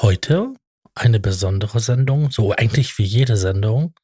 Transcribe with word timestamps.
Heute 0.00 0.54
eine 0.94 1.20
besondere 1.20 1.80
Sendung, 1.80 2.30
so 2.30 2.52
eigentlich 2.52 2.96
wie 2.98 3.04
jede 3.04 3.36
Sendung. 3.36 3.94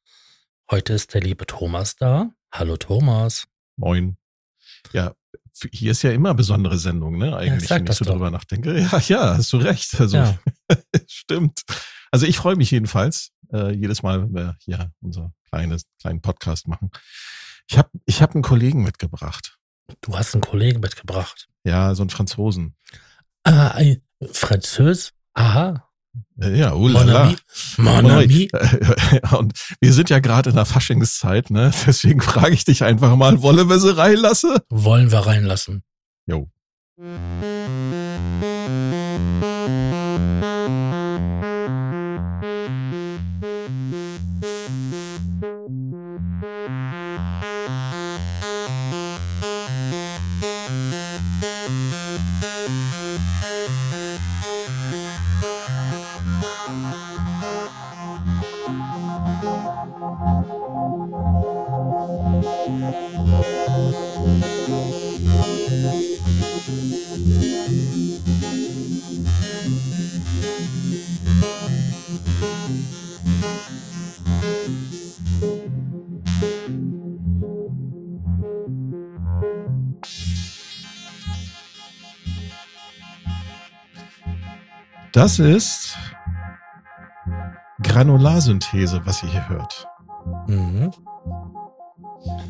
Heute 0.69 0.93
ist 0.93 1.13
der 1.13 1.21
liebe 1.21 1.45
Thomas 1.45 1.95
da. 1.95 2.31
Hallo 2.51 2.77
Thomas. 2.77 3.45
Moin. 3.77 4.17
Ja, 4.91 5.13
hier 5.71 5.91
ist 5.91 6.01
ja 6.01 6.11
immer 6.11 6.33
besondere 6.33 6.77
Sendung, 6.77 7.17
ne? 7.17 7.35
Eigentlich, 7.35 7.69
Ja, 7.69 7.75
wenn 7.77 7.85
ich 7.87 7.93
so 7.93 8.05
doch. 8.05 8.13
drüber 8.13 8.31
nachdenke. 8.31 8.79
Ja, 8.91 8.99
ja, 8.99 9.37
hast 9.37 9.53
du 9.53 9.57
recht. 9.57 9.99
Also 9.99 10.17
Ja. 10.17 10.37
stimmt. 11.07 11.61
Also 12.11 12.25
ich 12.25 12.37
freue 12.37 12.55
mich 12.55 12.71
jedenfalls 12.71 13.31
äh, 13.51 13.71
jedes 13.73 14.01
Mal, 14.03 14.21
wenn 14.23 14.33
wir 14.33 14.55
hier 14.59 14.91
unser 15.01 15.31
kleines 15.49 15.83
kleinen 16.01 16.21
Podcast 16.21 16.67
machen. 16.67 16.89
Ich 17.69 17.77
habe 17.77 17.89
ich 18.05 18.21
hab 18.21 18.33
einen 18.33 18.43
Kollegen 18.43 18.83
mitgebracht. 18.83 19.57
Du 20.01 20.15
hast 20.17 20.33
einen 20.33 20.41
Kollegen 20.41 20.79
mitgebracht. 20.79 21.47
Ja, 21.63 21.93
so 21.95 22.03
einen 22.03 22.09
Franzosen. 22.09 22.75
Ah, 23.43 23.69
ein 23.69 24.01
Französ? 24.31 25.13
Aha. 25.33 25.89
Ja, 26.37 26.73
oh 26.73 26.87
la 26.87 27.33
Mon 27.77 28.09
ami. 28.09 28.49
Mon. 28.51 29.39
Und 29.39 29.53
wir 29.79 29.93
sind 29.93 30.09
ja 30.09 30.19
gerade 30.19 30.49
in 30.49 30.55
der 30.55 30.65
Faschingszeit, 30.65 31.49
ne? 31.49 31.71
Deswegen 31.87 32.21
frage 32.21 32.53
ich 32.53 32.65
dich 32.65 32.83
einfach 32.83 33.15
mal, 33.15 33.41
wolle 33.41 33.69
wir 33.69 33.79
sie 33.79 33.95
reinlassen? 33.95 34.57
Wollen 34.69 35.11
wir 35.11 35.19
reinlassen. 35.19 35.83
Jo. 36.27 36.49
Das 85.11 85.39
ist 85.39 85.97
Granularsynthese, 87.81 89.05
was 89.05 89.21
ihr 89.23 89.29
hier 89.29 89.49
hört. 89.49 89.87
Mhm. 90.47 90.91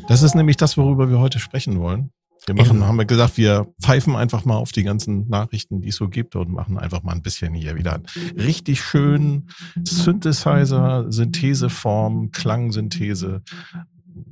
Das 0.06 0.22
ist 0.22 0.34
nämlich 0.34 0.56
das, 0.56 0.76
worüber 0.76 1.08
wir 1.08 1.18
heute 1.18 1.38
sprechen 1.38 1.80
wollen. 1.80 2.10
Wir 2.46 2.54
machen, 2.54 2.84
haben 2.84 2.98
wir 2.98 3.06
gesagt, 3.06 3.38
wir 3.38 3.72
pfeifen 3.80 4.16
einfach 4.16 4.44
mal 4.44 4.56
auf 4.56 4.70
die 4.70 4.82
ganzen 4.82 5.28
Nachrichten, 5.28 5.80
die 5.80 5.88
es 5.88 5.96
so 5.96 6.08
gibt 6.08 6.36
und 6.36 6.50
machen 6.50 6.78
einfach 6.78 7.02
mal 7.02 7.12
ein 7.12 7.22
bisschen 7.22 7.54
hier 7.54 7.74
wieder 7.76 7.94
einen 7.94 8.06
richtig 8.36 8.82
schönen 8.82 9.48
Synthesizer, 9.82 11.10
Syntheseform, 11.10 12.32
Klangsynthese. 12.32 13.42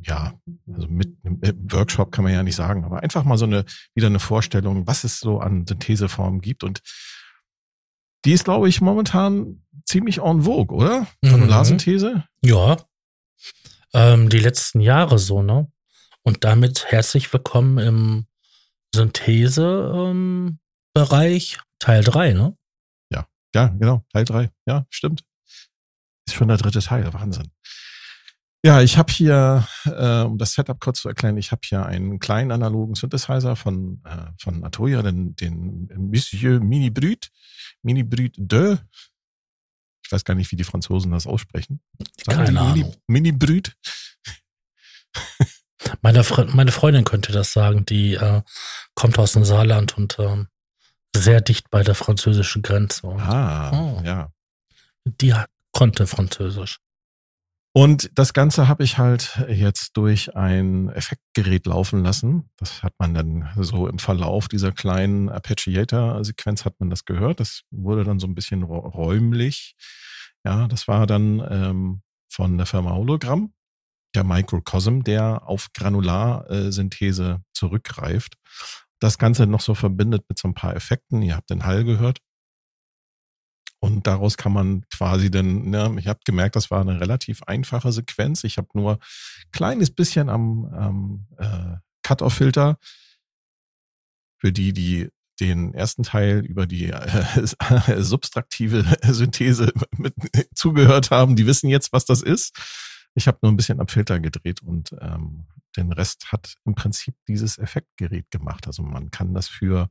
Ja, 0.04 0.34
also 0.70 0.88
mit 0.88 1.16
einem 1.24 1.40
Workshop 1.70 2.12
kann 2.12 2.24
man 2.24 2.34
ja 2.34 2.42
nicht 2.42 2.54
sagen, 2.54 2.84
aber 2.84 3.02
einfach 3.02 3.24
mal 3.24 3.38
so 3.38 3.46
eine, 3.46 3.64
wieder 3.94 4.08
eine 4.08 4.18
Vorstellung, 4.20 4.86
was 4.86 5.04
es 5.04 5.18
so 5.18 5.40
an 5.40 5.66
Syntheseformen 5.66 6.42
gibt 6.42 6.64
und 6.64 6.82
die 8.24 8.32
ist, 8.32 8.44
glaube 8.44 8.68
ich, 8.68 8.80
momentan 8.80 9.62
ziemlich 9.84 10.18
en 10.18 10.42
vogue, 10.42 10.76
oder? 10.76 11.06
Mhm. 11.22 11.28
Granularsynthese? 11.28 12.24
Ja. 12.44 12.76
Ähm, 13.94 14.28
die 14.28 14.38
letzten 14.38 14.80
Jahre 14.80 15.18
so, 15.18 15.42
ne? 15.42 15.70
Und 16.22 16.44
damit 16.44 16.84
herzlich 16.86 17.32
willkommen 17.32 17.78
im 17.78 18.26
Synthese-Bereich 18.94 21.58
Teil 21.78 22.04
3, 22.04 22.32
ne? 22.32 22.56
Ja, 23.54 23.68
genau, 23.68 24.04
Teil 24.12 24.24
drei. 24.24 24.50
Ja, 24.66 24.86
stimmt. 24.90 25.24
Ist 26.26 26.34
schon 26.34 26.48
der 26.48 26.56
dritte 26.56 26.80
Teil, 26.80 27.12
Wahnsinn. 27.12 27.50
Ja, 28.64 28.80
ich 28.80 28.96
habe 28.96 29.12
hier, 29.12 29.66
äh, 29.84 30.22
um 30.22 30.38
das 30.38 30.52
Setup 30.52 30.78
kurz 30.78 31.00
zu 31.00 31.08
erklären, 31.08 31.36
ich 31.36 31.50
habe 31.50 31.62
hier 31.64 31.84
einen 31.84 32.20
kleinen 32.20 32.52
analogen 32.52 32.94
Synthesizer 32.94 33.56
von, 33.56 34.00
äh, 34.04 34.30
von 34.38 34.64
Atoya, 34.64 35.02
den, 35.02 35.34
den 35.34 35.88
Monsieur 35.96 36.60
Mini 36.60 36.90
Brut, 36.90 37.28
Mini 37.82 38.04
Brut 38.04 38.36
2. 38.36 38.78
Ich 40.12 40.14
weiß 40.14 40.24
gar 40.24 40.34
nicht, 40.34 40.52
wie 40.52 40.56
die 40.56 40.64
Franzosen 40.64 41.10
das 41.10 41.26
aussprechen. 41.26 41.80
Sagen 42.22 42.44
Keine 42.44 42.60
Ahnung. 42.60 42.94
Mini 43.06 43.32
Brut. 43.32 43.72
Meine, 46.02 46.22
Fre 46.22 46.44
meine 46.52 46.70
Freundin 46.70 47.04
könnte 47.04 47.32
das 47.32 47.54
sagen, 47.54 47.86
die 47.86 48.12
äh, 48.12 48.42
kommt 48.94 49.18
aus 49.18 49.32
dem 49.32 49.46
Saarland 49.46 49.96
und 49.96 50.18
ähm, 50.18 50.48
sehr 51.16 51.40
dicht 51.40 51.70
bei 51.70 51.82
der 51.82 51.94
französischen 51.94 52.60
Grenze. 52.60 53.06
Und 53.06 53.20
Ah, 53.22 53.70
Oh. 53.72 54.02
ja. 54.04 54.30
Die 55.06 55.34
konnte 55.72 56.06
Französisch. 56.06 56.78
Und 57.74 58.10
das 58.18 58.34
Ganze 58.34 58.68
habe 58.68 58.84
ich 58.84 58.98
halt 58.98 59.42
jetzt 59.48 59.96
durch 59.96 60.36
ein 60.36 60.90
Effektgerät 60.90 61.64
laufen 61.66 62.02
lassen. 62.04 62.50
Das 62.58 62.82
hat 62.82 62.92
man 62.98 63.14
dann 63.14 63.48
so 63.56 63.86
im 63.88 63.98
Verlauf 63.98 64.48
dieser 64.48 64.72
kleinen 64.72 65.30
Arpeggiator-Sequenz 65.30 66.66
hat 66.66 66.78
man 66.80 66.90
das 66.90 67.06
gehört. 67.06 67.40
Das 67.40 67.62
wurde 67.70 68.04
dann 68.04 68.18
so 68.18 68.26
ein 68.26 68.34
bisschen 68.34 68.62
räu- 68.62 68.86
räumlich. 68.90 69.74
Ja, 70.44 70.68
das 70.68 70.86
war 70.86 71.06
dann 71.06 71.42
ähm, 71.48 72.02
von 72.30 72.58
der 72.58 72.66
Firma 72.66 72.92
Hologramm, 72.92 73.54
der 74.14 74.24
Microcosm, 74.24 75.00
der 75.00 75.48
auf 75.48 75.68
Granularsynthese 75.72 77.42
zurückgreift. 77.54 78.34
Das 79.00 79.16
Ganze 79.16 79.46
noch 79.46 79.62
so 79.62 79.74
verbindet 79.74 80.24
mit 80.28 80.38
so 80.38 80.46
ein 80.46 80.54
paar 80.54 80.76
Effekten. 80.76 81.22
Ihr 81.22 81.36
habt 81.36 81.48
den 81.48 81.64
Hall 81.64 81.84
gehört. 81.84 82.18
Und 83.82 84.06
daraus 84.06 84.36
kann 84.36 84.52
man 84.52 84.84
quasi 84.96 85.28
dann, 85.28 85.70
ne, 85.70 85.96
ich 85.98 86.06
habe 86.06 86.20
gemerkt, 86.24 86.54
das 86.54 86.70
war 86.70 86.82
eine 86.82 87.00
relativ 87.00 87.42
einfache 87.42 87.90
Sequenz. 87.90 88.44
Ich 88.44 88.56
habe 88.56 88.68
nur 88.74 89.00
kleines 89.50 89.90
bisschen 89.90 90.28
am, 90.28 90.66
am 90.66 91.26
äh, 91.36 91.78
Cut-Off-Filter 92.04 92.78
für 94.38 94.52
die, 94.52 94.72
die 94.72 95.08
den 95.40 95.74
ersten 95.74 96.04
Teil 96.04 96.46
über 96.46 96.68
die 96.68 96.90
äh, 96.90 97.46
subtraktive 97.98 98.84
Synthese 99.02 99.72
mit 99.96 100.14
zugehört 100.54 101.10
haben, 101.10 101.34
die 101.34 101.48
wissen 101.48 101.68
jetzt, 101.68 101.92
was 101.92 102.04
das 102.04 102.22
ist. 102.22 102.56
Ich 103.14 103.26
habe 103.26 103.38
nur 103.42 103.50
ein 103.50 103.56
bisschen 103.56 103.80
am 103.80 103.88
Filter 103.88 104.20
gedreht 104.20 104.62
und 104.62 104.94
ähm, 105.00 105.46
den 105.76 105.90
Rest 105.90 106.30
hat 106.30 106.54
im 106.64 106.76
Prinzip 106.76 107.16
dieses 107.26 107.58
Effektgerät 107.58 108.30
gemacht. 108.30 108.68
Also 108.68 108.84
man 108.84 109.10
kann 109.10 109.34
das 109.34 109.48
für 109.48 109.90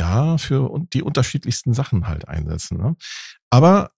ja, 0.00 0.38
für 0.38 0.80
die 0.92 1.02
unterschiedlichsten 1.02 1.74
Sachen 1.74 2.08
halt 2.08 2.26
einsetzen. 2.26 2.78
Ne? 2.78 2.96
Aber 3.50 3.90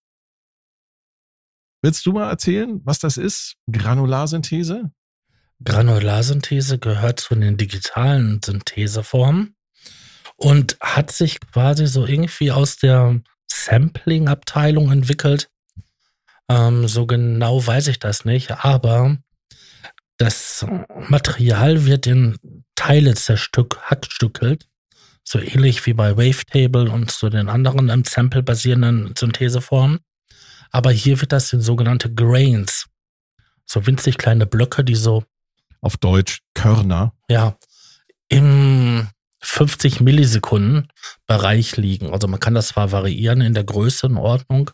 willst 1.80 2.04
du 2.04 2.12
mal 2.12 2.28
erzählen, 2.28 2.80
was 2.84 2.98
das 2.98 3.16
ist? 3.16 3.56
Granularsynthese? 3.70 4.90
Granularsynthese 5.64 6.78
gehört 6.78 7.20
zu 7.20 7.36
den 7.36 7.56
digitalen 7.56 8.40
Syntheseformen 8.44 9.54
und 10.36 10.76
hat 10.80 11.12
sich 11.12 11.40
quasi 11.40 11.86
so 11.86 12.04
irgendwie 12.04 12.50
aus 12.50 12.76
der 12.76 13.20
Sampling-Abteilung 13.50 14.90
entwickelt. 14.90 15.50
Ähm, 16.48 16.88
so 16.88 17.06
genau 17.06 17.64
weiß 17.64 17.86
ich 17.88 18.00
das 18.00 18.24
nicht, 18.24 18.64
aber 18.64 19.18
das 20.18 20.66
Material 21.08 21.84
wird 21.86 22.08
in 22.08 22.64
Teile 22.74 23.14
zerstück, 23.14 23.78
hackstückelt, 23.82 24.66
so 25.24 25.38
ähnlich 25.38 25.84
wie 25.86 25.92
bei 25.94 26.16
Wavetable 26.16 26.90
und 26.90 27.10
zu 27.10 27.28
den 27.30 27.48
anderen 27.48 27.90
am 27.90 28.04
Sample 28.04 28.42
basierenden 28.42 29.14
Syntheseformen. 29.16 30.00
Aber 30.70 30.90
hier 30.90 31.20
wird 31.20 31.32
das 31.32 31.52
in 31.52 31.60
sogenannte 31.60 32.12
Grains, 32.12 32.86
so 33.66 33.86
winzig 33.86 34.18
kleine 34.18 34.46
Blöcke, 34.46 34.84
die 34.84 34.94
so 34.94 35.24
Auf 35.80 35.96
Deutsch 35.96 36.40
Körner. 36.54 37.12
ja, 37.28 37.56
im 38.28 39.08
50 39.40 40.00
Millisekunden 40.00 40.88
Bereich 41.26 41.76
liegen. 41.76 42.12
Also 42.12 42.28
man 42.28 42.40
kann 42.40 42.54
das 42.54 42.68
zwar 42.68 42.92
variieren 42.92 43.40
in 43.40 43.54
der 43.54 43.64
Größenordnung, 43.64 44.70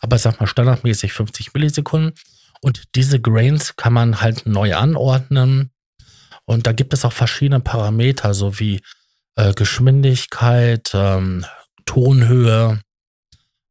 aber 0.00 0.16
ich 0.16 0.22
sag 0.22 0.40
mal 0.40 0.46
standardmäßig 0.46 1.12
50 1.12 1.52
Millisekunden. 1.52 2.14
Und 2.60 2.94
diese 2.94 3.20
Grains 3.20 3.76
kann 3.76 3.92
man 3.92 4.20
halt 4.20 4.46
neu 4.46 4.74
anordnen. 4.74 5.70
Und 6.44 6.66
da 6.66 6.72
gibt 6.72 6.94
es 6.94 7.04
auch 7.04 7.12
verschiedene 7.12 7.60
Parameter, 7.60 8.34
so 8.34 8.58
wie 8.58 8.80
äh, 9.38 9.54
Geschwindigkeit, 9.54 10.90
ähm, 10.94 11.46
Tonhöhe. 11.86 12.80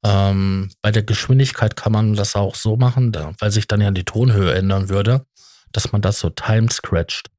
Ähm, 0.04 0.72
bei 0.82 0.92
der 0.92 1.04
Geschwindigkeit 1.04 1.76
kann 1.76 1.92
man 1.92 2.14
das 2.14 2.36
auch 2.36 2.56
so 2.56 2.78
machen, 2.78 3.12
da, 3.12 3.34
weil 3.40 3.52
sich 3.52 3.68
dann 3.68 3.82
ja 3.82 3.92
die 3.92 4.06
Tonhöhe 4.06 4.54
ändern 4.54 4.88
würde, 4.88 5.26
dass 5.74 5.92
man 5.92 6.02
das 6.02 6.20
so 6.20 6.30
time 6.30 6.70
scratcht. 6.72 7.30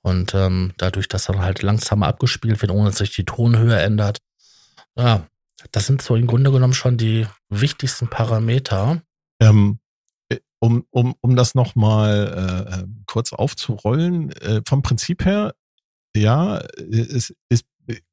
Und 0.00 0.34
ähm, 0.34 0.72
dadurch, 0.78 1.08
dass 1.08 1.26
dann 1.26 1.42
halt 1.42 1.62
langsamer 1.62 2.06
abgespielt 2.06 2.62
wird, 2.62 2.72
ohne 2.72 2.88
dass 2.88 2.98
sich 2.98 3.14
die 3.14 3.24
Tonhöhe 3.24 3.78
ändert. 3.78 4.18
Ja, 4.96 5.26
das 5.72 5.86
sind 5.86 6.00
so 6.00 6.16
im 6.16 6.26
Grunde 6.26 6.50
genommen 6.52 6.72
schon 6.72 6.96
die 6.96 7.26
wichtigsten 7.50 8.08
Parameter. 8.08 9.02
Ähm, 9.40 9.80
äh, 10.30 10.38
um, 10.58 10.86
um, 10.90 11.14
um 11.20 11.36
das 11.36 11.54
nochmal 11.54 12.66
äh, 12.70 12.80
äh, 12.80 12.86
kurz 13.06 13.32
aufzurollen, 13.34 14.30
äh, 14.32 14.62
vom 14.66 14.80
Prinzip 14.80 15.24
her, 15.24 15.54
ja, 16.16 16.58
es, 16.90 17.34
es 17.48 17.64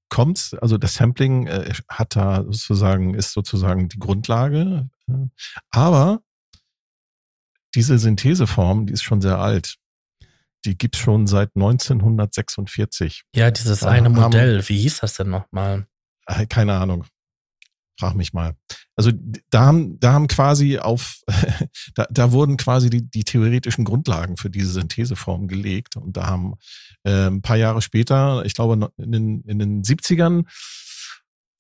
kommt, 0.10 0.56
also 0.62 0.78
das 0.78 0.94
Sampling 0.94 1.48
äh, 1.48 1.74
hat 1.90 2.16
da 2.16 2.44
sozusagen, 2.44 3.16
ist 3.16 3.32
sozusagen 3.32 3.90
die 3.90 3.98
Grundlage, 3.98 4.90
äh, 5.08 5.14
aber 5.72 6.22
diese 7.74 7.98
Syntheseform, 7.98 8.86
die 8.86 8.94
ist 8.94 9.02
schon 9.02 9.22
sehr 9.22 9.40
alt. 9.40 9.78
Die 10.66 10.78
gibt's 10.78 11.00
schon 11.00 11.26
seit 11.26 11.50
1946. 11.56 13.24
Ja, 13.36 13.50
dieses 13.50 13.80
da 13.80 13.90
eine 13.90 14.10
Modell, 14.10 14.68
wie 14.70 14.78
hieß 14.78 15.00
das 15.00 15.16
denn 15.16 15.32
nochmal? 15.32 15.88
Keine 16.48 16.74
Ahnung. 16.74 17.06
Frag 18.00 18.16
mich 18.16 18.34
mal. 18.34 18.56
Also 18.96 19.12
da 19.50 19.66
haben, 19.66 20.00
da 20.00 20.14
haben 20.14 20.28
quasi 20.28 20.80
auf, 20.80 21.22
da, 21.96 22.08
da 22.10 22.32
wurden 22.32 22.58
quasi 22.58 22.90
die, 22.90 23.10
die 23.10 23.24
theoretischen 23.24 23.86
Grundlagen 23.86 24.38
für 24.38 24.50
diese 24.50 24.72
Syntheseform 24.72 25.48
gelegt. 25.48 25.96
Und 25.96 26.18
da 26.18 26.28
haben 26.28 26.56
äh, 27.04 27.28
ein 27.28 27.42
paar 27.42 27.58
Jahre 27.58 27.82
später, 27.82 28.44
ich 28.46 28.56
glaube 28.56 28.92
in 28.98 29.12
den, 29.12 29.42
in 29.42 29.60
den 29.60 29.84
70ern, 29.84 30.46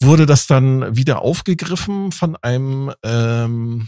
wurde 0.02 0.26
das 0.26 0.48
dann 0.48 0.96
wieder 0.96 1.22
aufgegriffen 1.22 2.12
von 2.12 2.36
einem 2.38 2.92
ähm, 3.04 3.88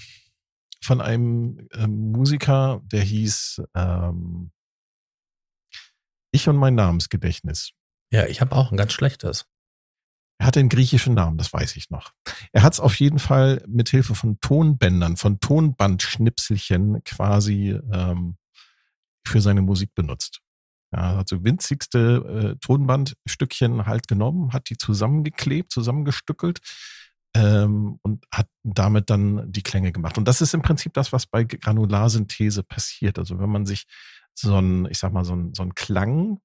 von 0.85 1.01
einem 1.01 1.67
ähm, 1.73 2.11
Musiker, 2.11 2.81
der 2.85 3.01
hieß 3.01 3.63
ähm, 3.75 4.51
Ich 6.31 6.47
und 6.47 6.57
mein 6.57 6.75
Namensgedächtnis. 6.75 7.71
Ja, 8.11 8.27
ich 8.27 8.39
habe 8.39 8.55
auch 8.55 8.71
ein 8.71 8.77
ganz 8.77 8.93
schlechtes. 8.93 9.45
Er 10.37 10.47
hatte 10.47 10.59
einen 10.59 10.69
griechischen 10.69 11.13
Namen, 11.13 11.37
das 11.37 11.53
weiß 11.53 11.75
ich 11.77 11.89
noch. 11.89 12.11
Er 12.51 12.63
hat 12.63 12.73
es 12.73 12.79
auf 12.79 12.99
jeden 12.99 13.19
Fall 13.19 13.63
mit 13.67 13.89
Hilfe 13.89 14.15
von 14.15 14.39
Tonbändern, 14.41 15.15
von 15.15 15.39
Tonbandschnipselchen 15.39 17.03
quasi 17.03 17.79
ähm, 17.91 18.37
für 19.25 19.41
seine 19.41 19.61
Musik 19.61 19.95
benutzt. 19.95 20.41
Ja, 20.91 21.17
hat 21.17 21.29
so 21.29 21.43
winzigste 21.43 22.55
äh, 22.55 22.59
Tonbandstückchen 22.59 23.85
halt 23.85 24.07
genommen, 24.07 24.53
hat 24.53 24.69
die 24.69 24.77
zusammengeklebt, 24.77 25.71
zusammengestückelt 25.71 26.59
ähm, 27.35 27.99
und 28.01 28.25
hat 28.31 28.47
damit 28.63 29.09
dann 29.09 29.51
die 29.51 29.63
Klänge 29.63 29.91
gemacht. 29.91 30.17
Und 30.17 30.27
das 30.27 30.41
ist 30.41 30.53
im 30.53 30.61
Prinzip 30.61 30.93
das, 30.93 31.11
was 31.11 31.27
bei 31.27 31.43
Granularsynthese 31.43 32.63
passiert. 32.63 33.19
Also 33.19 33.39
wenn 33.39 33.49
man 33.49 33.65
sich 33.65 33.85
so 34.33 34.57
ein, 34.57 34.85
ich 34.89 34.99
sag 34.99 35.11
mal, 35.11 35.25
so 35.25 35.35
ein, 35.35 35.53
so 35.53 35.63
ein 35.63 35.75
Klang 35.75 36.39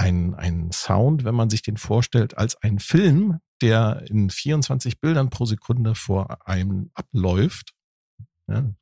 ein, 0.00 0.34
ein 0.34 0.72
Sound, 0.72 1.24
wenn 1.24 1.34
man 1.34 1.50
sich 1.50 1.60
den 1.60 1.76
vorstellt, 1.76 2.38
als 2.38 2.56
ein 2.62 2.78
Film, 2.78 3.40
der 3.60 4.04
in 4.08 4.30
24 4.30 4.98
Bildern 4.98 5.28
pro 5.28 5.44
Sekunde 5.44 5.94
vor 5.94 6.48
einem 6.48 6.90
abläuft. 6.94 7.74
Ja, 8.48 8.72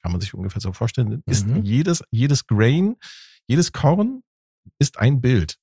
kann 0.00 0.12
man 0.12 0.20
sich 0.20 0.34
ungefähr 0.34 0.60
so 0.60 0.72
vorstellen, 0.72 1.24
ist 1.26 1.46
mhm. 1.46 1.64
jedes, 1.64 2.04
jedes 2.12 2.46
Grain, 2.46 2.96
jedes 3.48 3.72
Korn 3.72 4.22
ist 4.78 4.98
ein 4.98 5.20
Bild. 5.20 5.58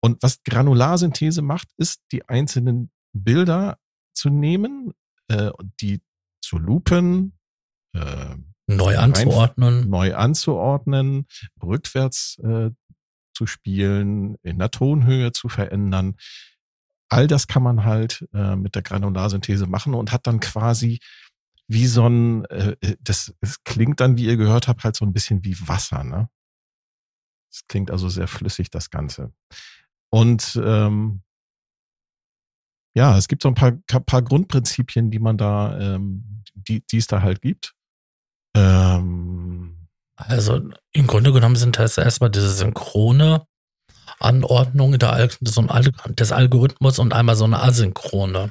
Und 0.00 0.22
was 0.24 0.42
Granularsynthese 0.42 1.42
macht, 1.42 1.68
ist, 1.76 2.00
die 2.10 2.28
einzelnen 2.28 2.90
Bilder 3.12 3.78
zu 4.12 4.28
nehmen, 4.28 4.92
äh, 5.28 5.50
die 5.80 6.02
zu 6.42 6.58
lupen, 6.58 7.38
äh, 7.94 8.34
neu 8.66 8.98
anzuordnen, 8.98 9.88
neu 9.88 10.16
anzuordnen, 10.16 11.26
rückwärts 11.62 12.38
äh, 12.38 12.70
zu 13.38 13.46
spielen, 13.46 14.36
in 14.42 14.58
der 14.58 14.72
Tonhöhe 14.72 15.30
zu 15.30 15.48
verändern. 15.48 16.16
All 17.08 17.28
das 17.28 17.46
kann 17.46 17.62
man 17.62 17.84
halt 17.84 18.28
äh, 18.34 18.56
mit 18.56 18.74
der 18.74 18.82
Granularsynthese 18.82 19.66
machen 19.66 19.94
und 19.94 20.10
hat 20.12 20.26
dann 20.26 20.40
quasi 20.40 20.98
wie 21.68 21.86
so 21.86 22.06
ein, 22.06 22.44
äh, 22.46 22.74
äh 22.80 22.96
das, 23.00 23.32
das 23.40 23.62
klingt 23.62 24.00
dann, 24.00 24.16
wie 24.16 24.26
ihr 24.26 24.36
gehört 24.36 24.66
habt, 24.66 24.82
halt 24.82 24.96
so 24.96 25.04
ein 25.04 25.12
bisschen 25.12 25.44
wie 25.44 25.56
Wasser, 25.68 26.02
ne? 26.02 26.28
Es 27.50 27.66
klingt 27.68 27.90
also 27.90 28.08
sehr 28.08 28.28
flüssig, 28.28 28.70
das 28.70 28.90
Ganze. 28.90 29.32
Und 30.10 30.60
ähm, 30.62 31.22
ja, 32.94 33.16
es 33.16 33.28
gibt 33.28 33.42
so 33.42 33.48
ein 33.48 33.54
paar, 33.54 33.72
paar 33.72 34.22
Grundprinzipien, 34.22 35.10
die 35.10 35.20
man 35.20 35.38
da, 35.38 35.78
ähm, 35.78 36.42
die, 36.54 36.84
die 36.84 36.98
es 36.98 37.06
da 37.06 37.22
halt 37.22 37.40
gibt. 37.40 37.74
Ähm, 38.56 39.67
also 40.18 40.60
im 40.92 41.06
Grunde 41.06 41.32
genommen 41.32 41.56
sind 41.56 41.78
das 41.78 41.96
erstmal 41.96 42.30
diese 42.30 42.50
synchrone 42.50 43.46
Anordnung 44.18 44.98
der, 44.98 45.28
des 45.40 46.32
Algorithmus 46.32 46.98
und 46.98 47.12
einmal 47.12 47.36
so 47.36 47.44
eine 47.44 47.62
asynchrone 47.62 48.50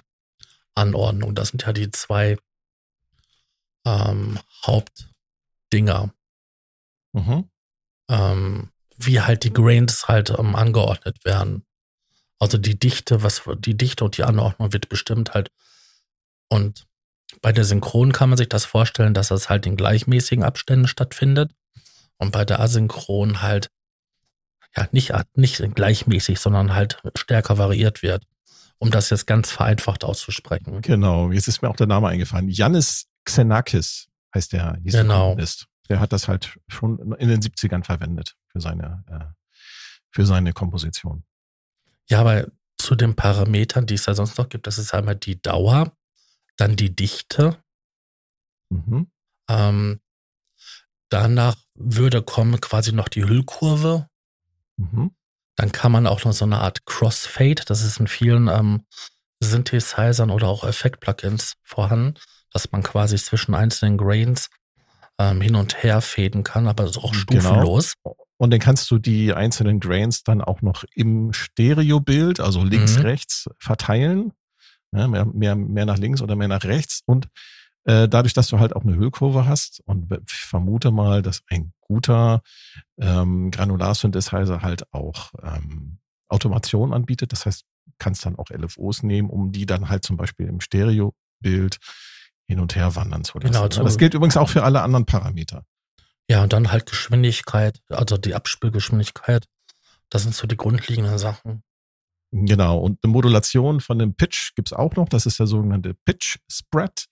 Anordnung. 0.76 1.36
Das 1.36 1.50
sind 1.50 1.64
ja 1.64 1.74
die 1.74 1.92
zwei 1.92 2.38
ähm, 3.86 4.40
Hauptdinger. 4.66 6.14
Mhm. 7.14 7.50
Ähm, 8.10 8.70
wie 8.98 9.22
halt 9.22 9.44
die 9.44 9.54
Grains 9.54 10.08
halt 10.08 10.30
ähm, 10.30 10.56
angeordnet 10.56 11.24
werden. 11.26 11.66
Also 12.40 12.58
die 12.58 12.80
Dichte, 12.80 13.24
was 13.24 13.44
die 13.60 13.76
Dichte 13.76 14.06
und 14.06 14.18
die 14.18 14.24
Anordnung 14.24 14.72
wird 14.72 14.90
bestimmt 14.90 15.34
halt. 15.34 15.52
Und 16.50 16.88
bei 17.42 17.52
der 17.52 17.66
Synchron 17.66 18.12
kann 18.14 18.30
man 18.30 18.38
sich 18.38 18.50
das 18.50 18.66
vorstellen, 18.66 19.14
dass 19.14 19.30
das 19.30 19.50
halt 19.50 19.66
in 19.66 19.76
gleichmäßigen 19.76 20.44
Abständen 20.44 20.88
stattfindet. 20.88 21.52
Und 22.18 22.32
bei 22.32 22.46
der 22.46 22.60
Asynchron 22.60 23.42
halt, 23.42 23.70
ja, 24.76 24.88
nicht, 24.92 25.14
nicht 25.36 25.76
gleichmäßig, 25.76 26.40
sondern 26.40 26.74
halt 26.74 27.00
stärker 27.16 27.58
variiert 27.58 28.02
wird. 28.02 28.24
Um 28.80 28.92
das 28.92 29.10
jetzt 29.10 29.26
ganz 29.26 29.52
vereinfacht 29.52 30.04
auszusprechen. 30.04 30.82
Genau, 30.82 31.32
jetzt 31.32 31.48
ist 31.48 31.62
mir 31.62 31.70
auch 31.70 31.76
der 31.76 31.88
Name 31.88 32.10
eingefallen. 32.10 32.48
Janis 32.48 33.08
Xenakis 33.26 34.08
heißt 34.36 34.54
der. 34.54 34.78
Genau. 34.84 35.36
Der 35.90 36.00
hat 36.00 36.14
das 36.14 36.28
halt 36.28 36.60
schon 36.68 37.14
in 37.14 37.30
den 37.30 37.42
70ern 37.42 37.84
verwendet 37.84 38.36
für 38.48 38.60
seine, 38.60 39.04
äh, 39.08 39.26
für 40.12 40.26
seine 40.26 40.54
Komposition. 40.54 41.24
Ja, 42.08 42.20
aber 42.20 42.48
zu 42.78 42.96
den 42.96 43.16
Parametern, 43.16 43.86
die 43.86 43.96
es 43.96 44.04
da 44.04 44.14
sonst 44.14 44.38
noch 44.38 44.50
gibt, 44.50 44.68
das 44.68 44.78
ist 44.78 44.94
einmal 44.94 45.16
die 45.16 45.42
Dauer, 45.42 45.97
dann 46.58 46.76
die 46.76 46.96
Dichte. 46.96 47.58
Mhm. 48.70 49.08
Ähm, 49.50 50.02
danach 51.10 51.56
würde 51.76 52.22
kommen 52.22 52.60
quasi 52.60 52.92
noch 52.92 53.08
die 53.08 53.24
Hüllkurve. 53.24 54.08
Mhm. 54.78 55.12
Dann 55.56 55.72
kann 55.72 55.92
man 55.92 56.06
auch 56.06 56.24
noch 56.24 56.34
so 56.34 56.46
eine 56.46 56.60
Art 56.60 56.86
Crossfade, 56.86 57.64
das 57.66 57.82
ist 57.82 58.00
in 58.00 58.08
vielen 58.08 58.48
ähm, 58.48 58.84
Synthesizern 59.40 60.30
oder 60.30 60.48
auch 60.48 60.64
Effekt-Plugins 60.64 61.54
vorhanden, 61.64 62.16
dass 62.52 62.72
man 62.72 62.84
quasi 62.84 63.18
zwischen 63.18 63.56
einzelnen 63.56 63.98
Grains 63.98 64.50
ähm, 65.20 65.42
hin 65.42 65.56
und 65.56 65.82
her 65.84 66.02
fäden 66.02 66.44
kann, 66.44 66.68
aber 66.68 66.86
auch 66.86 67.12
genau. 67.12 67.14
stufenlos. 67.14 67.94
Genau. 68.04 68.18
Und 68.38 68.52
dann 68.52 68.60
kannst 68.60 68.90
du 68.92 69.00
die 69.00 69.34
einzelnen 69.34 69.80
Grains 69.80 70.24
dann 70.24 70.42
auch 70.42 70.62
noch 70.62 70.84
im 70.94 71.34
Stereobild, 71.34 72.40
also 72.40 72.64
links, 72.64 72.98
mhm. 72.98 73.02
rechts, 73.02 73.50
verteilen. 73.58 74.32
Ja, 74.94 75.08
mehr, 75.08 75.26
mehr, 75.26 75.56
mehr 75.56 75.86
nach 75.86 75.98
links 75.98 76.22
oder 76.22 76.36
mehr 76.36 76.48
nach 76.48 76.64
rechts. 76.64 77.02
Und 77.06 77.28
äh, 77.84 78.08
dadurch, 78.08 78.34
dass 78.34 78.48
du 78.48 78.60
halt 78.60 78.76
auch 78.76 78.84
eine 78.84 78.96
Hüllkurve 78.96 79.46
hast 79.46 79.82
und 79.86 80.12
ich 80.12 80.40
vermute 80.40 80.92
mal, 80.92 81.22
dass 81.22 81.42
ein 81.48 81.72
guter 81.80 82.42
ähm, 83.00 83.52
Granularsynthesizer 83.52 84.62
halt 84.62 84.92
auch 84.94 85.32
ähm, 85.42 86.00
Automation 86.28 86.94
anbietet. 86.94 87.32
Das 87.32 87.46
heißt, 87.46 87.64
kannst 87.98 88.26
dann 88.26 88.38
auch 88.38 88.50
LFOs 88.50 89.04
nehmen, 89.04 89.30
um 89.30 89.52
die 89.52 89.66
dann 89.66 89.90
halt 89.90 90.04
zum 90.04 90.18
Beispiel 90.18 90.48
im 90.48 90.60
Stereobild 90.60 91.78
hin 92.48 92.60
und 92.60 92.76
her 92.76 92.96
wandern 92.96 93.24
zu 93.24 93.40
lassen. 93.40 93.54
Genau, 93.54 93.68
das 93.68 93.98
gilt 93.98 94.14
übrigens 94.14 94.38
auch 94.38 94.50
für 94.50 94.64
alle 94.64 94.82
anderen 94.82 95.06
Parameter. 95.06 95.64
Ja, 96.30 96.44
und 96.44 96.54
dann 96.54 96.72
halt 96.72 96.86
Geschwindigkeit, 96.86 97.80
also 97.90 98.18
die 98.18 98.36
Abspielgeschwindigkeit. 98.36 99.46
Das 100.10 100.24
sind 100.24 100.36
so 100.36 100.48
die 100.48 100.58
grundlegenden 100.58 101.18
Sachen. 101.18 101.64
Genau, 102.32 102.80
und 102.80 103.00
eine 103.04 103.12
Modulation 103.12 103.80
von 103.80 104.00
dem 104.00 104.16
Pitch 104.16 104.54
gibt's 104.56 104.74
auch 104.74 104.96
noch. 104.96 105.08
Das 105.08 105.26
ist 105.26 105.40
der 105.40 105.48
sogenannte 105.48 105.94
Pitch 105.94 106.38
Spread. 106.52 107.08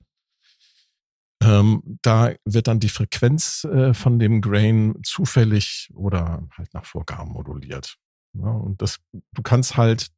Ähm, 1.42 2.00
da 2.02 2.34
wird 2.46 2.68
dann 2.68 2.80
die 2.80 2.90
Frequenz 2.90 3.66
äh, 3.66 3.94
von 3.94 4.20
dem 4.20 4.42
Grain 4.42 4.96
zufällig 5.04 5.90
oder 5.94 6.48
halt 6.58 6.74
nach 6.74 6.86
Vorgaben 6.86 7.32
moduliert. 7.32 7.98
Ja, 8.34 8.50
und 8.50 8.82
das, 8.82 9.00
du 9.12 9.42
kannst 9.42 9.78
halt 9.78 10.10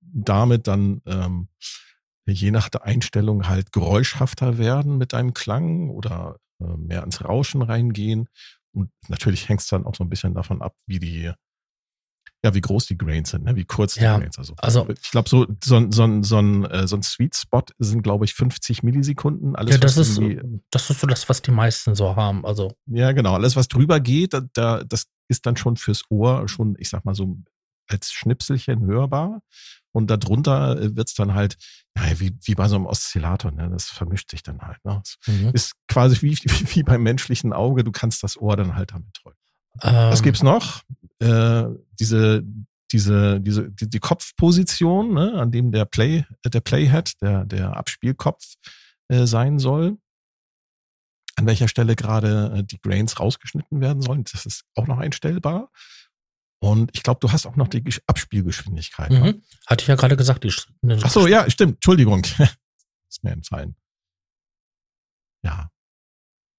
damit 0.00 0.66
dann 0.66 1.02
ähm, 1.06 1.48
je 2.26 2.50
nach 2.50 2.68
der 2.68 2.84
Einstellung 2.84 3.48
halt 3.48 3.72
geräuschhafter 3.72 4.58
werden 4.58 4.98
mit 4.98 5.12
deinem 5.12 5.34
Klang 5.34 5.90
oder 5.90 6.38
äh, 6.60 6.76
mehr 6.76 7.02
ins 7.02 7.24
Rauschen 7.24 7.62
reingehen. 7.62 8.28
Und 8.72 8.90
natürlich 9.08 9.48
hängt 9.48 9.60
es 9.60 9.68
dann 9.68 9.86
auch 9.86 9.94
so 9.94 10.04
ein 10.04 10.10
bisschen 10.10 10.34
davon 10.34 10.62
ab, 10.62 10.74
wie 10.86 10.98
die, 10.98 11.32
ja, 12.44 12.54
wie 12.54 12.60
groß 12.60 12.86
die 12.86 12.96
Grains 12.96 13.30
sind, 13.30 13.44
ne? 13.44 13.56
wie 13.56 13.64
kurz 13.64 13.94
die 13.94 14.00
Ja, 14.00 14.18
Grains. 14.18 14.38
Also, 14.38 14.54
also- 14.58 14.88
ich 14.88 15.10
glaube, 15.10 15.28
so, 15.28 15.46
so, 15.64 15.90
so, 15.90 16.22
so, 16.22 16.38
ein, 16.38 16.64
äh, 16.64 16.86
so 16.86 16.96
ein 16.96 17.02
Sweet 17.02 17.34
Spot 17.34 17.64
sind, 17.78 18.02
glaube 18.02 18.24
ich, 18.24 18.34
50 18.34 18.82
Millisekunden. 18.82 19.56
Alles, 19.56 19.74
ja, 19.74 19.78
das 19.78 19.96
ist, 19.96 20.20
das 20.70 20.90
ist 20.90 21.00
so 21.00 21.06
das, 21.06 21.28
was 21.28 21.42
die 21.42 21.50
meisten 21.50 21.94
so 21.94 22.14
haben. 22.14 22.44
Also, 22.46 22.72
ja, 22.86 23.12
genau. 23.12 23.34
Alles, 23.34 23.56
was 23.56 23.68
drüber 23.68 24.00
geht, 24.00 24.34
da, 24.34 24.42
da, 24.52 24.84
das 24.84 25.06
ist 25.28 25.46
dann 25.46 25.56
schon 25.56 25.76
fürs 25.76 26.02
Ohr 26.08 26.48
schon, 26.48 26.76
ich 26.78 26.88
sag 26.88 27.04
mal 27.04 27.14
so, 27.14 27.36
als 27.88 28.12
Schnipselchen 28.12 28.84
hörbar. 28.86 29.40
Und 29.92 30.10
darunter 30.10 30.94
wird's 30.94 31.14
dann 31.14 31.32
halt, 31.32 31.56
naja, 31.94 32.20
wie, 32.20 32.36
wie 32.42 32.54
bei 32.54 32.68
so 32.68 32.76
einem 32.76 32.84
Oszillator, 32.84 33.50
ne? 33.50 33.70
Das 33.70 33.86
vermischt 33.86 34.30
sich 34.30 34.42
dann 34.42 34.60
halt. 34.60 34.84
Ne? 34.84 35.02
Mhm. 35.26 35.50
ist 35.54 35.72
quasi 35.88 36.20
wie, 36.20 36.36
wie, 36.74 36.82
beim 36.82 37.02
menschlichen 37.02 37.52
Auge, 37.54 37.82
du 37.82 37.92
kannst 37.92 38.22
das 38.22 38.36
Ohr 38.36 38.56
dann 38.56 38.74
halt 38.74 38.92
damit 38.92 39.08
drücken. 39.22 39.35
Ähm, 39.82 40.10
Was 40.10 40.22
gibt's 40.22 40.42
noch? 40.42 40.82
Äh, 41.18 41.64
diese, 41.98 42.42
diese, 42.92 43.40
diese, 43.40 43.70
die, 43.70 43.88
die 43.88 43.98
Kopfposition, 43.98 45.14
ne, 45.14 45.34
an 45.34 45.50
dem 45.50 45.72
der 45.72 45.84
Play, 45.84 46.24
äh, 46.42 46.50
der 46.50 46.60
Playhead, 46.60 47.20
der, 47.20 47.44
der 47.44 47.76
Abspielkopf 47.76 48.54
äh, 49.08 49.26
sein 49.26 49.58
soll. 49.58 49.98
An 51.38 51.46
welcher 51.46 51.68
Stelle 51.68 51.96
gerade 51.96 52.54
äh, 52.58 52.64
die 52.64 52.80
Grains 52.80 53.18
rausgeschnitten 53.20 53.80
werden 53.80 54.02
sollen. 54.02 54.24
Das 54.30 54.46
ist 54.46 54.64
auch 54.74 54.86
noch 54.86 54.98
einstellbar. 54.98 55.70
Und 56.58 56.90
ich 56.94 57.02
glaube, 57.02 57.20
du 57.20 57.30
hast 57.30 57.44
auch 57.46 57.56
noch 57.56 57.68
die 57.68 57.82
Gesch- 57.82 58.00
Abspielgeschwindigkeit. 58.06 59.10
ne? 59.10 59.20
Mhm. 59.34 59.42
Hatte 59.66 59.82
ich 59.82 59.88
ja 59.88 59.94
gerade 59.96 60.16
gesagt. 60.16 60.44
Die, 60.44 60.52
ne, 60.80 60.98
Ach 61.02 61.10
so, 61.10 61.26
ja, 61.26 61.48
stimmt. 61.50 61.74
Entschuldigung. 61.74 62.22
ist 63.08 63.22
mir 63.22 63.32
entfallen. 63.32 63.76
Ja. 65.42 65.70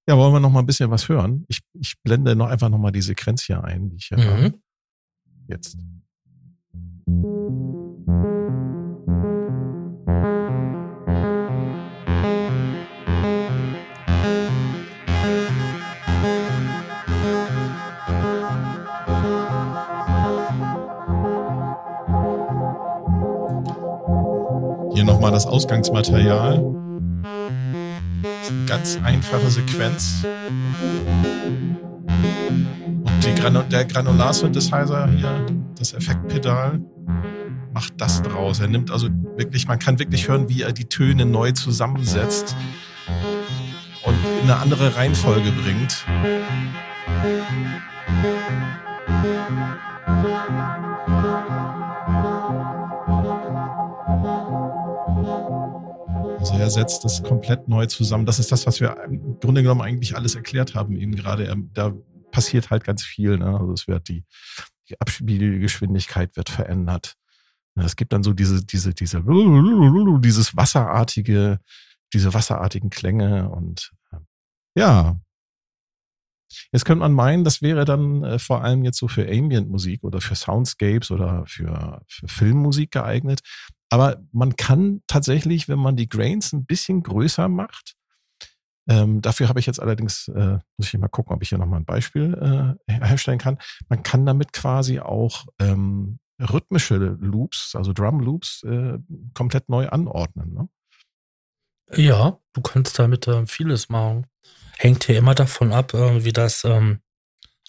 Ja, 0.09 0.17
wollen 0.17 0.31
wir 0.31 0.39
noch 0.39 0.49
mal 0.49 0.59
ein 0.59 0.65
bisschen 0.65 0.89
was 0.89 1.09
hören? 1.09 1.43
Ich, 1.49 1.59
ich 1.73 1.95
blende 2.01 2.33
noch 2.33 2.47
einfach 2.47 2.69
noch 2.69 2.77
mal 2.77 2.91
die 2.91 3.01
Sequenz 3.01 3.43
hier 3.43 3.61
ein, 3.61 3.89
die 3.89 3.97
ich 3.97 4.05
hier 4.05 4.17
habe. 4.17 4.41
Mhm. 4.41 4.53
Jetzt. 5.49 5.77
Hier 24.93 25.03
nochmal 25.03 25.31
das 25.31 25.45
Ausgangsmaterial. 25.45 26.86
Ganz 28.65 28.97
einfache 29.03 29.49
Sequenz. 29.49 30.25
Und 33.03 33.35
Granu 33.35 33.61
der 33.63 33.85
Granular-Synthesizer 33.85 35.07
hier, 35.07 35.45
das 35.77 35.93
Effektpedal, 35.93 36.79
macht 37.73 37.93
das 37.97 38.21
draus. 38.21 38.59
Er 38.59 38.67
nimmt 38.67 38.91
also 38.91 39.09
wirklich, 39.35 39.67
man 39.67 39.79
kann 39.79 39.99
wirklich 39.99 40.27
hören, 40.27 40.49
wie 40.49 40.63
er 40.63 40.71
die 40.71 40.85
Töne 40.85 41.25
neu 41.25 41.51
zusammensetzt 41.51 42.55
und 44.03 44.15
in 44.41 44.49
eine 44.49 44.57
andere 44.57 44.95
Reihenfolge 44.95 45.51
bringt. 45.51 46.05
Also 56.57 56.79
er 56.79 56.85
setzt 56.85 57.05
das 57.05 57.23
komplett 57.23 57.67
neu 57.67 57.85
zusammen. 57.85 58.25
Das 58.25 58.39
ist 58.39 58.51
das, 58.51 58.65
was 58.65 58.79
wir 58.79 58.97
im 59.03 59.39
Grunde 59.39 59.61
genommen 59.61 59.81
eigentlich 59.81 60.15
alles 60.15 60.35
erklärt 60.35 60.73
haben, 60.73 60.95
eben 60.95 61.15
gerade. 61.15 61.45
Er, 61.45 61.55
da 61.73 61.93
passiert 62.31 62.71
halt 62.71 62.83
ganz 62.83 63.03
viel. 63.03 63.37
Ne? 63.37 63.45
Also 63.45 63.73
es 63.73 63.87
wird 63.87 64.07
die, 64.07 64.23
die 64.89 64.99
Abspielgeschwindigkeit 64.99 66.35
wird 66.35 66.49
verändert. 66.49 67.15
Ja, 67.75 67.83
Es 67.83 67.95
gibt 67.95 68.11
dann 68.11 68.23
so 68.23 68.33
diese, 68.33 68.65
diese, 68.65 68.93
diese, 68.93 69.23
dieses 69.23 70.57
wasserartige, 70.57 71.59
diese 72.13 72.33
wasserartigen 72.33 72.89
Klänge 72.89 73.49
und 73.49 73.91
äh, 74.11 74.17
ja. 74.75 75.19
Jetzt 76.71 76.85
könnte 76.85 77.01
man 77.01 77.13
meinen, 77.13 77.43
das 77.43 77.61
wäre 77.61 77.85
dann 77.85 78.23
äh, 78.23 78.39
vor 78.39 78.63
allem 78.63 78.83
jetzt 78.83 78.97
so 78.97 79.07
für 79.07 79.27
Ambient-Musik 79.29 80.03
oder 80.03 80.21
für 80.21 80.33
Soundscapes 80.33 81.11
oder 81.11 81.43
für, 81.45 82.01
für 82.07 82.27
Filmmusik 82.27 82.91
geeignet. 82.91 83.41
Aber 83.89 84.21
man 84.31 84.55
kann 84.55 85.01
tatsächlich, 85.07 85.69
wenn 85.69 85.79
man 85.79 85.95
die 85.95 86.09
Grains 86.09 86.53
ein 86.53 86.65
bisschen 86.65 87.03
größer 87.03 87.47
macht, 87.47 87.95
ähm, 88.89 89.21
dafür 89.21 89.49
habe 89.49 89.59
ich 89.59 89.65
jetzt 89.65 89.81
allerdings, 89.81 90.29
äh, 90.29 90.59
muss 90.77 90.93
ich 90.93 90.97
mal 90.97 91.09
gucken, 91.09 91.35
ob 91.35 91.41
ich 91.43 91.49
hier 91.49 91.57
nochmal 91.57 91.81
ein 91.81 91.85
Beispiel 91.85 92.77
äh, 92.87 92.93
herstellen 92.93 93.37
kann. 93.37 93.57
Man 93.89 94.01
kann 94.03 94.25
damit 94.25 94.53
quasi 94.53 94.99
auch 94.99 95.45
ähm, 95.59 96.19
rhythmische 96.39 96.95
Loops, 96.95 97.75
also 97.75 97.91
Drum 97.93 98.21
Loops, 98.21 98.63
äh, 98.63 98.97
komplett 99.33 99.67
neu 99.69 99.89
anordnen. 99.89 100.53
Ne? 100.53 100.69
Ja, 101.95 102.39
du 102.53 102.61
kannst 102.61 102.97
damit 102.99 103.27
ähm, 103.27 103.47
vieles 103.47 103.89
machen. 103.89 104.27
Hängt 104.77 105.05
hier 105.05 105.17
immer 105.17 105.35
davon 105.35 105.73
ab, 105.73 105.93
äh, 105.93 106.23
wie 106.23 106.33
das 106.33 106.63
ähm, 106.63 107.01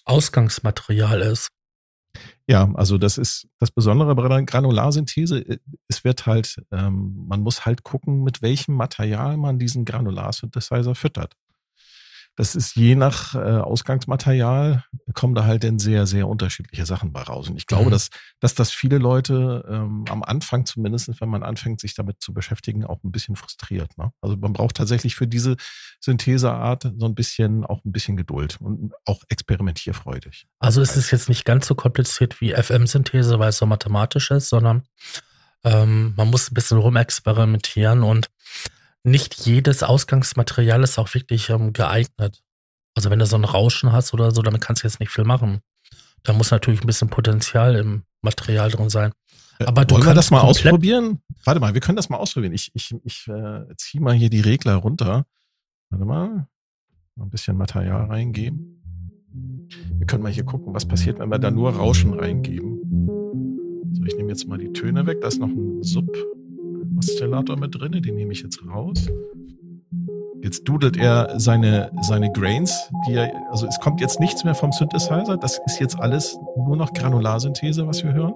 Ausgangsmaterial 0.05 1.21
ist. 1.21 1.49
Ja, 2.51 2.71
also 2.75 2.97
das 2.97 3.19
ist 3.19 3.47
das 3.59 3.71
Besondere 3.71 4.15
bei 4.15 4.27
der 4.27 4.43
Granularsynthese. 4.43 5.41
äh, 5.47 5.59
Es 5.89 6.03
wird 6.05 6.25
halt, 6.27 6.57
ähm, 6.73 7.27
man 7.29 7.43
muss 7.43 7.67
halt 7.67 7.83
gucken, 7.83 8.23
mit 8.25 8.41
welchem 8.41 8.75
Material 8.75 9.37
man 9.37 9.59
diesen 9.59 9.85
Granularsynthesizer 9.85 10.95
füttert. 10.95 11.35
Das 12.39 12.55
ist 12.55 12.77
je 12.77 12.95
nach 12.95 13.35
äh, 13.35 13.39
Ausgangsmaterial, 13.39 14.85
kommen 15.13 15.35
da 15.35 15.45
halt 15.45 15.65
dann 15.65 15.81
sehr, 15.81 16.07
sehr 16.07 16.29
unterschiedliche 16.29 16.87
Sachen 16.87 17.13
bei 17.13 17.21
raus. 17.23 17.49
Und 17.51 17.57
ich 17.57 17.67
glaube, 17.67 17.87
Mhm. 17.87 17.91
dass, 17.91 18.11
dass 18.39 18.55
das 18.55 18.71
viele 18.71 18.99
Leute 18.99 19.65
ähm, 19.69 20.05
am 20.09 20.23
Anfang 20.23 20.65
zumindest, 20.65 21.21
wenn 21.21 21.29
man 21.29 21.43
anfängt, 21.43 21.81
sich 21.81 21.97
damit 21.97 22.23
zu 22.23 22.33
beschäftigen, 22.33 22.85
auch 22.85 23.03
ein 23.03 23.11
bisschen 23.11 23.35
frustriert. 23.35 23.99
Ne? 23.99 24.13
Also 24.21 24.37
man 24.37 24.53
braucht 24.53 24.77
tatsächlich 24.77 25.17
für 25.17 25.27
diese 25.27 25.57
Syntheseart 26.01 26.93
so 26.97 27.07
ein 27.07 27.17
bisschen, 27.17 27.65
auch 27.67 27.85
ein 27.85 27.91
bisschen 27.91 28.17
Geduld 28.17 28.61
und 28.61 28.93
auch 29.05 29.25
experimentierfreudig. 29.29 30.47
Also 30.61 30.81
es 30.81 30.97
ist 30.97 31.11
jetzt 31.11 31.29
nicht 31.29 31.45
ganz 31.45 31.67
so 31.67 31.75
kompliziert 31.75 32.41
wie 32.41 32.53
FM-Synthese, 32.55 33.41
weil 33.41 33.49
es 33.49 33.59
so 33.59 33.67
mathematisch 33.67 34.31
ist, 34.31 34.49
sondern 34.49 34.85
ähm, 35.65 36.15
man 36.17 36.31
muss 36.31 36.53
ein 36.53 36.55
bisschen 36.55 36.79
rumexperimentieren 36.79 38.05
und 38.05 38.31
nicht 39.05 39.47
jedes 39.47 39.83
Ausgangsmaterial 39.83 40.83
ist 40.83 40.99
auch 40.99 41.13
wirklich 41.15 41.51
ähm, 41.51 41.73
geeignet. 41.73 42.43
Also 42.95 43.11
wenn 43.11 43.19
du 43.19 43.27
so 43.27 43.37
ein 43.37 43.45
Rauschen 43.45 43.93
hast 43.93 44.13
oder 44.13 44.31
so, 44.33 44.43
damit 44.43 44.61
kannst 44.61 44.83
du 44.83 44.87
jetzt 44.87 45.01
nicht 45.01 45.11
viel 45.11 45.25
machen. 45.25 45.61
Da 46.25 46.33
muss 46.33 46.51
natürlich 46.51 46.81
ein 46.81 46.87
bisschen 46.87 47.09
Potenzial 47.09 47.77
im 47.77 48.03
Material 48.23 48.71
drin 48.71 48.91
sein. 48.91 49.13
Aber 49.61 49.85
du 49.85 49.95
Wollen 49.95 50.03
wir 50.03 50.07
kannst 50.07 50.19
das 50.19 50.31
mal 50.31 50.41
ausprobieren? 50.41 51.21
Warte 51.45 51.61
mal, 51.61 51.75
wir 51.75 51.81
können 51.81 51.97
das 51.97 52.09
mal 52.09 52.17
ausprobieren. 52.17 52.53
Ich, 52.53 52.71
ich, 52.75 52.95
ich 53.05 53.29
äh, 53.29 53.65
ziehe 53.77 54.03
mal 54.03 54.15
hier 54.15 54.31
die 54.31 54.41
Regler 54.41 54.75
runter. 54.77 55.27
Warte 55.91 56.05
mal. 56.05 56.49
Ein 57.21 57.31
bisschen 57.31 57.57
Material 57.57 58.07
reingeben. 58.07 58.81
Wir 59.97 60.07
können 60.07 60.23
mal 60.23 60.33
hier 60.33 60.45
gucken, 60.45 60.73
was 60.75 60.87
passiert, 60.87 61.19
wenn 61.19 61.31
wir 61.31 61.39
da 61.39 61.51
nur 61.51 61.71
Rauschen 61.75 62.15
reingeben. 62.15 62.81
So, 63.93 64.05
ich 64.05 64.17
nehme 64.17 64.29
jetzt 64.29 64.47
mal 64.47 64.59
die 64.59 64.73
Töne 64.73 65.07
weg. 65.07 65.21
Da 65.21 65.29
ist 65.29 65.41
noch 65.41 65.49
ein 65.49 65.83
Sub-Oszillator 67.01 67.57
mit 67.57 67.79
drin. 67.79 67.93
Den 68.03 68.15
nehme 68.15 68.33
ich 68.33 68.43
jetzt 68.43 68.61
raus. 68.67 69.09
Jetzt 70.43 70.69
dudelt 70.69 70.97
er 70.97 71.39
seine, 71.41 71.91
seine 72.01 72.31
Grains, 72.31 72.91
die 73.07 73.15
er, 73.15 73.33
also 73.51 73.67
es 73.67 73.81
kommt 73.81 74.01
jetzt 74.01 74.21
nichts 74.21 74.45
mehr 74.45 74.55
vom 74.55 74.71
Synthesizer. 74.71 75.37
Das 75.37 75.61
ist 75.67 75.81
jetzt 75.81 75.99
alles 75.99 76.39
nur 76.57 76.77
noch 76.77 76.93
Granularsynthese, 76.93 77.87
was 77.87 78.05
wir 78.05 78.13
hören. 78.13 78.35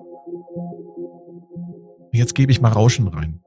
Jetzt 2.13 2.35
gebe 2.35 2.51
ich 2.51 2.61
mal 2.61 2.73
Rauschen 2.73 3.09
rein. 3.09 3.41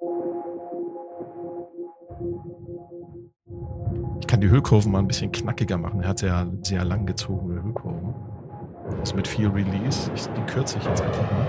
Ich 4.21 4.27
kann 4.27 4.41
die 4.41 4.49
Hüllkurven 4.49 4.91
mal 4.91 4.99
ein 4.99 5.07
bisschen 5.07 5.31
knackiger 5.31 5.77
machen. 5.77 6.01
Er 6.01 6.09
hat 6.09 6.19
sehr, 6.19 6.47
sehr 6.63 6.83
lang 6.85 7.05
gezogene 7.05 7.61
Hüllkurven. 7.61 8.15
Das 8.99 9.09
ist 9.09 9.15
mit 9.15 9.27
viel 9.27 9.47
Release. 9.49 10.09
Ich, 10.15 10.27
die 10.27 10.41
kürze 10.51 10.77
ich 10.79 10.85
jetzt 10.85 11.01
einfach 11.01 11.31
mal. 11.31 11.45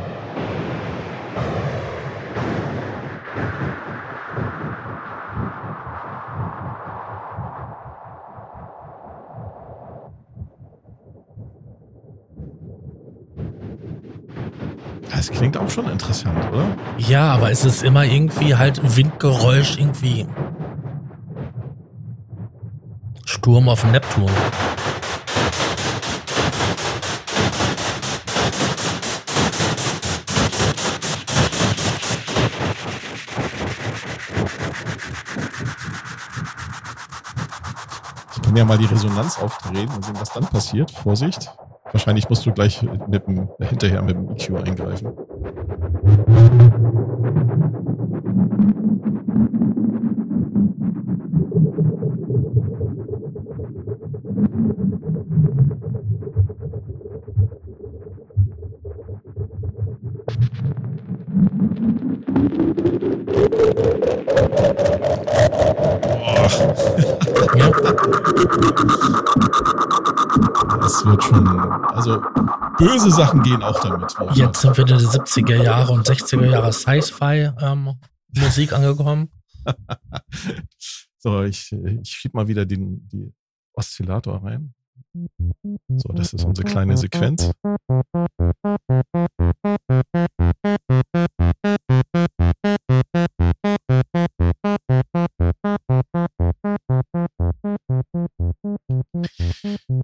Das 15.26 15.36
klingt 15.36 15.56
auch 15.56 15.68
schon 15.68 15.88
interessant, 15.90 16.38
oder? 16.52 16.68
Ja, 16.98 17.32
aber 17.34 17.50
es 17.50 17.64
ist 17.64 17.82
immer 17.82 18.04
irgendwie 18.04 18.54
halt 18.54 18.96
Windgeräusch, 18.96 19.76
irgendwie. 19.76 20.24
Sturm 23.24 23.68
auf 23.68 23.84
Neptun. 23.90 24.30
Ich 38.32 38.42
kann 38.42 38.56
ja 38.56 38.64
mal 38.64 38.78
die 38.78 38.84
Resonanz 38.84 39.40
aufdrehen 39.40 39.88
und 39.88 40.04
sehen, 40.04 40.14
was 40.20 40.30
dann 40.30 40.46
passiert. 40.46 40.92
Vorsicht. 40.92 41.50
Wahrscheinlich 41.92 42.28
musst 42.28 42.44
du 42.46 42.52
gleich 42.52 42.82
mit 43.08 43.26
dem, 43.26 43.48
hinterher 43.60 44.02
mit 44.02 44.16
dem 44.16 44.30
EQ 44.30 44.66
eingreifen. 44.66 45.12
Also 72.06 72.22
böse 72.78 73.10
Sachen 73.10 73.42
gehen 73.42 73.62
auch 73.62 73.80
damit. 73.80 74.14
Jetzt 74.34 74.60
sind 74.60 74.76
wir 74.76 74.86
in 74.86 74.98
die 74.98 75.04
70er 75.04 75.62
Jahre 75.62 75.92
und 75.92 76.06
60er 76.06 76.46
Jahre 76.46 76.72
Sci-Fi 76.72 77.50
ähm, 77.60 77.94
Musik 78.36 78.72
angekommen. 78.72 79.30
so, 81.18 81.42
ich, 81.42 81.72
ich 81.72 82.08
schieb 82.08 82.34
mal 82.34 82.46
wieder 82.46 82.64
den 82.64 83.08
die 83.08 83.32
Oszillator 83.72 84.42
rein. 84.42 84.74
So, 85.96 86.12
das 86.12 86.32
ist 86.32 86.44
unsere 86.44 86.68
kleine 86.68 86.96
Sequenz. 86.96 87.50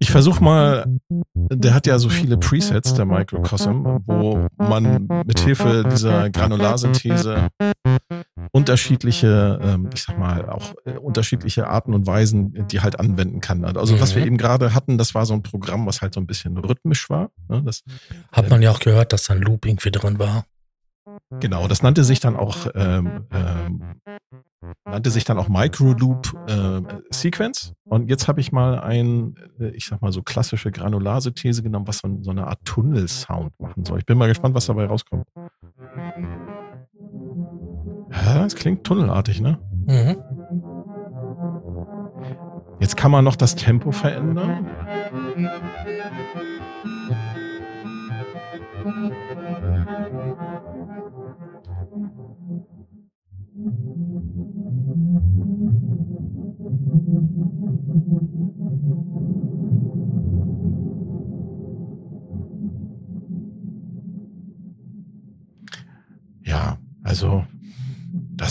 Ich 0.00 0.10
versuche 0.10 0.42
mal, 0.42 0.98
der 1.62 1.74
hat 1.74 1.86
ja 1.86 1.98
so 1.98 2.08
viele 2.08 2.36
Presets, 2.36 2.94
der 2.94 3.04
Microcosm, 3.06 3.84
wo 4.06 4.46
man 4.58 5.06
mit 5.26 5.38
Hilfe 5.40 5.84
dieser 5.90 6.30
Granularsynthese 6.30 7.48
unterschiedliche, 8.52 9.58
ähm, 9.62 9.88
ich 9.94 10.02
sag 10.02 10.18
mal, 10.18 10.48
auch 10.48 10.74
äh, 10.84 10.92
unterschiedliche 10.98 11.68
Arten 11.68 11.94
und 11.94 12.06
Weisen, 12.06 12.66
die 12.68 12.80
halt 12.80 12.98
anwenden 13.00 13.40
kann. 13.40 13.64
Also 13.64 14.00
was 14.00 14.14
wir 14.14 14.22
Mhm. 14.22 14.28
eben 14.28 14.36
gerade 14.38 14.74
hatten, 14.74 14.98
das 14.98 15.14
war 15.14 15.24
so 15.26 15.34
ein 15.34 15.42
Programm, 15.42 15.86
was 15.86 16.02
halt 16.02 16.14
so 16.14 16.20
ein 16.20 16.26
bisschen 16.26 16.56
rhythmisch 16.58 17.08
war. 17.10 17.30
ne? 17.48 17.62
Das, 17.64 17.82
Hat 18.30 18.50
man 18.50 18.62
ja 18.62 18.70
auch 18.70 18.80
gehört, 18.80 19.12
dass 19.12 19.24
da 19.24 19.34
ein 19.34 19.40
Loop 19.40 19.66
irgendwie 19.66 19.90
drin 19.90 20.18
war. 20.18 20.44
genau, 21.40 21.66
das 21.68 21.82
nannte 21.82 22.04
sich 22.04 22.20
dann 22.20 22.36
auch 22.36 22.68
ähm, 22.74 23.26
ähm, 23.32 23.82
nannte 24.84 25.10
sich 25.10 25.24
dann 25.24 25.38
auch 25.38 25.48
Microloop 25.48 26.34
äh, 26.48 26.80
Sequence. 27.10 27.74
Und 27.84 28.08
jetzt 28.08 28.28
habe 28.28 28.40
ich 28.40 28.52
mal 28.52 28.80
ein, 28.80 29.34
äh, 29.58 29.68
ich 29.70 29.86
sag 29.86 30.02
mal 30.02 30.12
so 30.12 30.22
klassische 30.22 30.70
Granularsynthese 30.70 31.62
genommen, 31.62 31.86
was 31.86 31.98
so, 31.98 32.08
so 32.22 32.30
eine 32.30 32.46
Art 32.46 32.60
Tunnelsound 32.64 33.52
machen 33.58 33.84
soll. 33.84 33.98
Ich 33.98 34.06
bin 34.06 34.18
mal 34.18 34.28
gespannt, 34.28 34.54
was 34.54 34.66
dabei 34.66 34.86
rauskommt. 34.86 35.26
Es 38.44 38.54
klingt 38.54 38.84
tunnelartig, 38.84 39.40
ne? 39.40 39.58
Mhm. 39.86 40.16
Jetzt 42.80 42.96
kann 42.96 43.10
man 43.10 43.24
noch 43.24 43.36
das 43.36 43.54
Tempo 43.54 43.92
verändern. 43.92 44.68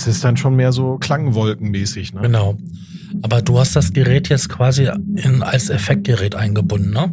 Das 0.07 0.15
ist 0.15 0.23
dann 0.23 0.37
schon 0.37 0.55
mehr 0.55 0.71
so 0.71 0.97
klangwolkenmäßig, 0.97 2.13
ne? 2.13 2.21
Genau. 2.21 2.57
Aber 3.21 3.41
du 3.41 3.59
hast 3.59 3.75
das 3.75 3.93
Gerät 3.93 4.29
jetzt 4.29 4.49
quasi 4.49 4.89
in, 5.15 5.43
als 5.43 5.69
Effektgerät 5.69 6.35
eingebunden, 6.35 6.91
ne? 6.91 7.11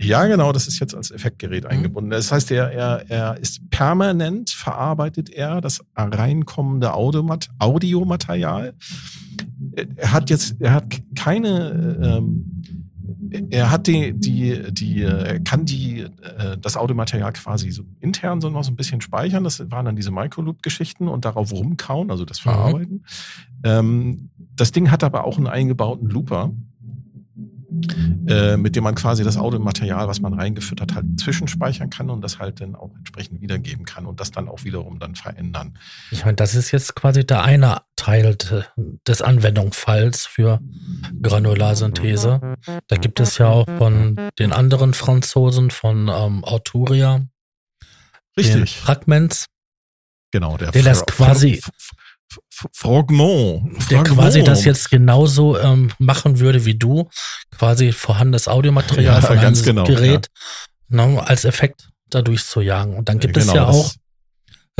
Ja, 0.00 0.26
genau, 0.26 0.52
das 0.52 0.68
ist 0.68 0.78
jetzt 0.78 0.94
als 0.94 1.10
Effektgerät 1.10 1.66
eingebunden. 1.66 2.10
Das 2.10 2.30
heißt, 2.30 2.52
er, 2.52 2.70
er, 2.70 3.10
er 3.10 3.36
ist 3.38 3.68
permanent, 3.70 4.50
verarbeitet 4.50 5.28
er 5.28 5.60
das 5.60 5.80
reinkommende 5.96 6.94
Audiomat 6.94 7.48
Audiomaterial. 7.58 8.74
Er 9.96 10.12
hat 10.12 10.30
jetzt, 10.30 10.56
er 10.60 10.72
hat 10.72 10.84
keine, 11.16 11.98
ähm, 12.00 12.57
er 13.50 13.70
hat 13.70 13.86
die, 13.86 14.12
die, 14.12 14.72
die, 14.72 15.02
er 15.02 15.40
kann 15.40 15.64
die, 15.64 16.00
äh, 16.00 16.56
das 16.60 16.76
Audiomaterial 16.76 17.32
quasi 17.32 17.70
so 17.70 17.84
intern 18.00 18.40
so 18.40 18.50
noch 18.50 18.64
so 18.64 18.70
ein 18.70 18.76
bisschen 18.76 19.00
speichern. 19.00 19.44
Das 19.44 19.70
waren 19.70 19.84
dann 19.84 19.96
diese 19.96 20.10
Microloop-Geschichten 20.10 21.08
und 21.08 21.24
darauf 21.24 21.52
rumkauen, 21.52 22.10
also 22.10 22.24
das 22.24 22.38
Verarbeiten. 22.38 23.04
Ähm, 23.64 24.30
das 24.54 24.72
Ding 24.72 24.90
hat 24.90 25.04
aber 25.04 25.24
auch 25.24 25.36
einen 25.36 25.46
eingebauten 25.46 26.08
Looper 26.08 26.52
äh, 28.28 28.56
mit 28.56 28.76
dem 28.76 28.84
man 28.84 28.94
quasi 28.94 29.24
das 29.24 29.36
Audiomaterial, 29.36 30.06
was 30.08 30.20
man 30.20 30.34
reingefüttert 30.34 30.94
hat, 30.94 31.04
zwischenspeichern 31.18 31.90
kann 31.90 32.10
und 32.10 32.20
das 32.22 32.38
halt 32.38 32.60
dann 32.60 32.74
auch 32.74 32.90
entsprechend 32.96 33.40
wiedergeben 33.40 33.84
kann 33.84 34.06
und 34.06 34.20
das 34.20 34.30
dann 34.30 34.48
auch 34.48 34.64
wiederum 34.64 34.98
dann 34.98 35.14
verändern. 35.14 35.78
Ich 36.10 36.24
meine, 36.24 36.36
das 36.36 36.54
ist 36.54 36.70
jetzt 36.70 36.94
quasi 36.94 37.24
der 37.26 37.42
eine 37.42 37.82
Teil 37.96 38.36
de- 38.36 38.64
des 39.06 39.22
Anwendungsfalls 39.22 40.26
für 40.26 40.60
Granularsynthese. 41.22 42.56
Da 42.86 42.96
gibt 42.96 43.20
es 43.20 43.38
ja 43.38 43.46
auch 43.48 43.66
von 43.78 44.18
den 44.38 44.52
anderen 44.52 44.94
Franzosen 44.94 45.70
von 45.70 46.08
ähm, 46.08 46.44
Arturia 46.44 47.26
Richtig, 48.36 48.76
Fragments, 48.76 49.46
genau. 50.30 50.56
Der, 50.56 50.70
der 50.70 50.82
das 50.84 51.04
quasi- 51.06 51.60
F- 52.30 52.38
F- 52.52 52.64
F- 52.64 52.70
Frognon. 52.74 53.76
der 53.90 54.02
quasi 54.04 54.42
das 54.42 54.64
jetzt 54.64 54.90
genauso 54.90 55.58
ähm, 55.58 55.90
machen 55.98 56.38
würde 56.40 56.64
wie 56.64 56.74
du, 56.74 57.08
quasi 57.56 57.92
vorhandenes 57.92 58.48
Audiomaterial 58.48 59.14
Ja, 59.16 59.20
von 59.20 59.30
einem 59.32 59.42
ganz 59.42 59.62
genau, 59.62 59.84
Gerät 59.84 60.28
ne, 60.88 61.22
als 61.26 61.44
Effekt 61.44 61.88
dadurch 62.10 62.44
zu 62.44 62.60
jagen. 62.60 62.96
Und 62.96 63.08
dann 63.08 63.18
gibt 63.18 63.36
es 63.36 63.44
Genau, 63.46 63.56
ja 63.56 63.66
das- 63.66 63.76
auch 63.76 63.94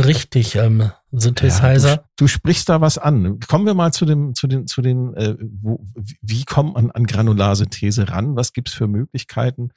richtig 0.05 0.55
ähm, 0.57 0.81
Ja, 0.81 0.95
Synthesizer. 1.13 1.97
du, 1.97 2.03
du 2.25 2.29
sprichst 2.29 2.69
da 2.69 2.81
was 2.81 2.99
an. 2.99 3.41
Kommen 3.41 3.67
wir 3.67 3.75
mal 3.75 3.93
zu 3.93 4.05
dem, 4.05 4.35
zu 4.35 4.47
den, 4.47 4.67
zu 4.67 4.81
den, 4.83 5.15
äh, 5.15 5.35
wo, 5.41 5.85
wie 6.23 6.45
kommt 6.45 6.75
man 6.75 6.91
an 6.91 7.05
Granularsynthese 7.07 8.09
ran? 8.11 8.37
Was 8.37 8.53
gibt's 8.53 8.75
für 8.75 8.87
Möglichkeiten? 8.87 9.71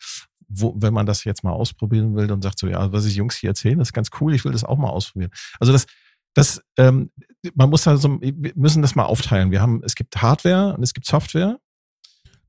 Wo, 0.48 0.74
wenn 0.78 0.94
man 0.94 1.06
das 1.06 1.24
jetzt 1.24 1.44
mal 1.44 1.54
ausprobieren 1.54 2.16
will 2.16 2.30
und 2.32 2.42
sagt 2.44 2.60
so, 2.60 2.68
ja, 2.68 2.92
was 2.92 3.06
ich 3.06 3.16
Jungs 3.16 3.36
hier 3.38 3.52
erzählen, 3.52 3.80
das 3.80 3.90
ist 3.90 3.94
ganz 3.94 4.10
cool, 4.20 4.36
ich 4.36 4.44
will 4.44 4.52
das 4.52 4.64
auch 4.66 4.78
mal 4.78 4.90
ausprobieren. 4.90 5.32
Also 5.60 5.72
das, 5.72 5.86
das, 6.34 6.62
ähm, 6.78 7.10
man 7.56 7.70
muss 7.70 7.84
da 7.84 7.98
so, 7.98 8.20
wir 8.22 8.54
müssen 8.56 8.82
das 8.82 8.96
mal 8.96 9.06
aufteilen. 9.06 9.52
Wir 9.52 9.62
haben, 9.62 9.82
es 9.84 9.96
gibt 9.96 10.22
Hardware 10.22 10.76
und 10.76 10.84
es 10.84 10.94
gibt 10.94 11.08
Software. 11.08 11.60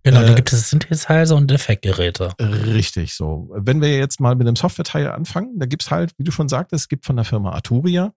genau, 0.03 0.23
äh, 0.23 0.27
da 0.27 0.35
gibt 0.35 0.53
es 0.53 0.71
Synthesizer 0.71 1.35
und 1.37 1.51
Effektgeräte. 1.51 2.35
Richtig 2.41 3.15
so. 3.15 3.51
Wenn 3.55 3.81
wir 3.81 3.97
jetzt 3.97 4.21
mal 4.21 4.35
mit 4.35 4.47
dem 4.47 4.57
Software-Teil 4.57 5.09
anfangen, 5.09 5.59
da 5.59 5.67
gibt's 5.67 5.91
halt, 5.91 6.13
wie 6.19 6.25
du 6.25 6.33
schon 6.33 6.49
sagtest, 6.49 6.85
es 6.85 6.89
gibt 6.89 7.07
von 7.07 7.17
der 7.17 7.25
Firma 7.25 7.53
Arturia, 7.53 8.13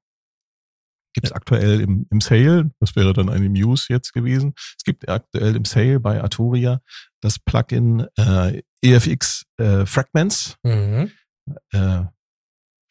gibt 1.13 1.27
es 1.27 1.31
aktuell 1.31 1.79
im, 1.79 2.05
im 2.11 2.19
Sale, 2.19 2.71
das 2.81 2.95
wäre 2.97 3.13
dann 3.13 3.29
eine 3.29 3.47
News 3.47 3.87
jetzt 3.87 4.11
gewesen, 4.11 4.53
es 4.57 4.83
gibt 4.83 5.07
aktuell 5.07 5.55
im 5.55 5.63
Sale 5.63 6.01
bei 6.01 6.21
Arturia 6.21 6.81
das 7.21 7.39
Plugin 7.39 8.05
äh, 8.17 8.61
EFX 8.81 9.45
äh, 9.57 9.85
Fragments. 9.85 10.57
Mhm. 10.63 11.11
Äh, 11.71 12.03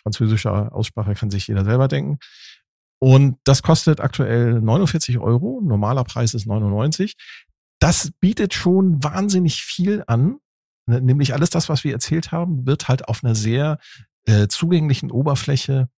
französischer 0.02 0.74
Aussprache 0.74 1.14
kann 1.14 1.30
sich 1.30 1.46
jeder 1.48 1.64
selber 1.64 1.88
denken. 1.88 2.18
Und 3.04 3.36
das 3.44 3.62
kostet 3.62 4.00
aktuell 4.00 4.62
49 4.62 5.18
Euro. 5.18 5.60
Normaler 5.62 6.04
Preis 6.04 6.32
ist 6.32 6.46
99. 6.46 7.16
Das 7.78 8.12
bietet 8.18 8.54
schon 8.54 9.04
wahnsinnig 9.04 9.62
viel 9.62 10.02
an. 10.06 10.38
Ne, 10.86 11.02
Nämlich 11.02 11.34
alles 11.34 11.50
das, 11.50 11.68
was 11.68 11.84
wir 11.84 11.92
erzählt 11.92 12.32
haben, 12.32 12.66
wird 12.66 12.88
halt 12.88 13.06
auf 13.06 13.22
einer 13.22 13.34
sehr 13.34 13.76
äh, 14.24 14.48
zugänglichen 14.48 15.10
Oberfläche 15.10 15.90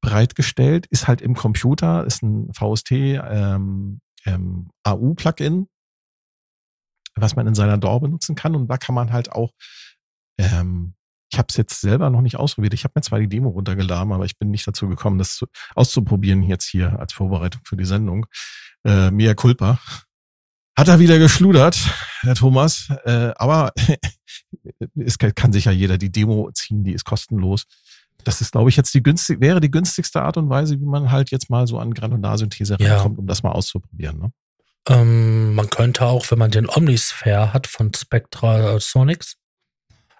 bereitgestellt, 0.00 0.86
ist 0.86 1.08
halt 1.08 1.20
im 1.20 1.34
Computer, 1.34 2.06
ist 2.06 2.22
ein 2.22 2.52
VST 2.54 2.92
ähm, 2.92 4.00
ähm, 4.24 4.70
AU-Plugin, 4.84 5.66
was 7.16 7.34
man 7.34 7.48
in 7.48 7.56
seiner 7.56 7.76
DAW 7.76 7.98
benutzen 7.98 8.36
kann. 8.36 8.54
Und 8.54 8.68
da 8.68 8.76
kann 8.76 8.94
man 8.94 9.12
halt 9.12 9.32
auch 9.32 9.50
ähm, 10.38 10.94
ich 11.32 11.38
habe 11.38 11.46
es 11.48 11.56
jetzt 11.56 11.80
selber 11.80 12.10
noch 12.10 12.20
nicht 12.20 12.36
ausprobiert. 12.36 12.74
Ich 12.74 12.84
habe 12.84 12.92
mir 12.94 13.02
zwar 13.02 13.18
die 13.18 13.28
Demo 13.28 13.48
runtergeladen, 13.48 14.12
aber 14.12 14.26
ich 14.26 14.38
bin 14.38 14.50
nicht 14.50 14.66
dazu 14.66 14.86
gekommen, 14.88 15.18
das 15.18 15.36
zu, 15.36 15.46
auszuprobieren 15.74 16.42
jetzt 16.42 16.66
hier 16.66 16.98
als 17.00 17.14
Vorbereitung 17.14 17.62
für 17.64 17.76
die 17.76 17.86
Sendung. 17.86 18.26
Äh, 18.84 19.10
Mea 19.10 19.34
culpa. 19.34 19.80
Hat 20.76 20.88
er 20.88 20.98
wieder 20.98 21.18
geschludert, 21.18 21.78
der 22.22 22.34
Thomas. 22.34 22.88
Äh, 23.04 23.32
aber 23.36 23.72
es 24.96 25.16
kann, 25.18 25.34
kann 25.34 25.52
sich 25.52 25.64
ja 25.64 25.72
jeder 25.72 25.96
die 25.96 26.12
Demo 26.12 26.50
ziehen, 26.52 26.84
die 26.84 26.92
ist 26.92 27.04
kostenlos. 27.04 27.64
Das 28.24 28.40
ist, 28.40 28.52
glaube 28.52 28.68
ich, 28.68 28.76
jetzt 28.76 28.92
die 28.94 29.02
günstig, 29.02 29.40
wäre 29.40 29.60
die 29.60 29.70
günstigste 29.70 30.22
Art 30.22 30.36
und 30.36 30.50
Weise, 30.50 30.78
wie 30.80 30.84
man 30.84 31.10
halt 31.10 31.30
jetzt 31.30 31.48
mal 31.50 31.66
so 31.66 31.78
an 31.78 31.94
Granularsynthese 31.94 32.76
Ja. 32.78 32.94
rankommt, 32.96 33.18
um 33.18 33.26
das 33.26 33.42
mal 33.42 33.52
auszuprobieren. 33.52 34.18
Ne? 34.18 34.32
Ähm, 34.88 35.54
man 35.54 35.70
könnte 35.70 36.04
auch, 36.06 36.30
wenn 36.30 36.38
man 36.38 36.50
den 36.50 36.68
Omnisphere 36.68 37.52
hat 37.52 37.66
von 37.66 37.92
Spectra 37.94 38.78
Sonics, 38.80 39.36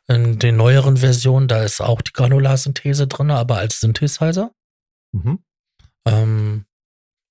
in 0.09 0.38
den 0.38 0.57
neueren 0.57 0.99
Versionen, 0.99 1.49
da 1.49 1.62
ist 1.62 1.81
auch 1.81 2.01
die 2.01 2.12
Granularsynthese 2.12 3.07
drin, 3.07 3.31
aber 3.31 3.59
als 3.59 3.81
Synthesizer. 3.81 4.53
Mhm. 5.12 5.38
Ähm, 6.07 6.65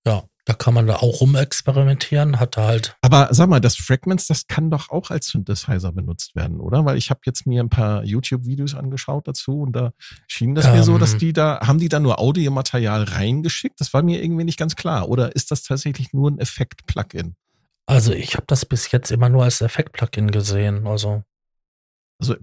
ja, 0.06 0.24
da 0.46 0.54
kann 0.54 0.74
man 0.74 0.88
da 0.88 0.96
auch 0.96 1.22
rumexperimentieren, 1.22 2.40
hat 2.40 2.58
da 2.58 2.66
halt. 2.66 2.96
Aber 3.02 3.30
sag 3.32 3.50
mal, 3.50 3.60
das 3.60 3.76
Fragments, 3.76 4.28
das 4.28 4.48
kann 4.48 4.72
doch 4.72 4.90
auch 4.90 5.12
als 5.12 5.28
Synthesizer 5.28 5.92
benutzt 5.92 6.36
werden, 6.36 6.60
oder? 6.60 6.86
Weil 6.86 6.98
ich 6.98 7.10
habe 7.10 7.22
jetzt 7.26 7.46
mir 7.46 7.62
ein 7.62 7.70
paar 7.70 8.04
YouTube-Videos 8.04 8.74
angeschaut 8.74 9.28
dazu 9.28 9.62
und 9.62 9.74
da 9.74 9.92
schien 10.28 10.56
das 10.56 10.66
ähm, 10.66 10.74
mir 10.74 10.84
so, 10.84 10.98
dass 10.98 11.14
ähm. 11.14 11.20
die 11.20 11.34
da, 11.34 11.60
haben 11.62 11.80
die 11.80 11.90
da 11.90 12.00
nur 12.00 12.20
Audiomaterial 12.20 13.04
reingeschickt? 13.04 13.80
Das 13.80 13.94
war 13.94 14.02
mir 14.02 14.24
irgendwie 14.24 14.44
nicht 14.44 14.58
ganz 14.58 14.76
klar. 14.76 15.10
Oder 15.10 15.36
ist 15.36 15.52
das 15.52 15.64
tatsächlich 15.64 16.14
nur 16.14 16.32
ein 16.32 16.40
Effekt-Plugin? 16.40 17.36
Also 17.86 18.14
ich 18.14 18.36
habe 18.36 18.46
das 18.48 18.66
bis 18.66 18.92
jetzt 18.92 19.12
immer 19.12 19.30
nur 19.30 19.44
als 19.44 19.62
Effekt-Plugin 19.62 20.32
gesehen. 20.32 20.88
Also 20.88 21.24
also 22.22 22.36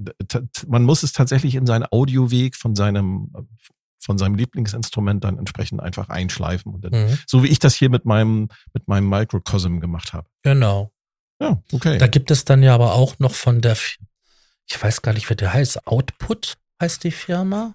man 0.66 0.82
muss 0.82 1.02
es 1.04 1.12
tatsächlich 1.12 1.54
in 1.54 1.66
seinen 1.66 1.86
Audioweg 1.90 2.56
von 2.56 2.74
seinem 2.74 3.32
von 4.00 4.16
seinem 4.16 4.36
Lieblingsinstrument 4.36 5.24
dann 5.24 5.38
entsprechend 5.38 5.82
einfach 5.82 6.08
einschleifen. 6.08 6.74
Und 6.74 6.84
dann, 6.84 6.92
mhm. 6.92 7.18
So 7.26 7.42
wie 7.42 7.48
ich 7.48 7.58
das 7.58 7.74
hier 7.74 7.90
mit 7.90 8.04
meinem, 8.04 8.48
mit 8.72 8.88
meinem 8.88 9.08
Microcosm 9.08 9.80
gemacht 9.80 10.12
habe. 10.12 10.28
Genau. 10.42 10.92
Ja, 11.40 11.62
okay. 11.72 11.98
Da 11.98 12.06
gibt 12.06 12.30
es 12.30 12.44
dann 12.44 12.62
ja 12.62 12.74
aber 12.74 12.94
auch 12.94 13.18
noch 13.18 13.34
von 13.34 13.60
der, 13.60 13.76
ich 14.66 14.82
weiß 14.82 15.02
gar 15.02 15.12
nicht, 15.12 15.28
wie 15.30 15.36
der 15.36 15.52
heißt, 15.52 15.86
Output 15.86 16.58
heißt 16.80 17.04
die 17.04 17.10
Firma. 17.10 17.74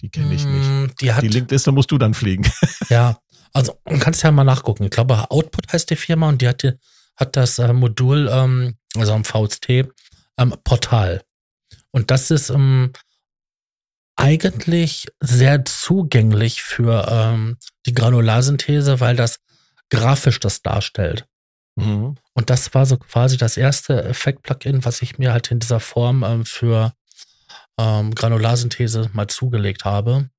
Die 0.00 0.08
kenne 0.08 0.34
ich 0.34 0.44
nicht. 0.44 0.68
Mm, 0.68 0.86
die, 1.00 1.12
hat, 1.12 1.22
die 1.22 1.28
Linkliste 1.28 1.72
musst 1.72 1.90
du 1.90 1.98
dann 1.98 2.14
pflegen. 2.14 2.50
Ja, 2.88 3.18
also 3.52 3.78
man 3.84 4.00
kann 4.00 4.12
es 4.12 4.22
ja 4.22 4.30
mal 4.30 4.44
nachgucken. 4.44 4.84
Ich 4.84 4.90
glaube, 4.90 5.30
Output 5.30 5.72
heißt 5.72 5.88
die 5.90 5.96
Firma 5.96 6.28
und 6.28 6.42
die 6.42 6.48
hat, 6.48 6.62
die, 6.62 6.72
hat 7.16 7.36
das 7.36 7.58
äh, 7.58 7.72
Modul, 7.72 8.28
ähm, 8.30 8.76
also 8.96 9.12
am 9.12 9.24
VST, 9.24 9.86
ähm, 10.38 10.54
Portal. 10.64 11.22
Und 11.90 12.10
das 12.10 12.30
ist 12.30 12.50
ähm, 12.50 12.92
eigentlich 14.16 15.08
sehr 15.20 15.64
zugänglich 15.64 16.62
für 16.62 17.06
ähm, 17.10 17.56
die 17.86 17.94
Granularsynthese, 17.94 19.00
weil 19.00 19.16
das 19.16 19.40
grafisch 19.90 20.40
das 20.40 20.62
darstellt. 20.62 21.26
Mhm. 21.76 22.16
Und 22.34 22.50
das 22.50 22.74
war 22.74 22.86
so 22.86 22.96
quasi 22.96 23.36
das 23.36 23.56
erste 23.56 24.04
Effekt-Plugin, 24.04 24.84
was 24.84 25.02
ich 25.02 25.18
mir 25.18 25.32
halt 25.32 25.50
in 25.50 25.58
dieser 25.58 25.80
Form 25.80 26.22
ähm, 26.22 26.44
für 26.44 26.94
ähm, 27.78 28.14
Granularsynthese 28.14 29.10
mal 29.12 29.26
zugelegt 29.26 29.84
habe. 29.84 30.30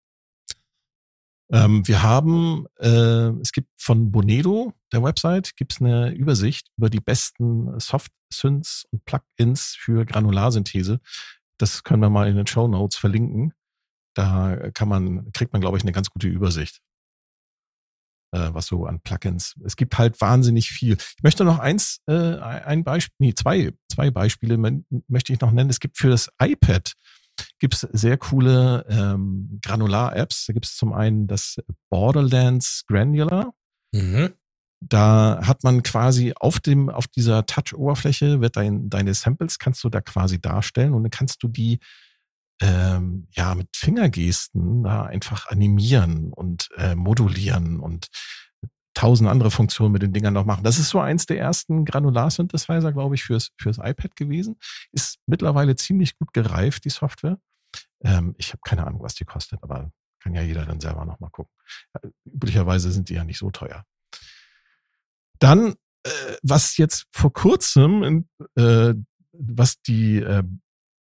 Ähm, 1.51 1.87
wir 1.87 2.01
haben, 2.01 2.65
äh, 2.79 3.29
es 3.41 3.51
gibt 3.51 3.69
von 3.77 4.11
Bonedo, 4.11 4.73
der 4.91 5.03
Website, 5.03 5.55
gibt 5.55 5.73
es 5.73 5.81
eine 5.81 6.11
Übersicht 6.11 6.69
über 6.77 6.89
die 6.89 7.01
besten 7.01 7.79
Soft-Synths 8.35 8.85
und 8.91 9.05
Plugins 9.05 9.75
für 9.77 10.05
Granularsynthese. 10.05 10.99
Das 11.57 11.83
können 11.83 12.01
wir 12.01 12.09
mal 12.09 12.27
in 12.27 12.35
den 12.35 12.47
Show 12.47 12.67
Notes 12.67 12.97
verlinken. 12.97 13.53
Da 14.13 14.71
kann 14.73 14.87
man, 14.87 15.31
kriegt 15.33 15.53
man, 15.53 15.61
glaube 15.61 15.77
ich, 15.77 15.83
eine 15.83 15.91
ganz 15.91 16.09
gute 16.09 16.27
Übersicht, 16.27 16.81
äh, 18.31 18.49
was 18.53 18.67
so 18.67 18.85
an 18.85 19.01
Plugins. 19.01 19.55
Es 19.65 19.75
gibt 19.75 19.97
halt 19.97 20.19
wahnsinnig 20.21 20.69
viel. 20.69 20.93
Ich 20.93 21.23
möchte 21.23 21.43
noch 21.43 21.59
eins, 21.59 22.01
äh, 22.07 22.37
ein 22.37 22.83
Beispiel, 22.83 23.15
nee, 23.19 23.33
zwei, 23.33 23.73
zwei 23.91 24.11
Beispiele 24.11 24.57
möchte 25.07 25.33
ich 25.33 25.41
noch 25.41 25.51
nennen. 25.51 25.69
Es 25.69 25.79
gibt 25.79 25.97
für 25.97 26.09
das 26.09 26.29
iPad 26.41 26.93
gibt 27.59 27.75
sehr 27.91 28.17
coole 28.17 28.85
ähm, 28.89 29.59
Granular-Apps. 29.61 30.45
Da 30.45 30.53
gibt 30.53 30.65
es 30.65 30.75
zum 30.75 30.93
einen 30.93 31.27
das 31.27 31.57
Borderlands 31.89 32.85
Granular. 32.87 33.53
Mhm. 33.93 34.33
Da 34.87 35.39
hat 35.43 35.63
man 35.63 35.83
quasi 35.83 36.33
auf 36.35 36.59
dem, 36.59 36.89
auf 36.89 37.07
dieser 37.07 37.45
Touch-Oberfläche 37.45 38.41
wird 38.41 38.55
dein, 38.55 38.89
deine 38.89 39.13
Samples 39.13 39.57
kannst 39.57 39.83
du 39.83 39.89
da 39.89 40.01
quasi 40.01 40.39
darstellen 40.39 40.93
und 40.93 41.03
dann 41.03 41.11
kannst 41.11 41.41
du 41.43 41.47
die 41.47 41.79
ähm, 42.61 43.27
ja 43.31 43.55
mit 43.55 43.69
Fingergesten 43.75 44.83
da 44.83 45.03
einfach 45.03 45.47
animieren 45.47 46.31
und 46.31 46.69
äh, 46.77 46.95
modulieren 46.95 47.79
und 47.79 48.07
tausend 48.93 49.29
andere 49.29 49.51
Funktionen 49.51 49.91
mit 49.91 50.01
den 50.01 50.13
Dingern 50.13 50.33
noch 50.33 50.45
machen. 50.45 50.63
Das 50.63 50.79
ist 50.79 50.89
so 50.89 50.99
eins 50.99 51.25
der 51.25 51.37
ersten 51.37 51.85
Granular-Synthesizer, 51.85 52.93
glaube 52.93 53.15
ich, 53.15 53.23
fürs, 53.23 53.51
fürs 53.59 53.77
iPad 53.77 54.15
gewesen. 54.15 54.57
Ist 54.91 55.19
mittlerweile 55.27 55.75
ziemlich 55.75 56.17
gut 56.17 56.33
gereift, 56.33 56.85
die 56.85 56.89
Software. 56.89 57.37
Ähm, 58.03 58.35
ich 58.37 58.49
habe 58.49 58.61
keine 58.65 58.87
Ahnung, 58.87 59.03
was 59.03 59.15
die 59.15 59.25
kostet, 59.25 59.61
aber 59.61 59.91
kann 60.21 60.33
ja 60.33 60.41
jeder 60.41 60.65
dann 60.65 60.79
selber 60.79 61.05
nochmal 61.05 61.29
gucken. 61.29 61.53
Äh, 61.93 62.07
üblicherweise 62.25 62.91
sind 62.91 63.09
die 63.09 63.15
ja 63.15 63.25
nicht 63.25 63.37
so 63.37 63.51
teuer. 63.51 63.83
Dann, 65.39 65.75
äh, 66.03 66.09
was 66.43 66.77
jetzt 66.77 67.05
vor 67.11 67.33
kurzem, 67.33 68.27
äh, 68.55 68.93
was 69.33 69.81
die 69.81 70.17
äh, 70.17 70.43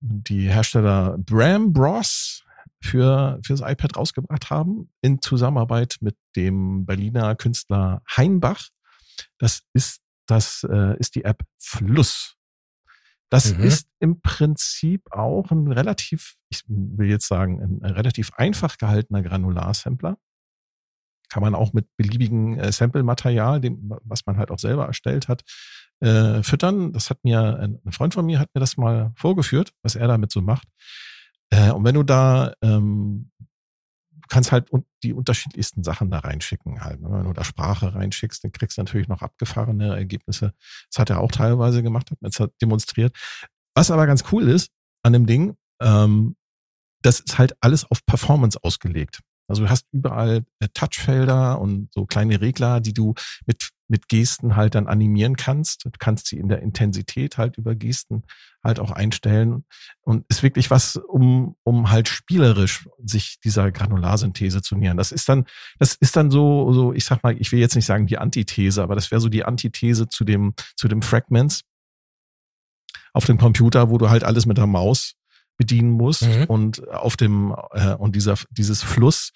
die 0.01 0.49
Hersteller 0.49 1.17
Bram 1.19 1.73
Bros 1.73 2.43
für 2.83 3.39
fürs 3.45 3.61
iPad 3.61 3.97
rausgebracht 3.97 4.51
haben 4.51 4.91
in 5.01 5.21
Zusammenarbeit 5.21 5.97
mit 6.01 6.17
dem 6.35 6.85
Berliner 6.85 7.37
Künstler 7.37 8.03
Heinbach. 8.17 8.69
Das 9.39 9.63
ist 9.73 10.01
das 10.27 10.67
äh, 10.69 10.99
ist 10.99 11.15
die 11.15 11.25
App 11.25 11.43
Fluss. 11.59 12.37
Das 13.31 13.55
mhm. 13.55 13.65
ist 13.65 13.89
im 13.99 14.21
Prinzip 14.21 15.11
auch 15.11 15.51
ein 15.51 15.73
relativ, 15.73 16.35
ich 16.51 16.65
will 16.67 17.09
jetzt 17.09 17.27
sagen, 17.27 17.81
ein 17.83 17.91
relativ 17.91 18.31
einfach 18.35 18.77
gehaltener 18.77 19.23
Granularsampler. 19.23 20.19
Kann 21.33 21.43
man 21.43 21.55
auch 21.55 21.73
mit 21.73 21.87
beliebigen 21.97 22.59
äh, 22.59 22.71
Sample-Material, 22.71 23.59
dem, 23.59 23.91
was 24.05 24.27
man 24.27 24.37
halt 24.37 24.51
auch 24.51 24.59
selber 24.59 24.85
erstellt 24.85 25.29
hat, 25.29 25.45
äh, 26.01 26.43
füttern. 26.43 26.93
Das 26.93 27.09
hat 27.09 27.25
mir, 27.25 27.59
ein 27.59 27.91
Freund 27.91 28.13
von 28.13 28.27
mir 28.27 28.39
hat 28.39 28.51
mir 28.53 28.61
das 28.61 28.77
mal 28.77 29.13
vorgeführt, 29.17 29.73
was 29.83 29.97
er 29.97 30.09
damit 30.09 30.31
so 30.31 30.43
macht. 30.43 30.69
Äh, 31.49 31.71
und 31.71 31.85
wenn 31.85 31.95
du 31.95 32.03
da, 32.03 32.53
ähm, 32.61 33.31
kannst 34.29 34.53
halt 34.53 34.69
die 35.03 35.15
unterschiedlichsten 35.15 35.83
Sachen 35.85 36.11
da 36.11 36.19
reinschicken 36.19 36.85
halt. 36.85 37.01
Ne? 37.01 37.09
Wenn 37.11 37.25
du 37.25 37.33
da 37.33 37.45
Sprache 37.45 37.95
reinschickst, 37.95 38.45
dann 38.45 38.53
kriegst 38.53 38.77
du 38.77 38.83
natürlich 38.83 39.09
noch 39.09 39.23
abgefahrene 39.23 39.97
Ergebnisse. 39.97 40.53
Das 40.91 40.99
hat 40.99 41.09
er 41.09 41.21
auch 41.21 41.33
teilweise 41.33 41.83
gemacht, 41.83 42.11
hat 42.11 42.21
mir 42.21 42.51
demonstriert. 42.61 43.17
Was 43.75 43.91
aber 43.91 44.07
ganz 44.07 44.25
cool 44.33 44.49
ist 44.49 44.71
an 45.03 45.15
dem 45.15 45.25
Ding, 45.25 45.57
ähm, 45.81 46.37
das 47.01 47.21
ist 47.21 47.39
halt 47.39 47.57
alles 47.61 47.91
auf 47.91 48.05
Performance 48.05 48.59
ausgelegt. 48.63 49.21
Also 49.49 49.63
du 49.63 49.71
hast 49.71 49.87
überall 49.93 50.45
äh, 50.61 50.69
Touchfelder 50.73 51.61
und 51.61 51.93
so 51.93 52.07
kleine 52.07 52.41
Regler, 52.41 52.81
die 52.81 52.95
du 52.95 53.15
mit, 53.47 53.71
mit 53.89 54.09
Gesten 54.09 54.57
halt 54.57 54.75
dann 54.75 54.87
animieren 54.87 55.37
kannst. 55.37 55.85
Du 55.85 55.91
kannst 55.99 56.29
sie 56.29 56.39
in 56.39 56.49
der 56.49 56.63
Intensität 56.63 57.39
halt 57.39 57.59
über 57.59 57.75
Gesten 57.75 58.23
halt 58.65 58.81
auch 58.81 58.91
einstellen. 58.91 59.65
Und 60.01 60.25
ist 60.29 60.43
wirklich 60.43 60.71
was, 60.71 60.97
um, 60.97 61.57
um 61.65 61.91
halt 61.91 62.09
spielerisch 62.09 62.89
sich 63.05 63.41
dieser 63.41 63.71
Granularsynthese 63.73 64.63
zu 64.63 64.77
nähern. 64.77 64.97
Das 64.97 65.13
ist 65.13 65.29
dann, 65.29 65.45
das 65.79 65.95
ist 65.95 66.17
dann 66.17 66.31
so, 66.31 66.73
so, 66.73 66.93
ich 66.93 67.05
sag 67.05 67.23
mal, 67.23 67.37
ich 67.39 67.53
will 67.53 67.61
jetzt 67.61 67.75
nicht 67.75 67.87
sagen 67.87 68.07
die 68.07 68.19
Antithese, 68.19 68.83
aber 68.83 68.95
das 68.95 69.11
wäre 69.11 69.21
so 69.21 69.29
die 69.29 69.45
Antithese 69.45 70.09
zu 70.09 70.25
dem, 70.25 70.55
zu 70.77 70.89
dem 70.89 71.03
Fragments 71.03 71.63
auf 73.13 73.27
dem 73.27 73.39
Computer, 73.39 73.91
wo 73.91 73.99
du 73.99 74.09
halt 74.09 74.25
alles 74.25 74.47
mit 74.47 74.57
der 74.57 74.67
Maus 74.67 75.15
bedienen 75.63 75.91
musst 75.91 76.23
mhm. 76.23 76.45
und 76.49 76.89
auf 76.89 77.17
dem 77.17 77.55
äh, 77.73 77.95
und 77.95 78.17
dieser 78.17 78.35
dieses 78.51 78.83
Fluss 78.83 79.33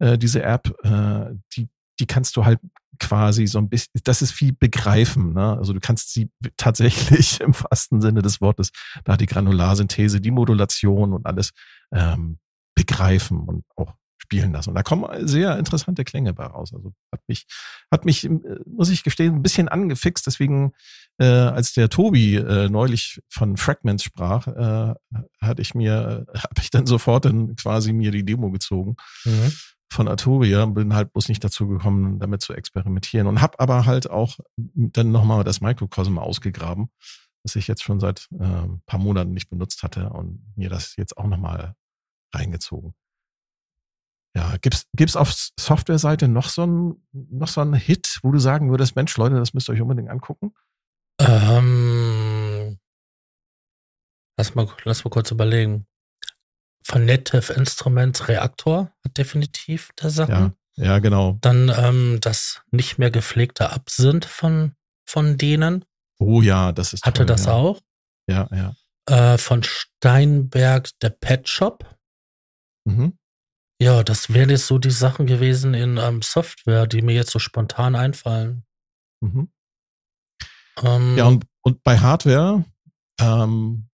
äh, 0.00 0.18
diese 0.18 0.42
App 0.42 0.68
äh, 0.84 1.34
die 1.56 1.68
die 1.98 2.06
kannst 2.06 2.36
du 2.36 2.44
halt 2.44 2.60
quasi 2.98 3.46
so 3.46 3.58
ein 3.58 3.70
bisschen 3.70 3.92
das 4.04 4.20
ist 4.20 4.32
viel 4.32 4.52
begreifen 4.52 5.32
ne? 5.32 5.56
also 5.56 5.72
du 5.72 5.80
kannst 5.80 6.12
sie 6.12 6.30
tatsächlich 6.58 7.40
im 7.46 7.54
wahrsten 7.54 8.02
Sinne 8.02 8.20
des 8.20 8.42
Wortes 8.42 8.70
da 9.04 9.16
die 9.16 9.26
Granularsynthese 9.26 10.20
die 10.20 10.30
Modulation 10.30 11.14
und 11.14 11.24
alles 11.24 11.52
ähm, 11.90 12.38
begreifen 12.74 13.40
und 13.40 13.64
auch 13.76 13.94
spielen 14.22 14.52
lassen. 14.52 14.70
Und 14.70 14.76
da 14.76 14.82
kommen 14.82 15.26
sehr 15.26 15.58
interessante 15.58 16.04
Klänge 16.04 16.32
bei 16.32 16.44
raus. 16.44 16.72
Also 16.72 16.94
hat 17.12 17.20
mich, 17.28 17.46
hat 17.90 18.04
mich, 18.04 18.24
äh, 18.24 18.30
muss 18.66 18.88
ich 18.88 19.02
gestehen, 19.02 19.34
ein 19.34 19.42
bisschen 19.42 19.68
angefixt. 19.68 20.26
Deswegen, 20.26 20.72
äh, 21.18 21.26
als 21.26 21.72
der 21.72 21.88
Tobi 21.88 22.36
äh, 22.36 22.68
neulich 22.68 23.20
von 23.28 23.56
Fragments 23.56 24.04
sprach, 24.04 24.46
äh, 24.46 24.94
hatte 25.40 25.62
ich 25.62 25.74
mir, 25.74 26.26
äh, 26.32 26.38
habe 26.38 26.60
ich 26.60 26.70
dann 26.70 26.86
sofort 26.86 27.24
dann 27.24 27.54
quasi 27.56 27.92
mir 27.92 28.10
die 28.10 28.24
Demo 28.24 28.50
gezogen. 28.50 28.96
Mhm. 29.24 29.52
von 29.90 30.08
Arturia, 30.08 30.64
bin 30.64 30.94
halt 30.94 31.12
bloß 31.12 31.28
nicht 31.28 31.44
dazu 31.44 31.68
gekommen, 31.68 32.18
damit 32.18 32.40
zu 32.40 32.54
experimentieren 32.54 33.26
und 33.26 33.42
habe 33.42 33.60
aber 33.60 33.84
halt 33.84 34.08
auch 34.08 34.38
dann 34.56 35.12
nochmal 35.12 35.44
das 35.44 35.60
Microcosm 35.60 36.16
ausgegraben, 36.18 36.88
das 37.42 37.56
ich 37.56 37.68
jetzt 37.68 37.82
schon 37.82 38.00
seit 38.00 38.26
äh, 38.32 38.42
ein 38.42 38.82
paar 38.86 38.98
Monaten 38.98 39.32
nicht 39.32 39.50
benutzt 39.50 39.82
hatte 39.82 40.08
und 40.08 40.42
mir 40.56 40.70
das 40.70 40.96
jetzt 40.96 41.18
auch 41.18 41.26
nochmal 41.26 41.74
reingezogen. 42.34 42.94
Ja, 44.34 44.56
gibt's 44.62 44.86
gibt's 44.94 45.16
auf 45.16 45.30
Softwareseite 45.60 46.26
noch 46.26 46.48
so 46.48 46.66
ein 46.66 46.94
noch 47.12 47.48
so 47.48 47.60
ein 47.60 47.74
Hit, 47.74 48.18
wo 48.22 48.32
du 48.32 48.38
sagen 48.38 48.70
würdest, 48.70 48.96
Mensch, 48.96 49.14
Leute, 49.18 49.34
das 49.34 49.52
müsst 49.52 49.68
ihr 49.68 49.74
euch 49.74 49.82
unbedingt 49.82 50.08
angucken? 50.08 50.54
Ähm, 51.20 52.78
lass 54.36 54.54
mal 54.54 54.68
lass 54.84 55.04
mal 55.04 55.10
kurz 55.10 55.30
überlegen. 55.30 55.86
Von 56.84 57.04
Native 57.04 57.52
Instruments 57.52 58.28
Reaktor 58.28 58.92
hat 59.04 59.16
definitiv 59.16 59.90
der 60.00 60.10
Sachen. 60.10 60.34
Ja. 60.34 60.56
Ja, 60.76 60.98
genau. 60.98 61.38
Dann 61.40 61.70
ähm, 61.76 62.18
das 62.20 62.62
nicht 62.70 62.98
mehr 62.98 63.10
gepflegte 63.10 63.70
Absinth 63.70 64.24
von, 64.24 64.74
von 65.04 65.36
denen. 65.36 65.84
Oh 66.18 66.40
ja, 66.40 66.72
das 66.72 66.92
ist. 66.92 67.04
Hatte 67.04 67.20
toll, 67.20 67.26
das 67.26 67.46
ja. 67.46 67.52
auch. 67.52 67.80
Ja, 68.26 68.48
ja. 68.52 68.74
Äh, 69.34 69.38
von 69.38 69.62
Steinberg 69.62 70.88
der 71.00 71.10
Pet 71.10 71.48
Shop. 71.48 71.98
Mhm. 72.84 73.18
Ja, 73.80 74.02
das 74.02 74.32
wären 74.32 74.50
jetzt 74.50 74.66
so 74.66 74.78
die 74.78 74.90
Sachen 74.90 75.26
gewesen 75.26 75.74
in 75.74 75.98
ähm, 75.98 76.22
Software, 76.22 76.86
die 76.86 77.02
mir 77.02 77.14
jetzt 77.14 77.32
so 77.32 77.38
spontan 77.38 77.96
einfallen. 77.96 78.64
Mhm. 79.20 79.50
Ähm, 80.82 81.16
Ja, 81.16 81.26
und, 81.26 81.44
und 81.62 81.82
bei 81.82 81.98
Hardware, 81.98 82.64
ähm, 83.20 83.88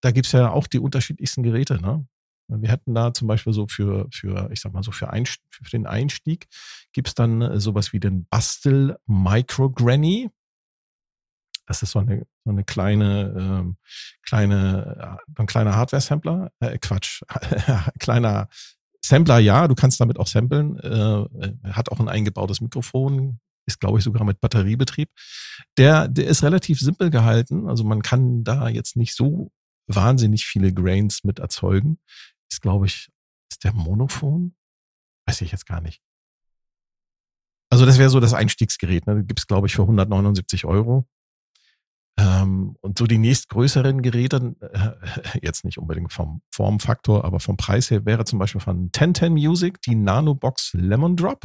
da 0.00 0.10
gibt's 0.10 0.32
ja 0.32 0.50
auch 0.50 0.66
die 0.66 0.78
unterschiedlichsten 0.78 1.42
Geräte, 1.42 1.80
ne? 1.80 2.06
Wir 2.48 2.68
hätten 2.68 2.94
da 2.94 3.12
zum 3.12 3.26
Beispiel 3.26 3.52
so 3.52 3.66
für, 3.66 4.06
für 4.12 4.50
ich 4.52 4.60
sag 4.60 4.72
mal 4.72 4.84
so, 4.84 4.92
für, 4.92 5.10
Einst 5.10 5.40
für 5.50 5.68
den 5.68 5.86
Einstieg 5.86 6.46
gibt's 6.92 7.14
dann 7.14 7.58
sowas 7.58 7.92
wie 7.92 7.98
den 7.98 8.26
Bastel 8.26 8.96
Micro 9.06 9.68
Granny. 9.68 10.30
Das 11.66 11.82
ist 11.82 11.90
so 11.90 11.98
eine, 11.98 12.24
so 12.44 12.50
eine 12.50 12.62
kleine, 12.62 13.34
ähm, 13.36 13.76
kleine, 14.22 15.18
äh, 15.36 15.40
ein 15.40 15.46
kleiner 15.46 15.74
Hardware-Sampler. 15.74 16.52
Äh, 16.60 16.78
Quatsch, 16.78 17.22
kleiner 17.98 18.48
Sampler, 19.04 19.38
ja, 19.38 19.66
du 19.66 19.74
kannst 19.74 20.00
damit 20.00 20.18
auch 20.18 20.26
samplen. 20.26 20.78
Äh, 20.78 21.70
hat 21.72 21.90
auch 21.90 21.98
ein 21.98 22.08
eingebautes 22.08 22.60
Mikrofon, 22.60 23.40
ist, 23.66 23.80
glaube 23.80 23.98
ich, 23.98 24.04
sogar 24.04 24.24
mit 24.24 24.40
Batteriebetrieb. 24.40 25.10
Der, 25.76 26.08
der 26.08 26.26
ist 26.26 26.42
relativ 26.42 26.80
simpel 26.80 27.10
gehalten. 27.10 27.68
Also 27.68 27.84
man 27.84 28.02
kann 28.02 28.44
da 28.44 28.68
jetzt 28.68 28.96
nicht 28.96 29.14
so 29.14 29.50
wahnsinnig 29.86 30.46
viele 30.46 30.72
Grains 30.72 31.24
mit 31.24 31.38
erzeugen. 31.38 31.98
Ist, 32.50 32.62
glaube 32.62 32.86
ich, 32.86 33.08
ist 33.50 33.64
der 33.64 33.72
Monophon? 33.72 34.54
Weiß 35.26 35.40
ich 35.40 35.52
jetzt 35.52 35.66
gar 35.66 35.80
nicht. 35.80 36.00
Also 37.70 37.84
das 37.84 37.98
wäre 37.98 38.10
so 38.10 38.20
das 38.20 38.34
Einstiegsgerät. 38.34 39.06
Ne? 39.06 39.24
Gibt 39.24 39.40
es, 39.40 39.46
glaube 39.46 39.66
ich, 39.66 39.74
für 39.74 39.82
179 39.82 40.64
Euro. 40.64 41.06
Ähm, 42.18 42.76
und 42.80 42.96
so 42.96 43.06
die 43.06 43.18
nächstgrößeren 43.18 44.00
Geräte, 44.00 44.54
äh, 44.60 45.38
jetzt 45.42 45.64
nicht 45.64 45.78
unbedingt 45.78 46.12
vom 46.12 46.42
Formfaktor, 46.50 47.24
aber 47.24 47.40
vom 47.40 47.56
Preis 47.56 47.90
her, 47.90 48.06
wäre 48.06 48.24
zum 48.24 48.38
Beispiel 48.38 48.60
von 48.60 48.90
1010 48.94 49.32
Music 49.32 49.82
die 49.82 49.96
Nanobox 49.96 50.72
Lemon 50.74 51.16
Drop. 51.16 51.44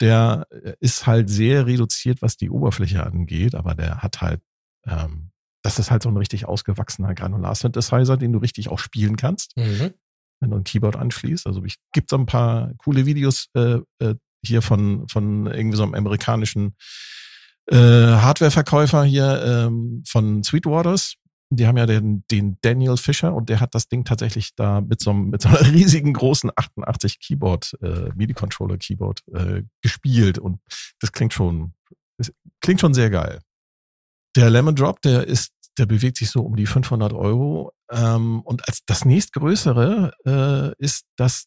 Der 0.00 0.46
äh, 0.50 0.74
ist 0.80 1.06
halt 1.06 1.30
sehr 1.30 1.66
reduziert, 1.66 2.22
was 2.22 2.36
die 2.36 2.50
Oberfläche 2.50 3.04
angeht, 3.04 3.54
aber 3.54 3.74
der 3.74 4.02
hat 4.02 4.20
halt, 4.20 4.40
ähm, 4.86 5.30
das 5.62 5.78
ist 5.78 5.90
halt 5.90 6.02
so 6.02 6.08
ein 6.08 6.16
richtig 6.16 6.46
ausgewachsener 6.46 7.14
Granular-Synthesizer, 7.14 8.16
den 8.16 8.32
du 8.32 8.38
richtig 8.38 8.68
auch 8.68 8.78
spielen 8.78 9.16
kannst, 9.16 9.56
mhm. 9.56 9.94
wenn 10.40 10.50
du 10.50 10.56
ein 10.56 10.64
Keyboard 10.64 10.96
anschließt. 10.96 11.46
Also 11.46 11.64
ich 11.64 11.76
gibt 11.92 12.10
so 12.10 12.16
ein 12.16 12.26
paar 12.26 12.72
coole 12.78 13.06
Videos 13.06 13.48
äh, 13.54 13.78
äh, 13.98 14.14
hier 14.44 14.62
von, 14.62 15.08
von 15.08 15.46
irgendwie 15.46 15.76
so 15.76 15.82
einem 15.82 15.94
amerikanischen 15.94 16.76
äh, 17.66 17.76
Hardware-Verkäufer 17.76 19.04
hier 19.04 19.42
ähm, 19.44 20.02
von 20.06 20.44
Sweetwaters. 20.44 21.14
Die 21.50 21.66
haben 21.66 21.76
ja 21.76 21.86
den, 21.86 22.24
den 22.30 22.58
Daniel 22.62 22.96
Fischer 22.96 23.32
und 23.34 23.48
der 23.48 23.60
hat 23.60 23.74
das 23.74 23.88
Ding 23.88 24.04
tatsächlich 24.04 24.54
da 24.56 24.80
mit 24.80 25.00
so, 25.00 25.10
einem, 25.10 25.30
mit 25.30 25.42
so 25.42 25.48
einer 25.48 25.60
riesigen 25.72 26.12
großen 26.12 26.50
88 26.54 27.20
Keyboard, 27.20 27.76
äh, 27.82 28.10
MIDI-Controller 28.14 28.78
Keyboard 28.78 29.22
äh, 29.32 29.62
gespielt 29.80 30.38
und 30.38 30.60
das 31.00 31.12
klingt 31.12 31.32
schon, 31.32 31.74
das 32.18 32.32
klingt 32.60 32.80
schon 32.80 32.94
sehr 32.94 33.10
geil. 33.10 33.40
Der 34.36 34.50
Lemon 34.50 34.74
Drop, 34.74 35.00
der 35.02 35.26
ist, 35.26 35.52
der 35.78 35.86
bewegt 35.86 36.16
sich 36.16 36.30
so 36.30 36.42
um 36.42 36.56
die 36.56 36.66
500 36.66 37.12
Euro 37.12 37.72
ähm, 37.92 38.40
und 38.42 38.66
als 38.68 38.80
das 38.84 39.04
nächstgrößere 39.04 40.12
äh, 40.78 40.84
ist 40.84 41.04
das 41.16 41.46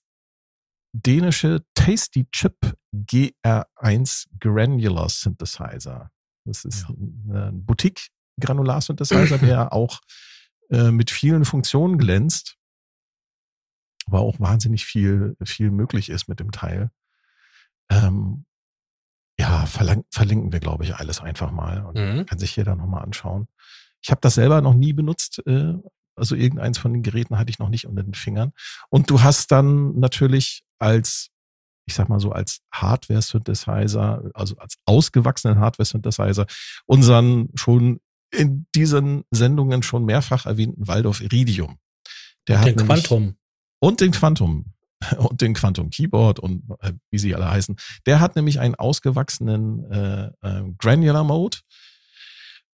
dänische 0.94 1.64
Tasty 1.76 2.26
Chip 2.32 2.56
GR1 2.96 4.26
Granular 4.40 5.10
Synthesizer. 5.10 6.10
Das 6.46 6.66
ist 6.66 6.84
Ja. 6.84 6.90
ein, 6.96 7.32
ein 7.32 7.66
Boutique 7.66 8.10
Granular 8.40 8.82
Synthesizer, 8.82 9.38
der 9.38 9.74
auch 9.74 10.00
äh, 10.70 10.92
mit 10.92 11.12
vielen 11.12 11.46
Funktionen 11.46 11.98
glänzt, 11.98 12.58
aber 14.06 14.22
auch 14.22 14.40
wahnsinnig 14.40 14.86
viel, 14.86 15.36
viel 15.44 15.72
möglich 15.72 16.10
ist 16.10 16.28
mit 16.28 16.40
dem 16.40 16.52
Teil. 16.52 16.92
Ähm, 17.92 18.46
ja, 19.40 19.66
verlang, 19.66 20.04
verlinken 20.12 20.52
wir, 20.52 20.60
glaube 20.60 20.84
ich, 20.84 20.96
alles 20.96 21.22
einfach 21.22 21.52
mal 21.52 21.86
und 21.86 21.96
Mhm. 21.98 22.26
kann 22.26 22.40
sich 22.40 22.56
jeder 22.56 22.76
nochmal 22.76 23.04
anschauen. 23.04 23.48
Ich 24.02 24.12
habe 24.12 24.22
das 24.22 24.36
selber 24.36 24.62
noch 24.62 24.74
nie 24.74 24.94
benutzt, 24.94 25.42
äh, 25.46 25.74
also 26.16 26.36
irgendeins 26.36 26.78
von 26.78 26.92
den 26.94 27.04
Geräten 27.04 27.38
hatte 27.38 27.50
ich 27.50 27.60
noch 27.60 27.70
nicht 27.70 27.86
unter 27.88 28.04
den 28.04 28.14
Fingern. 28.14 28.52
Und 28.90 29.10
du 29.10 29.22
hast 29.22 29.52
dann 29.52 29.98
natürlich 30.00 30.64
als, 30.78 31.30
ich 31.86 31.94
sag 31.94 32.10
mal 32.10 32.20
so, 32.20 32.32
als 32.34 32.60
Hardware-Synthesizer, 32.74 34.30
also 34.34 34.58
als 34.58 34.76
ausgewachsenen 34.86 35.60
Hardware-Synthesizer, 35.60 36.46
unseren 36.86 37.50
schon 37.56 38.02
in 38.32 38.66
diesen 38.76 39.24
Sendungen 39.32 39.84
schon 39.84 40.06
mehrfach 40.06 40.46
erwähnten 40.46 40.88
Waldorf 40.88 41.22
Iridium. 41.22 41.78
Der 42.48 42.58
Den 42.64 42.76
nämlich- 42.76 42.86
Quantum. 42.86 43.36
und 43.80 44.02
den 44.02 44.12
Quantum 44.12 44.74
und 45.18 45.42
den 45.42 45.54
Quantum 45.54 45.90
Keyboard 45.90 46.40
und 46.40 46.64
äh, 46.82 46.94
wie 47.10 47.18
sie 47.20 47.34
alle 47.36 47.50
heißen. 47.50 47.76
Der 48.06 48.20
hat 48.20 48.36
nämlich 48.36 48.60
einen 48.60 48.76
ausgewachsenen 48.76 49.90
äh, 49.92 50.26
äh, 50.42 50.64
Granular 50.78 51.24
Mode, 51.24 51.58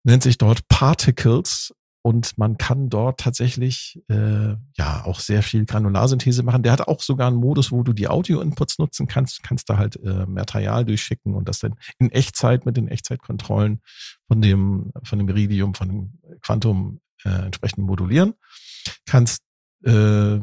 nennt 0.03 0.23
sich 0.23 0.37
dort 0.37 0.67
Particles 0.67 1.73
und 2.05 2.37
man 2.37 2.59
kann 2.59 2.89
dort 2.89 3.19
tatsächlich 3.19 3.99
äh, 4.09 4.53
ja 4.77 5.05
auch 5.05 5.19
sehr 5.19 5.41
viel 5.41 5.65
Granularsynthese 5.65 6.43
machen. 6.43 6.61
Der 6.61 6.71
hat 6.71 6.87
auch 6.87 7.01
sogar 7.01 7.29
einen 7.29 7.37
Modus, 7.37 7.71
wo 7.71 7.81
du 7.81 7.93
die 7.93 8.07
Audio-Inputs 8.07 8.77
nutzen 8.77 9.07
kannst, 9.07 9.41
kannst 9.41 9.71
da 9.71 9.77
halt 9.77 9.95
äh, 10.03 10.27
Material 10.27 10.85
durchschicken 10.85 11.33
und 11.33 11.49
das 11.49 11.57
dann 11.57 11.73
in 11.97 12.11
Echtzeit 12.11 12.63
mit 12.67 12.77
den 12.77 12.89
Echtzeitkontrollen 12.89 13.81
von 14.27 14.39
dem 14.39 14.91
von 15.01 15.17
dem 15.17 15.29
Iridium, 15.29 15.73
von 15.73 15.87
dem 15.87 16.19
Quantum 16.41 17.01
äh, 17.23 17.29
entsprechend 17.29 17.87
modulieren. 17.87 18.35
Kannst 19.07 19.41
äh, 19.83 20.39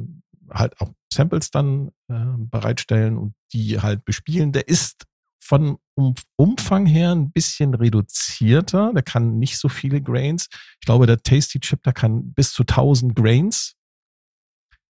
halt 0.51 0.81
auch 0.81 0.90
Samples 1.12 1.53
dann 1.53 1.92
äh, 2.09 2.25
bereitstellen 2.38 3.16
und 3.16 3.35
die 3.53 3.81
halt 3.81 4.05
bespielen. 4.05 4.51
Der 4.51 4.66
ist 4.66 5.05
von 5.42 5.78
um, 5.94 6.14
Umfang 6.37 6.87
her 6.87 7.11
ein 7.12 7.33
bisschen 7.33 7.74
reduzierter. 7.74 8.92
Der 8.94 9.02
kann 9.02 9.38
nicht 9.38 9.59
so 9.59 9.68
viele 9.68 10.00
Grains. 10.00 10.48
Ich 10.81 10.87
glaube, 10.87 11.07
der 11.07 11.22
Tasty 11.22 11.59
Chip, 11.59 11.83
der 11.83 11.92
kann 11.92 12.33
bis 12.33 12.52
zu 12.52 12.62
1000 12.62 13.16
Grains. 13.16 13.74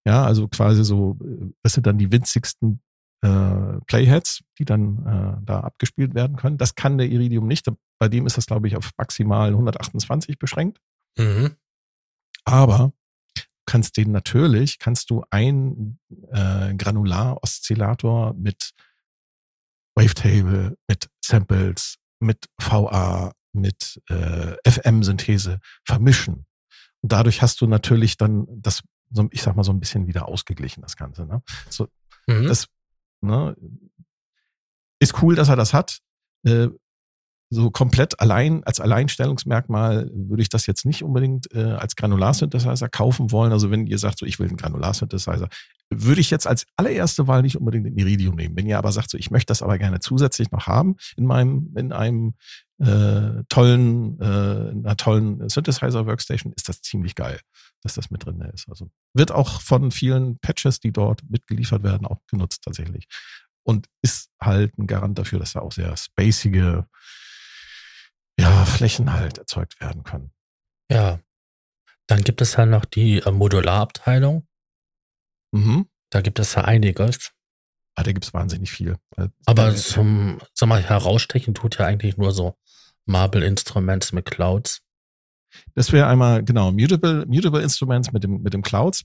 Ja, 0.06 0.24
also 0.24 0.48
quasi 0.48 0.84
so, 0.84 1.18
äh, 1.24 1.52
das 1.62 1.72
sind 1.74 1.86
dann 1.86 1.98
die 1.98 2.12
winzigsten 2.12 2.82
äh, 3.22 3.78
Playheads, 3.86 4.42
die 4.58 4.64
dann 4.64 5.06
äh, 5.06 5.44
da 5.44 5.60
abgespielt 5.60 6.14
werden 6.14 6.36
können. 6.36 6.58
Das 6.58 6.74
kann 6.74 6.98
der 6.98 7.08
Iridium 7.08 7.46
nicht. 7.46 7.66
Bei 7.98 8.08
dem 8.08 8.26
ist 8.26 8.36
das, 8.36 8.46
glaube 8.46 8.68
ich, 8.68 8.76
auf 8.76 8.90
maximal 8.98 9.50
128 9.50 10.38
beschränkt. 10.38 10.78
Mhm. 11.16 11.56
Aber 12.44 12.92
du 13.34 13.42
kannst 13.64 13.96
den 13.96 14.10
natürlich, 14.10 14.78
kannst 14.78 15.08
du 15.10 15.24
ein 15.30 15.98
äh, 16.30 16.74
Granular-Oszillator 16.74 18.34
mit 18.34 18.72
Wavetable, 19.94 20.76
mit 20.88 21.08
Samples, 21.24 21.96
mit 22.20 22.46
VA, 22.58 23.32
mit 23.52 24.00
äh, 24.08 24.56
FM-Synthese 24.70 25.58
vermischen. 25.84 26.46
Und 27.00 27.12
dadurch 27.12 27.42
hast 27.42 27.60
du 27.60 27.66
natürlich 27.66 28.16
dann 28.16 28.46
das, 28.48 28.82
so, 29.10 29.28
ich 29.30 29.42
sag 29.42 29.56
mal, 29.56 29.64
so 29.64 29.72
ein 29.72 29.80
bisschen 29.80 30.06
wieder 30.06 30.26
ausgeglichen, 30.28 30.82
das 30.82 30.96
Ganze. 30.96 31.26
Ne? 31.26 31.42
So, 31.68 31.88
Mhm. 32.28 32.46
das 32.46 32.68
ne, 33.20 33.56
ist 35.00 35.20
cool, 35.22 35.34
dass 35.34 35.48
er 35.48 35.56
das 35.56 35.74
hat. 35.74 35.98
Äh, 36.46 36.68
so 37.52 37.70
komplett 37.70 38.18
allein 38.18 38.64
als 38.64 38.80
Alleinstellungsmerkmal 38.80 40.10
würde 40.14 40.42
ich 40.42 40.48
das 40.48 40.66
jetzt 40.66 40.86
nicht 40.86 41.02
unbedingt 41.02 41.54
äh, 41.54 41.72
als 41.72 41.96
Granularsynthesizer 41.96 42.88
kaufen 42.88 43.30
wollen. 43.30 43.52
Also 43.52 43.70
wenn 43.70 43.86
ihr 43.86 43.98
sagt, 43.98 44.18
so 44.18 44.26
ich 44.26 44.38
will 44.38 44.48
einen 44.48 44.56
Granularsynthesizer, 44.56 45.48
würde 45.90 46.20
ich 46.22 46.30
jetzt 46.30 46.46
als 46.46 46.64
allererste 46.76 47.26
Wahl 47.28 47.42
nicht 47.42 47.58
unbedingt 47.58 47.84
den 47.84 47.98
Iridium 47.98 48.36
nehmen. 48.36 48.56
Wenn 48.56 48.66
ihr 48.66 48.78
aber 48.78 48.90
sagt, 48.90 49.10
so 49.10 49.18
ich 49.18 49.30
möchte 49.30 49.50
das 49.50 49.60
aber 49.60 49.76
gerne 49.76 50.00
zusätzlich 50.00 50.50
noch 50.50 50.66
haben 50.66 50.96
in 51.16 51.26
meinem 51.26 51.74
in 51.76 51.92
einem 51.92 52.34
äh, 52.78 53.44
tollen 53.50 54.18
äh, 54.18 54.70
in 54.70 54.86
einer 54.86 54.96
tollen 54.96 55.46
Synthesizer 55.50 56.06
Workstation, 56.06 56.54
ist 56.56 56.70
das 56.70 56.80
ziemlich 56.80 57.14
geil, 57.14 57.38
dass 57.82 57.94
das 57.94 58.10
mit 58.10 58.24
drin 58.24 58.40
ist. 58.54 58.66
Also 58.70 58.88
wird 59.12 59.30
auch 59.30 59.60
von 59.60 59.90
vielen 59.90 60.38
Patches, 60.38 60.80
die 60.80 60.90
dort 60.90 61.20
mitgeliefert 61.28 61.82
werden, 61.82 62.06
auch 62.06 62.20
genutzt 62.30 62.62
tatsächlich 62.64 63.08
und 63.62 63.88
ist 64.00 64.30
halt 64.40 64.78
ein 64.78 64.86
Garant 64.86 65.18
dafür, 65.18 65.38
dass 65.38 65.52
da 65.52 65.60
auch 65.60 65.72
sehr 65.72 65.94
spacige 65.98 66.86
ja, 68.42 68.64
Flächen 68.64 69.12
halt 69.12 69.38
erzeugt 69.38 69.80
werden 69.80 70.02
können. 70.02 70.32
Ja. 70.90 71.20
Dann 72.08 72.22
gibt 72.22 72.40
es 72.40 72.56
ja 72.56 72.66
noch 72.66 72.84
die 72.84 73.18
äh, 73.18 73.30
Modularabteilung. 73.30 74.46
Mhm. 75.52 75.86
Da 76.10 76.20
gibt 76.20 76.38
es 76.38 76.54
ja 76.54 76.64
einiges. 76.64 77.32
Ah, 77.94 78.02
da 78.02 78.12
gibt's 78.12 78.34
wahnsinnig 78.34 78.70
viel. 78.70 78.96
Äh, 79.16 79.28
Aber 79.46 79.68
äh, 79.68 79.76
zum, 79.76 80.40
sag 80.54 80.68
mal, 80.68 80.82
herausstechen 80.82 81.54
tut 81.54 81.78
ja 81.78 81.86
eigentlich 81.86 82.16
nur 82.16 82.32
so 82.32 82.56
Marble 83.06 83.44
Instruments 83.44 84.12
mit 84.12 84.26
Clouds. 84.26 84.82
Das 85.74 85.92
wäre 85.92 86.06
einmal, 86.06 86.42
genau, 86.42 86.72
Mutable, 86.72 87.26
Mutable 87.26 87.62
Instruments 87.62 88.12
mit 88.12 88.24
dem, 88.24 88.42
mit 88.42 88.54
dem 88.54 88.62
Clouds. 88.62 89.04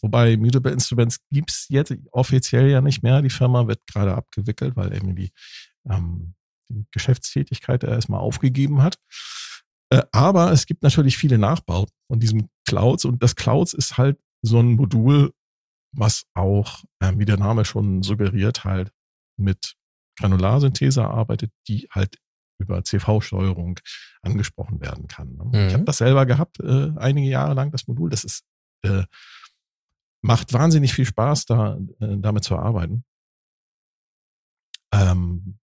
wobei 0.00 0.36
Mutable 0.36 0.72
Instruments 0.72 1.18
gibt's 1.30 1.66
jetzt 1.68 1.94
offiziell 2.12 2.68
ja 2.70 2.80
nicht 2.80 3.02
mehr. 3.02 3.20
Die 3.22 3.30
Firma 3.30 3.66
wird 3.66 3.86
gerade 3.86 4.14
abgewickelt, 4.14 4.76
weil 4.76 4.94
eben 4.94 5.16
die, 5.16 5.32
ähm, 5.88 6.34
die 6.70 6.86
Geschäftstätigkeit 6.90 7.84
erstmal 7.84 8.20
aufgegeben 8.20 8.82
hat. 8.82 8.98
Äh, 9.90 10.02
aber 10.12 10.52
es 10.52 10.66
gibt 10.66 10.82
natürlich 10.82 11.16
viele 11.16 11.38
Nachbauten 11.38 11.94
von 12.06 12.20
diesem 12.20 12.48
Clouds 12.66 13.04
und 13.04 13.22
das 13.22 13.36
Clouds 13.36 13.74
ist 13.74 13.98
halt 13.98 14.18
so 14.42 14.58
ein 14.60 14.74
Modul, 14.74 15.32
was 15.92 16.24
auch, 16.34 16.84
äh, 17.00 17.12
wie 17.16 17.24
der 17.24 17.36
Name 17.36 17.64
schon 17.64 18.02
suggeriert, 18.02 18.64
halt 18.64 18.92
mit 19.36 19.74
Granularsynthese 20.18 21.04
arbeitet, 21.04 21.50
die 21.66 21.88
halt 21.90 22.16
über 22.58 22.84
CV-Steuerung 22.84 23.80
angesprochen 24.22 24.80
werden 24.80 25.08
kann. 25.08 25.34
Ne? 25.34 25.44
Mhm. 25.44 25.68
Ich 25.68 25.74
habe 25.74 25.84
das 25.84 25.98
selber 25.98 26.26
gehabt, 26.26 26.60
äh, 26.60 26.92
einige 26.96 27.28
Jahre 27.28 27.54
lang, 27.54 27.70
das 27.72 27.88
Modul. 27.88 28.10
Das 28.10 28.24
ist 28.24 28.44
äh, 28.82 29.04
macht 30.22 30.52
wahnsinnig 30.52 30.92
viel 30.92 31.06
Spaß, 31.06 31.46
da 31.46 31.78
äh, 32.00 32.16
damit 32.18 32.44
zu 32.44 32.56
arbeiten. 32.56 33.04
Ähm, 34.92 35.58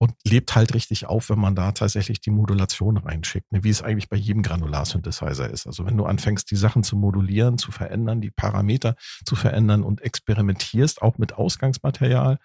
und 0.00 0.14
lebt 0.24 0.56
halt 0.56 0.72
richtig 0.74 1.06
auf, 1.06 1.28
wenn 1.28 1.38
man 1.38 1.54
da 1.54 1.72
tatsächlich 1.72 2.20
die 2.20 2.30
Modulation 2.30 2.96
reinschickt, 2.96 3.52
ne? 3.52 3.62
wie 3.62 3.68
es 3.68 3.82
eigentlich 3.82 4.08
bei 4.08 4.16
jedem 4.16 4.42
Granularsynthesizer 4.42 5.50
ist. 5.50 5.66
Also 5.66 5.84
wenn 5.84 5.98
du 5.98 6.06
anfängst, 6.06 6.50
die 6.50 6.56
Sachen 6.56 6.82
zu 6.82 6.96
modulieren, 6.96 7.58
zu 7.58 7.70
verändern, 7.70 8.22
die 8.22 8.30
Parameter 8.30 8.96
zu 9.26 9.36
verändern 9.36 9.82
und 9.82 10.00
experimentierst, 10.00 11.02
auch 11.02 11.18
mit 11.18 11.34
Ausgangsmaterial, 11.34 12.38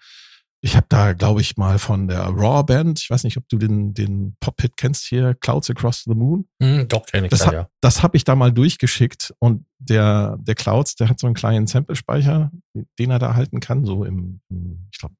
ich 0.60 0.76
habe 0.76 0.86
da, 0.88 1.14
glaube 1.14 1.40
ich, 1.40 1.56
mal 1.56 1.78
von 1.78 2.08
der 2.08 2.24
Raw 2.24 2.62
Band, 2.62 3.00
ich 3.00 3.08
weiß 3.08 3.24
nicht, 3.24 3.38
ob 3.38 3.48
du 3.48 3.56
den, 3.56 3.94
den 3.94 4.36
Pop-Hit 4.40 4.76
kennst 4.76 5.04
hier, 5.04 5.34
Clouds 5.34 5.70
Across 5.70 6.04
the 6.04 6.14
Moon. 6.14 6.48
Mm, 6.58 6.88
doch, 6.88 7.06
kenne 7.06 7.26
ich 7.26 7.30
das. 7.30 7.40
Da, 7.40 7.52
ja. 7.52 7.68
Das 7.80 8.02
habe 8.02 8.18
ich 8.18 8.24
da 8.24 8.34
mal 8.34 8.52
durchgeschickt 8.52 9.32
und 9.38 9.64
der, 9.78 10.36
der 10.40 10.54
Clouds, 10.54 10.96
der 10.96 11.08
hat 11.08 11.20
so 11.20 11.26
einen 11.26 11.34
kleinen 11.34 11.66
Sample-Speicher, 11.66 12.50
den 12.98 13.10
er 13.10 13.18
da 13.18 13.34
halten 13.34 13.60
kann, 13.60 13.86
so 13.86 14.04
im, 14.04 14.40
im 14.50 14.88
ich 14.92 14.98
glaube, 14.98 15.14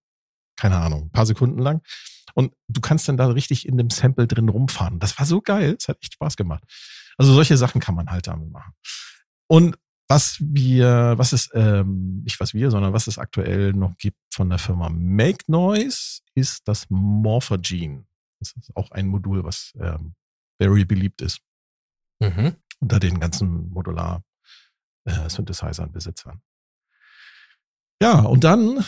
keine 0.57 0.77
Ahnung, 0.77 1.05
ein 1.05 1.13
paar 1.13 1.27
Sekunden 1.27 1.61
lang. 1.61 1.81
Und 2.35 2.55
du 2.69 2.81
kannst 2.81 3.09
dann 3.09 3.17
da 3.17 3.27
richtig 3.29 3.67
in 3.67 3.77
dem 3.77 3.91
Sample 3.91 4.27
drin 4.27 4.49
rumfahren. 4.49 4.99
Das 4.99 5.19
war 5.19 5.27
so 5.27 5.41
geil, 5.41 5.77
es 5.79 5.89
hat 5.89 5.99
echt 6.03 6.15
Spaß 6.15 6.37
gemacht. 6.37 6.65
Also 7.17 7.33
solche 7.33 7.57
Sachen 7.57 7.81
kann 7.81 7.95
man 7.95 8.11
halt 8.11 8.27
damit 8.27 8.51
machen. 8.51 8.73
Und 9.49 9.77
was 10.09 10.37
wir, 10.41 11.15
was 11.17 11.33
es, 11.33 11.51
ähm, 11.55 12.23
nicht 12.23 12.39
was 12.39 12.55
wir, 12.55 12.71
sondern 12.71 12.93
was 12.93 13.07
es 13.07 13.19
aktuell 13.19 13.73
noch 13.73 13.97
gibt 13.97 14.19
von 14.33 14.49
der 14.49 14.59
Firma 14.59 14.89
Make 14.89 15.45
Noise, 15.49 16.21
ist 16.35 16.69
das 16.69 16.87
Morphogene. 16.91 18.07
Das 18.39 18.53
ist 18.53 18.77
auch 18.77 18.91
ein 18.93 19.09
Modul, 19.09 19.45
was 19.45 19.73
ähm, 19.81 20.15
very 20.61 20.85
beliebt 20.85 21.23
ist. 21.23 21.41
Mhm. 22.21 22.57
Unter 22.81 23.01
den 23.01 23.19
ganzen 23.19 23.71
Modular 23.71 24.23
äh, 25.07 25.29
Besitzern. 25.89 26.43
Ja, 28.01 28.21
und 28.21 28.45
dann 28.45 28.85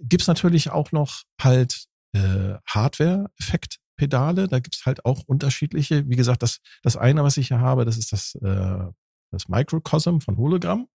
gibt's 0.00 0.28
natürlich 0.28 0.70
auch 0.70 0.92
noch 0.92 1.24
halt 1.40 1.86
äh, 2.14 2.54
Hardware-Effekt-Pedale. 2.66 4.48
Da 4.48 4.60
gibt's 4.60 4.86
halt 4.86 5.04
auch 5.04 5.22
unterschiedliche. 5.26 6.08
Wie 6.08 6.16
gesagt, 6.16 6.42
das, 6.42 6.58
das 6.82 6.96
eine, 6.96 7.22
was 7.22 7.36
ich 7.36 7.48
hier 7.48 7.60
habe, 7.60 7.84
das 7.84 7.98
ist 7.98 8.12
das 8.12 8.34
äh, 8.36 8.86
das 9.34 9.48
Microcosm 9.48 10.20
von 10.20 10.38
Hologramm, 10.38 10.88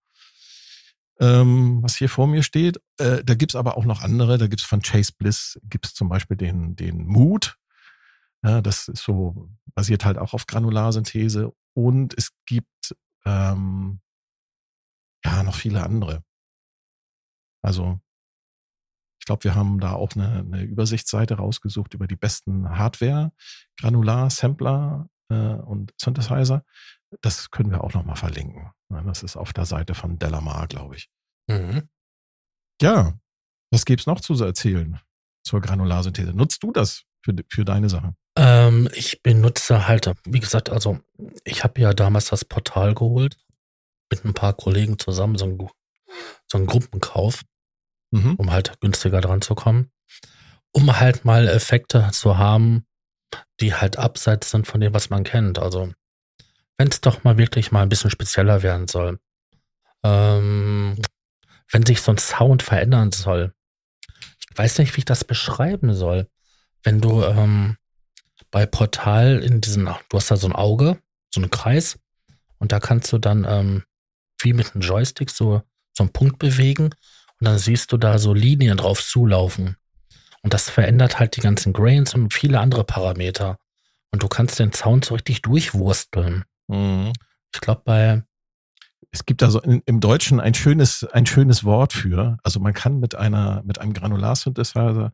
ähm, 1.20 1.84
was 1.84 1.98
hier 1.98 2.10
vor 2.10 2.28
mir 2.28 2.42
steht. 2.42 2.82
Äh, 2.98 3.24
da 3.24 3.36
gibt's 3.36 3.56
aber 3.56 3.78
auch 3.78 3.86
noch 3.86 4.02
andere. 4.02 4.38
Da 4.38 4.48
gibt's 4.48 4.66
von 4.66 4.82
Chase 4.82 5.12
Bliss, 5.18 5.60
gibt's 5.64 5.94
zum 5.94 6.10
Beispiel 6.10 6.38
den, 6.38 6.76
den 6.76 7.06
Mood. 7.06 7.58
Ja, 8.42 8.62
das 8.62 8.88
ist 8.88 9.04
so, 9.04 9.50
basiert 9.76 10.06
halt 10.06 10.18
auch 10.18 10.34
auf 10.34 10.48
Granularsynthese. 10.48 11.52
Und 11.74 12.18
es 12.18 12.32
gibt 12.46 12.96
ähm, 13.26 14.00
ja 15.24 15.44
noch 15.44 15.56
viele 15.56 15.84
andere. 15.84 16.24
Also 17.62 18.00
glaube, 19.30 19.44
wir 19.44 19.54
haben 19.54 19.80
da 19.80 19.94
auch 19.94 20.16
eine, 20.16 20.40
eine 20.40 20.64
Übersichtsseite 20.64 21.36
rausgesucht 21.36 21.94
über 21.94 22.08
die 22.08 22.16
besten 22.16 22.68
Hardware, 22.68 23.32
Granular, 23.80 24.32
Sampler 24.32 25.08
äh, 25.30 25.36
und 25.36 25.94
Synthesizer. 26.02 26.66
Das 27.22 27.52
können 27.52 27.70
wir 27.70 27.84
auch 27.84 27.94
nochmal 27.94 28.16
verlinken. 28.16 28.72
Das 28.90 29.22
ist 29.22 29.36
auf 29.36 29.54
der 29.54 29.66
Seite 29.66 29.94
von 29.94 30.18
Delamar, 30.18 30.66
glaube 30.66 30.96
ich. 30.96 31.12
Mhm. 31.48 31.90
Ja, 32.82 33.14
was 33.70 33.86
gibt's 33.86 34.08
noch 34.08 34.20
zu 34.20 34.34
erzählen 34.44 35.00
zur 35.44 35.62
Granularsynthese? 35.62 36.34
Nutzt 36.34 36.64
du 36.64 36.72
das 36.72 37.04
für, 37.24 37.36
für 37.50 37.66
deine 37.66 37.90
Sache? 37.90 38.16
Ähm, 38.36 38.90
ich 38.96 39.22
benutze 39.22 39.88
halt, 39.88 40.12
wie 40.26 40.40
gesagt, 40.40 40.72
also 40.72 41.02
ich 41.44 41.64
habe 41.64 41.80
ja 41.80 41.94
damals 41.94 42.30
das 42.30 42.46
Portal 42.46 42.96
geholt 42.96 43.38
mit 44.10 44.26
ein 44.26 44.34
paar 44.34 44.54
Kollegen 44.54 44.98
zusammen, 44.98 45.38
so 45.38 45.46
ein, 45.46 45.70
so 46.48 46.58
ein 46.58 46.66
Gruppenkauf, 46.66 47.44
mhm. 48.12 48.36
um 48.36 48.52
halt 48.52 48.80
günstiger 48.80 49.22
dran 49.22 49.42
zu 49.42 49.56
kommen, 49.56 49.92
um 50.72 51.00
halt 51.00 51.26
mal 51.26 51.48
Effekte 51.48 52.10
zu 52.12 52.38
haben, 52.38 52.86
die 53.60 53.74
halt 53.74 53.98
abseits 53.98 54.52
sind 54.52 54.68
von 54.68 54.82
dem, 54.82 54.94
was 54.94 55.10
man 55.10 55.24
kennt. 55.24 55.60
Also 55.60 55.92
wenn 56.78 56.88
es 56.88 57.02
doch 57.02 57.24
mal 57.24 57.38
wirklich 57.38 57.72
mal 57.72 57.84
ein 57.84 57.90
bisschen 57.90 58.10
spezieller 58.10 58.64
werden 58.64 58.88
soll. 58.88 59.20
Ähm, 60.04 60.98
wenn 61.72 61.86
sich 61.86 62.02
so 62.02 62.12
ein 62.12 62.18
Sound 62.18 62.64
verändern 62.64 63.12
soll. 63.12 63.54
Ich 64.50 64.58
weiß 64.58 64.80
nicht, 64.80 64.96
wie 64.96 65.00
ich 65.00 65.06
das 65.06 65.24
beschreiben 65.24 65.94
soll. 65.94 66.28
Wenn 66.84 67.02
du 67.02 67.24
ähm, 67.24 67.78
bei 68.50 68.66
Portal 68.66 69.44
in 69.44 69.62
diesen, 69.62 69.86
du 69.86 70.18
hast 70.18 70.32
da 70.32 70.38
so 70.38 70.48
ein 70.48 70.56
Auge, 70.56 71.00
so 71.34 71.42
einen 71.42 71.52
Kreis, 71.52 72.00
und 72.58 72.72
da 72.72 72.80
kannst 72.80 73.12
du 73.12 73.18
dann 73.18 73.46
ähm, 73.48 73.84
wie 74.42 74.54
mit 74.54 74.74
einem 74.74 74.82
Joystick 74.82 75.30
so, 75.30 75.62
so 75.94 76.04
einen 76.04 76.14
Punkt 76.14 76.40
bewegen 76.40 76.92
und 77.40 77.46
dann 77.46 77.58
siehst 77.58 77.92
du 77.92 77.98
da 77.98 78.18
so 78.18 78.34
Linien 78.34 78.78
drauf 78.78 79.04
zulaufen. 79.04 79.78
Und 80.42 80.54
das 80.54 80.70
verändert 80.70 81.20
halt 81.20 81.36
die 81.36 81.42
ganzen 81.42 81.74
Grains 81.74 82.14
und 82.14 82.34
viele 82.34 82.60
andere 82.60 82.84
Parameter. 82.84 83.58
Und 84.12 84.24
du 84.24 84.28
kannst 84.28 84.60
den 84.60 84.74
Sound 84.74 85.06
so 85.06 85.14
richtig 85.14 85.42
durchwursteln. 85.42 86.46
Mhm. 86.68 87.14
Ich 87.54 87.62
glaube, 87.62 87.82
bei 87.86 88.24
es 89.12 89.26
gibt 89.26 89.42
also 89.42 89.60
in, 89.62 89.82
im 89.86 90.00
Deutschen 90.00 90.40
ein 90.40 90.54
schönes, 90.54 91.04
ein 91.04 91.26
schönes 91.26 91.64
Wort 91.64 91.94
für. 91.94 92.38
Also 92.44 92.60
man 92.60 92.74
kann 92.74 93.00
mit 93.00 93.16
einer, 93.16 93.64
mit 93.64 93.80
einem 93.80 93.94
Granularsynthesizer 93.94 95.14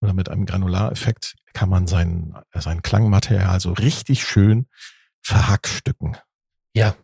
oder 0.00 0.12
mit 0.12 0.28
einem 0.28 0.44
Granulareffekt 0.44 1.36
kann 1.52 1.68
man 1.68 1.86
sein, 1.86 2.34
sein 2.54 2.82
Klangmaterial 2.82 3.60
so 3.60 3.72
richtig 3.72 4.24
schön 4.24 4.68
verhackstücken. 5.22 6.16
Ja. 6.74 6.96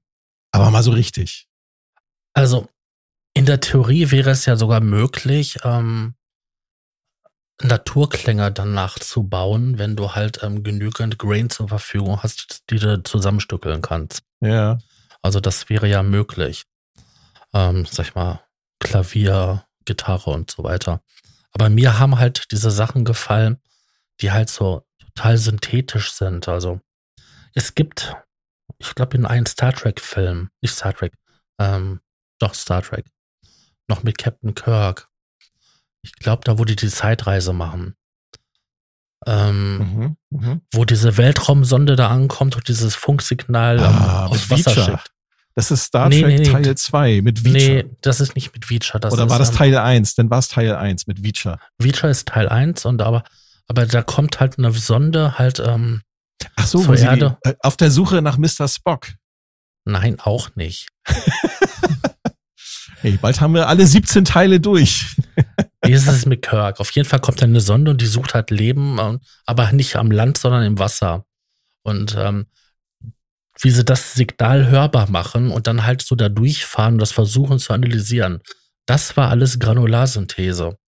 Aber 0.53 0.71
mal 0.71 0.83
so 0.83 0.93
richtig. 0.93 1.49
Also 2.35 2.69
in 3.35 3.47
der 3.47 3.61
Theorie 3.61 4.11
wäre 4.11 4.31
es 4.31 4.47
ja 4.47 4.57
sogar 4.57 4.81
möglich, 4.81 5.59
ähm, 5.65 6.15
Naturklänge 7.63 8.51
danach 8.53 8.99
zu 8.99 9.25
bauen, 9.25 9.79
wenn 9.79 9.97
du 9.97 10.13
halt 10.13 10.43
ähm, 10.43 10.65
genügend 10.65 11.19
Grain 11.19 11.51
zur 11.51 11.69
Verfügung 11.69 12.23
hast, 12.23 12.65
die 12.71 12.79
du 12.79 13.03
zusammenstückeln 13.03 13.81
kannst. 13.81 14.23
Ja. 14.41 14.79
Also 15.23 15.41
das 15.41 15.69
wäre 15.69 15.89
ja 15.89 16.03
möglich. 16.03 16.65
Ähm, 17.53 17.87
sag 17.87 18.09
ich 18.09 18.15
mal, 18.15 18.41
Klavier, 18.81 19.65
Gitarre 19.85 20.31
und 20.31 20.51
so 20.51 20.65
weiter. 20.65 21.03
Aber 21.53 21.69
mir 21.69 21.99
haben 21.99 22.19
halt 22.19 22.51
diese 22.51 22.71
Sachen 22.71 23.05
gefallen, 23.05 23.61
die 24.21 24.33
halt 24.33 24.51
so 24.51 24.85
total 24.99 25.39
synthetisch 25.39 26.13
sind. 26.13 26.49
Also 26.49 26.81
es 27.55 27.75
gibt, 27.75 28.17
ich 28.79 28.95
glaube, 28.95 29.17
in 29.17 29.27
einem 29.27 29.47
Star 29.47 29.73
Trek-Film, 29.73 30.51
nicht 30.61 30.75
Star 30.75 30.93
Trek, 30.93 31.15
ähm, 31.61 32.01
doch 32.41 32.55
Star 32.55 32.83
Trek, 32.83 33.07
noch 33.89 34.03
mit 34.03 34.19
Captain 34.19 34.55
Kirk, 34.55 35.09
ich 36.03 36.13
glaube, 36.15 36.43
da 36.45 36.59
wo 36.59 36.65
die 36.65 36.77
die 36.77 36.89
Zeitreise 36.89 37.53
machen. 37.53 37.95
Ähm, 39.27 39.79
mhm, 40.31 40.39
mh. 40.39 40.61
Wo 40.73 40.85
diese 40.85 41.17
Weltraumsonde 41.17 41.97
da 41.97 42.09
ankommt 42.09 42.57
und 42.57 42.69
dieses 42.69 42.95
Funksignal 42.95 43.81
ah, 43.81 44.27
ähm, 44.27 44.33
aufs 44.33 44.51
Wasser 44.51 44.71
schickt. 44.75 45.11
Das 45.55 45.71
ist 45.71 45.85
Star 45.85 46.09
nee, 46.09 46.21
Trek 46.21 46.39
nee, 46.41 46.45
nee. 46.45 46.51
Teil 46.51 46.77
2 46.77 47.23
mit 47.23 47.45
Veacher. 47.45 47.85
Nee, 47.85 47.85
das 48.01 48.21
ist 48.21 48.35
nicht 48.35 48.53
mit. 48.53 48.69
Das 49.01 49.13
Oder 49.13 49.31
war 49.31 49.39
das 49.39 49.53
Teil 49.53 49.77
1? 49.77 50.17
Dann 50.17 50.29
war 50.29 50.41
es 50.41 50.49
Teil 50.49 50.75
1 50.75 51.07
mit 51.07 51.23
Veacher. 51.23 51.59
Veacher 51.79 52.11
ist 52.11 52.29
Teil 52.29 52.49
1 52.49 52.85
und 52.85 53.01
aber, 53.01 53.23
aber 53.69 53.87
da 53.87 54.03
kommt 54.03 54.41
halt 54.41 54.59
eine 54.59 54.73
Sonde 54.73 55.39
halt 55.39 55.61
ähm, 55.61 56.03
Ach 56.57 56.67
so, 56.67 56.83
zur 56.83 56.99
Erde. 56.99 57.39
Die, 57.47 57.51
äh, 57.51 57.55
auf 57.61 57.77
der 57.77 57.91
Suche 57.91 58.21
nach 58.21 58.37
Mr. 58.37 58.69
Spock. 58.69 59.13
Nein, 59.85 60.19
auch 60.19 60.55
nicht. 60.57 60.89
hey, 63.05 63.19
bald 63.21 63.41
haben 63.43 63.53
wir 63.53 63.69
alle 63.69 63.87
17 63.87 64.25
Teile 64.25 64.61
durch. 64.61 65.15
Wie 65.83 65.93
ist 65.93 66.09
es 66.09 66.25
mit 66.25 66.41
Kirk? 66.41 66.81
Auf 66.81 66.91
jeden 66.93 67.07
Fall 67.07 67.21
kommt 67.21 67.43
dann 67.43 67.51
eine 67.51 67.61
Sonde 67.61 67.91
und 67.91 68.01
die 68.01 68.07
sucht 68.07 68.33
halt 68.33 68.51
Leben, 68.51 68.99
äh, 68.99 69.19
aber 69.45 69.73
nicht 69.73 69.97
am 69.97 70.11
Land, 70.11 70.39
sondern 70.39 70.65
im 70.65 70.79
Wasser. 70.79 71.27
Und 71.83 72.17
ähm, 72.19 72.47
wie 73.61 73.71
sie 73.71 73.85
das 73.85 74.15
Signal 74.15 74.69
hörbar 74.69 75.11
machen 75.11 75.51
und 75.51 75.67
dann 75.67 75.85
halt 75.85 76.01
so 76.01 76.15
da 76.15 76.31
durchfahren 76.31 76.95
und 76.95 76.99
das 76.99 77.13
versuchen 77.13 77.59
zu 77.59 77.75
analysieren. 77.75 78.41
Das 78.87 79.19
war 79.19 79.29
alles 79.29 79.59
Granularsynthese. 79.59 80.79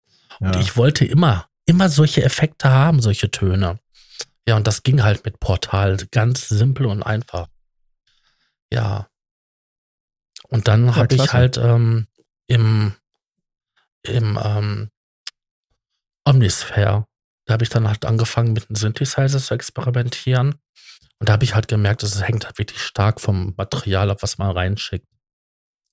Ja. 0.41 0.47
Und 0.47 0.57
ich 0.57 0.77
wollte 0.77 1.05
immer, 1.05 1.47
immer 1.67 1.91
solche 1.91 2.25
Effekte 2.25 2.71
haben, 2.71 3.03
solche 3.03 3.31
Töne. 3.31 3.79
Ja, 4.49 4.57
und 4.57 4.67
das 4.67 4.83
ging 4.83 5.03
halt 5.03 5.23
mit 5.27 5.39
Portal 5.39 5.99
ganz 6.11 6.49
simpel 6.49 6.87
und 6.87 7.03
einfach. 7.03 7.49
Ja. 8.73 9.07
Und 10.57 10.69
dann 10.69 10.87
ja, 10.87 10.97
habe 10.97 11.15
ich 11.15 11.35
halt 11.35 11.59
ähm, 11.59 12.07
im, 12.47 12.95
im 14.05 14.41
ähm, 14.43 14.91
Omnisphere, 16.25 17.07
da 17.45 17.53
habe 17.53 17.63
ich 17.63 17.69
dann 17.69 17.87
halt 17.87 18.07
angefangen 18.07 18.55
mit 18.55 18.71
einem 18.71 18.77
Synthesizer 18.77 19.39
zu 19.39 19.53
experimentieren. 19.53 20.55
Und 21.19 21.29
da 21.29 21.35
habe 21.35 21.45
ich 21.45 21.55
halt 21.55 21.69
gemerkt, 21.69 22.03
dass 22.03 22.15
es 22.15 22.23
hängt 22.23 22.47
halt 22.47 22.57
wirklich 22.57 22.81
stark 22.81 23.21
vom 23.21 23.53
Material 23.59 24.11
ab, 24.11 24.23
was 24.23 24.39
man 24.39 24.51
reinschickt. 24.51 25.07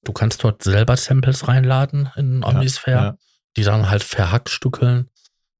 Du 0.05 0.13
kannst 0.13 0.41
dort 0.45 0.63
selber 0.63 0.95
Samples 0.95 1.49
reinladen 1.49 2.09
in 2.15 2.45
Omnisphere, 2.45 2.95
ja, 2.95 3.05
ja. 3.07 3.17
die 3.57 3.63
dann 3.63 3.89
halt 3.89 4.03
verhackstückeln 4.03 5.09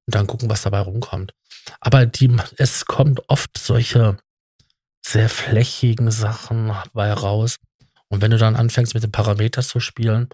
und 0.06 0.16
dann 0.16 0.28
gucken, 0.28 0.50
was 0.50 0.62
dabei 0.62 0.80
rumkommt. 0.80 1.34
Aber 1.82 2.06
die, 2.06 2.34
es 2.56 2.86
kommt 2.86 3.22
oft 3.28 3.58
solche 3.58 4.16
sehr 5.06 5.28
flächigen 5.28 6.10
Sachen 6.10 6.72
bei 6.94 7.12
raus. 7.12 7.58
Und 8.14 8.22
wenn 8.22 8.30
du 8.30 8.38
dann 8.38 8.56
anfängst 8.56 8.94
mit 8.94 9.02
den 9.02 9.12
Parametern 9.12 9.64
zu 9.64 9.80
spielen, 9.80 10.30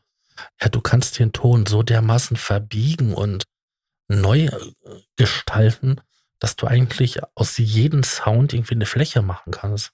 ja, 0.62 0.68
du 0.68 0.82
kannst 0.82 1.18
den 1.18 1.32
Ton 1.32 1.66
so 1.66 1.82
dermaßen 1.82 2.36
verbiegen 2.36 3.14
und 3.14 3.46
neu 4.10 4.48
äh, 4.48 4.74
gestalten, 5.16 6.02
dass 6.40 6.58
du 6.58 6.68
eigentlich 6.68 7.22
aus 7.36 7.58
jedem 7.58 8.04
Sound 8.04 8.54
irgendwie 8.54 8.76
eine 8.76 8.86
Fläche 8.86 9.22
machen 9.22 9.52
kannst. 9.52 9.94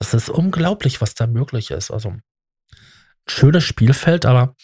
Das 0.00 0.12
ist 0.12 0.28
unglaublich, 0.28 1.00
was 1.00 1.14
da 1.14 1.26
möglich 1.26 1.70
ist. 1.70 1.90
Also 1.90 2.14
schönes 3.26 3.64
Spielfeld, 3.64 4.26
aber 4.26 4.54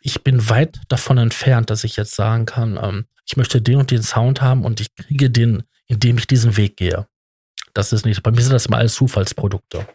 ich 0.00 0.24
bin 0.24 0.48
weit 0.48 0.80
davon 0.88 1.18
entfernt, 1.18 1.70
dass 1.70 1.84
ich 1.84 1.94
jetzt 1.94 2.16
sagen 2.16 2.46
kann, 2.46 2.80
ähm, 2.82 3.06
ich 3.24 3.36
möchte 3.36 3.62
den 3.62 3.76
und 3.76 3.92
den 3.92 4.02
Sound 4.02 4.42
haben 4.42 4.64
und 4.64 4.80
ich 4.80 4.92
kriege 4.96 5.30
den, 5.30 5.62
indem 5.86 6.18
ich 6.18 6.26
diesen 6.26 6.56
Weg 6.56 6.76
gehe. 6.76 7.06
Das 7.74 7.92
ist 7.92 8.04
nicht, 8.04 8.24
bei 8.24 8.32
mir 8.32 8.42
sind 8.42 8.54
das 8.54 8.66
immer 8.66 8.78
alles 8.78 8.94
Zufallsprodukte. 8.94 9.86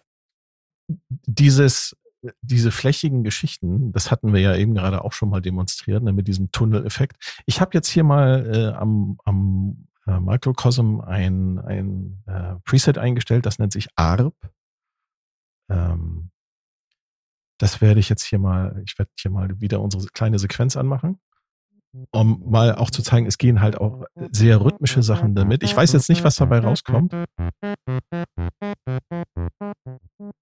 Dieses, 1.09 1.95
diese 2.41 2.71
flächigen 2.71 3.23
Geschichten, 3.23 3.91
das 3.91 4.11
hatten 4.11 4.33
wir 4.33 4.41
ja 4.41 4.55
eben 4.55 4.75
gerade 4.75 5.03
auch 5.03 5.13
schon 5.13 5.29
mal 5.29 5.41
demonstriert, 5.41 6.03
ne, 6.03 6.13
mit 6.13 6.27
diesem 6.27 6.51
Tunneleffekt. 6.51 7.41
Ich 7.45 7.61
habe 7.61 7.71
jetzt 7.73 7.89
hier 7.89 8.03
mal 8.03 8.45
äh, 8.53 8.77
am, 8.77 9.17
am 9.25 9.87
äh, 10.07 10.19
Microcosm 10.19 10.99
ein, 11.01 11.59
ein 11.59 12.23
äh, 12.27 12.55
Preset 12.63 12.97
eingestellt, 12.97 13.45
das 13.45 13.59
nennt 13.59 13.73
sich 13.73 13.87
ARP. 13.95 14.35
Ähm, 15.69 16.31
das 17.57 17.81
werde 17.81 17.99
ich 17.99 18.09
jetzt 18.09 18.23
hier 18.23 18.39
mal, 18.39 18.81
ich 18.85 18.97
werde 18.97 19.11
hier 19.19 19.31
mal 19.31 19.61
wieder 19.61 19.81
unsere 19.81 20.05
kleine 20.07 20.39
Sequenz 20.39 20.75
anmachen, 20.75 21.19
um 22.11 22.41
mal 22.45 22.75
auch 22.75 22.89
zu 22.89 23.01
zeigen, 23.01 23.25
es 23.25 23.37
gehen 23.37 23.61
halt 23.61 23.77
auch 23.79 24.03
sehr 24.31 24.61
rhythmische 24.61 25.03
Sachen 25.03 25.35
damit. 25.35 25.63
Ich 25.63 25.75
weiß 25.75 25.93
jetzt 25.93 26.09
nicht, 26.09 26.23
was 26.23 26.35
dabei 26.35 26.59
rauskommt. 26.59 27.13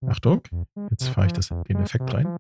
Achtung, 0.08 0.42
jetzt 0.90 1.10
fahre 1.10 1.28
ich 1.28 1.34
das, 1.34 1.50
den 1.68 1.78
Effekt 1.78 2.14
rein. 2.14 2.38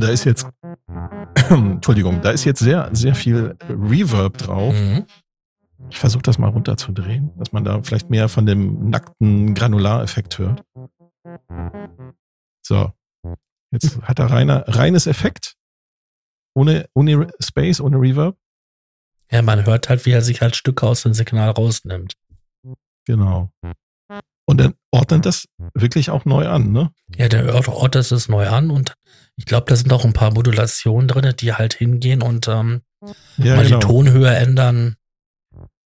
Da 0.00 0.08
ist 0.08 0.24
jetzt 0.24 0.46
Entschuldigung, 1.50 2.20
da 2.22 2.30
ist 2.30 2.44
jetzt 2.44 2.60
sehr, 2.60 2.88
sehr 2.92 3.14
viel 3.14 3.56
Reverb 3.68 4.38
drauf. 4.38 4.74
Mhm. 4.74 5.04
Ich 5.90 5.98
versuche 5.98 6.22
das 6.22 6.38
mal 6.38 6.48
runterzudrehen, 6.48 7.32
dass 7.36 7.52
man 7.52 7.64
da 7.64 7.82
vielleicht 7.82 8.10
mehr 8.10 8.28
von 8.28 8.46
dem 8.46 8.90
nackten 8.90 9.54
Granulareffekt 9.54 10.38
hört. 10.38 10.64
So. 12.62 12.92
Jetzt 13.70 14.00
hat 14.02 14.18
er 14.18 14.30
reiner, 14.30 14.64
reines 14.68 15.06
Effekt. 15.06 15.56
Ohne, 16.54 16.86
ohne 16.94 17.28
Space, 17.40 17.80
ohne 17.80 17.98
Reverb. 17.98 18.36
Ja, 19.30 19.40
man 19.40 19.64
hört 19.64 19.88
halt, 19.88 20.04
wie 20.04 20.10
er 20.10 20.20
sich 20.20 20.42
halt 20.42 20.56
Stücke 20.56 20.86
aus 20.86 21.02
dem 21.02 21.14
Signal 21.14 21.50
rausnimmt. 21.50 22.12
Genau. 23.06 23.50
Und 24.44 24.60
dann 24.60 24.74
ordnet 24.90 25.24
das 25.24 25.46
wirklich 25.72 26.10
auch 26.10 26.24
neu 26.24 26.46
an, 26.48 26.72
ne? 26.72 26.92
Ja, 27.16 27.28
der 27.28 27.54
ordnet 27.68 28.12
es 28.12 28.28
neu 28.28 28.48
an 28.48 28.70
und 28.70 28.94
ich 29.36 29.46
glaube, 29.46 29.66
da 29.68 29.76
sind 29.76 29.92
auch 29.92 30.04
ein 30.04 30.12
paar 30.12 30.34
Modulationen 30.34 31.08
drin, 31.08 31.34
die 31.38 31.54
halt 31.54 31.74
hingehen 31.74 32.22
und 32.22 32.48
ähm, 32.48 32.82
ja, 33.38 33.56
mal 33.56 33.64
genau. 33.64 33.78
die 33.78 33.86
Tonhöhe 33.86 34.34
ändern. 34.34 34.96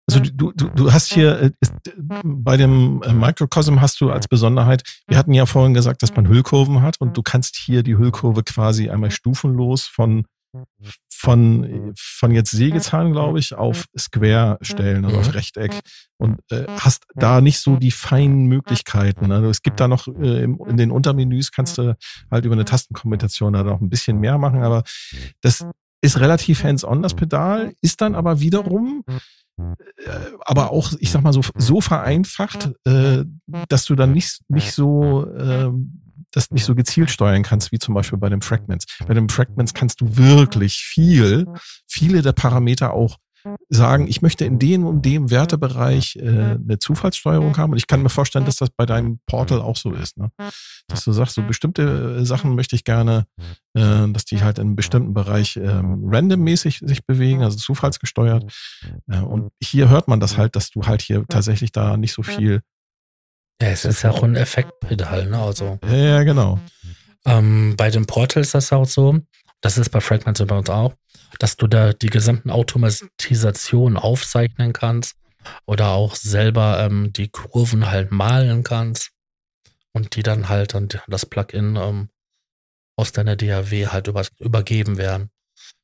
Also 0.09 0.21
du, 0.21 0.53
du, 0.53 0.69
du 0.69 0.93
hast 0.93 1.13
hier 1.13 1.41
äh, 1.41 1.51
ist, 1.61 1.75
bei 1.99 2.57
dem 2.57 3.03
äh, 3.03 3.13
Microcosm 3.13 3.81
hast 3.81 4.01
du 4.01 4.11
als 4.11 4.29
Besonderheit, 4.29 4.83
wir 5.09 5.19
hatten 5.19 5.33
ja 5.33 5.47
vorhin 5.47 5.75
gesagt, 5.75 6.03
dass 6.03 6.15
man 6.15 6.29
Hüllkurven 6.29 6.83
hat 6.83 7.01
und 7.01 7.17
du 7.17 7.23
kannst 7.23 7.57
hier 7.57 7.83
die 7.83 7.97
Hüllkurve 7.97 8.45
quasi 8.45 8.89
einmal 8.89 9.11
stufenlos 9.11 9.85
von 9.85 10.25
von, 11.13 11.95
von 11.99 12.31
jetzt 12.31 12.51
Sägezahn, 12.51 13.13
glaube 13.13 13.39
ich, 13.39 13.55
auf 13.55 13.87
Square 13.99 14.59
stellen, 14.61 15.05
also 15.05 15.19
auf. 15.19 15.35
Rechteck 15.35 15.81
und 16.19 16.41
äh, 16.51 16.67
hast 16.79 17.05
da 17.15 17.41
nicht 17.41 17.59
so 17.59 17.77
die 17.77 17.91
feinen 17.91 18.47
Möglichkeiten. 18.47 19.33
Also 19.33 19.49
es 19.49 19.63
gibt 19.63 19.81
da 19.81 19.89
noch 19.89 20.09
äh, 20.09 20.45
in 20.45 20.77
den 20.77 20.91
Untermenüs 20.91 21.53
kannst 21.53 21.79
du 21.79 21.97
halt 22.31 22.45
über 22.45 22.55
eine 22.55 22.65
Tastenkombination 22.65 23.55
da 23.55 23.63
noch 23.65 23.81
ein 23.81 23.89
bisschen 23.89 24.21
mehr 24.21 24.39
machen, 24.39 24.63
aber 24.63 24.85
das 25.41 25.67
ist 26.03 26.21
relativ 26.21 26.63
hands-on, 26.63 27.03
das 27.03 27.15
Pedal, 27.15 27.73
ist 27.81 28.01
dann 28.03 28.15
aber 28.15 28.41
wiederum 28.41 29.03
aber 30.45 30.71
auch, 30.71 30.93
ich 30.99 31.11
sag 31.11 31.23
mal 31.23 31.33
so, 31.33 31.41
so 31.57 31.81
vereinfacht, 31.81 32.71
äh, 32.85 33.25
dass 33.69 33.85
du 33.85 33.95
dann 33.95 34.13
nicht, 34.13 34.41
nicht 34.49 34.73
so 34.73 35.27
äh, 35.27 35.71
das 36.33 36.51
nicht 36.51 36.65
so 36.65 36.75
gezielt 36.75 37.11
steuern 37.11 37.43
kannst, 37.43 37.73
wie 37.73 37.79
zum 37.79 37.95
Beispiel 37.95 38.19
bei 38.19 38.29
den 38.29 38.43
Fragments. 38.43 38.85
Bei 39.07 39.15
den 39.15 39.29
Fragments 39.29 39.73
kannst 39.73 40.01
du 40.01 40.17
wirklich 40.17 40.77
viel, 40.77 41.47
viele 41.89 42.21
der 42.21 42.33
Parameter 42.33 42.93
auch 42.93 43.17
sagen, 43.69 44.07
ich 44.09 44.23
möchte 44.23 44.45
in 44.45 44.59
dem 44.59 44.87
und 44.87 45.05
dem 45.05 45.31
Wertebereich 45.31 46.17
äh, 46.17 46.29
eine 46.29 46.79
Zufallssteuerung 46.79 47.57
haben. 47.57 47.73
Und 47.73 47.79
ich 47.79 47.87
kann 47.87 48.03
mir 48.03 48.09
vorstellen, 48.09 48.45
dass 48.45 48.57
das 48.57 48.71
bei 48.71 48.87
deinem 48.87 49.21
Portal 49.27 49.61
auch 49.61 49.77
so 49.77 49.93
ist. 49.93 50.17
Ne? 50.17 50.31
Dass 50.89 51.05
du 51.05 51.13
sagst, 51.13 51.35
so 51.35 51.43
bestimmte 51.43 52.19
äh, 52.21 52.25
Sachen 52.25 52.55
möchte 52.55 52.77
ich 52.77 52.85
gerne, 52.85 53.27
äh, 53.75 54.09
dass 54.09 54.25
die 54.25 54.43
halt 54.43 54.59
in 54.59 54.69
einem 54.69 54.77
bestimmten 54.77 55.15
Bereich 55.15 55.57
ähm, 55.57 56.03
randommäßig 56.07 56.81
sich 56.85 57.05
bewegen, 57.07 57.43
also 57.43 57.57
zufallsgesteuert. 57.57 58.45
Äh, 59.09 59.21
und 59.21 59.51
hier 59.63 59.89
hört 59.89 60.09
man 60.09 60.21
das 60.21 60.37
halt, 60.37 60.57
dass 60.57 60.71
du 60.71 60.87
halt 60.87 61.03
hier 61.03 61.25
tatsächlich 61.29 61.73
da 61.73 61.97
nicht 61.97 62.13
so 62.13 62.23
viel 62.23 62.63
ja, 63.61 63.69
es 63.69 63.87
ist 63.87 64.03
ja 64.03 64.11
auch 64.11 64.23
ein 64.23 64.37
Effektpedal, 64.37 65.31
ne? 65.31 65.39
Also. 65.39 65.79
Ja, 65.83 65.97
ja 65.97 66.23
genau. 66.25 66.59
Ähm, 67.25 67.75
bei 67.77 67.91
dem 67.91 68.07
Portal 68.07 68.43
ist 68.43 68.55
das 68.55 68.71
auch 68.73 68.85
so, 68.85 69.19
das 69.63 69.79
ist 69.79 69.91
bei 69.91 70.01
Fragments 70.01 70.41
übrigens 70.41 70.71
auch, 70.71 70.95
dass 71.39 71.57
du 71.57 71.67
da 71.67 71.93
die 71.93 72.11
gesamten 72.11 72.51
Automatisationen 72.51 73.97
aufzeichnen 73.97 74.73
kannst 74.73 75.17
oder 75.67 75.91
auch 75.91 76.15
selber 76.15 76.81
ähm, 76.81 77.13
die 77.13 77.29
Kurven 77.29 77.91
halt 77.91 78.11
malen 78.11 78.63
kannst 78.63 79.11
und 79.93 80.17
die 80.17 80.23
dann 80.23 80.49
halt 80.49 80.75
an 80.75 80.89
das 81.09 81.27
Plugin 81.27 81.77
ähm, 81.77 82.09
aus 82.97 83.13
deiner 83.13 83.37
DAW 83.37 83.87
halt 83.89 84.09
über, 84.09 84.25
übergeben 84.39 84.99
werden. 84.99 85.31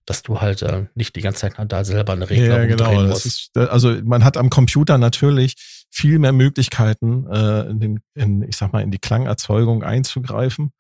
Dass 0.05 0.23
du 0.23 0.41
halt 0.41 0.63
äh, 0.63 0.87
nicht 0.95 1.15
die 1.15 1.21
ganze 1.21 1.43
Zeit 1.43 1.55
da 1.73 1.85
selber 1.85 2.13
eine 2.13 2.29
Regel 2.29 2.49
ja, 2.49 2.65
genau. 2.67 3.07
musst. 3.07 3.25
Ist, 3.25 3.57
also 3.57 3.97
man 4.03 4.25
hat 4.25 4.37
am 4.37 4.51
Computer 4.51 4.99
natürlich 4.99 5.87
viel 5.91 6.19
mehr 6.19 6.33
Möglichkeiten, 6.33 7.27
äh, 7.31 7.71
in 7.71 7.79
den, 7.79 8.01
in, 8.15 8.43
ich 8.43 8.57
sag 8.57 8.73
mal, 8.73 8.83
in 8.83 8.91
die 8.91 8.99
Klangerzeugung 8.99 9.85
einzugreifen. 9.85 10.73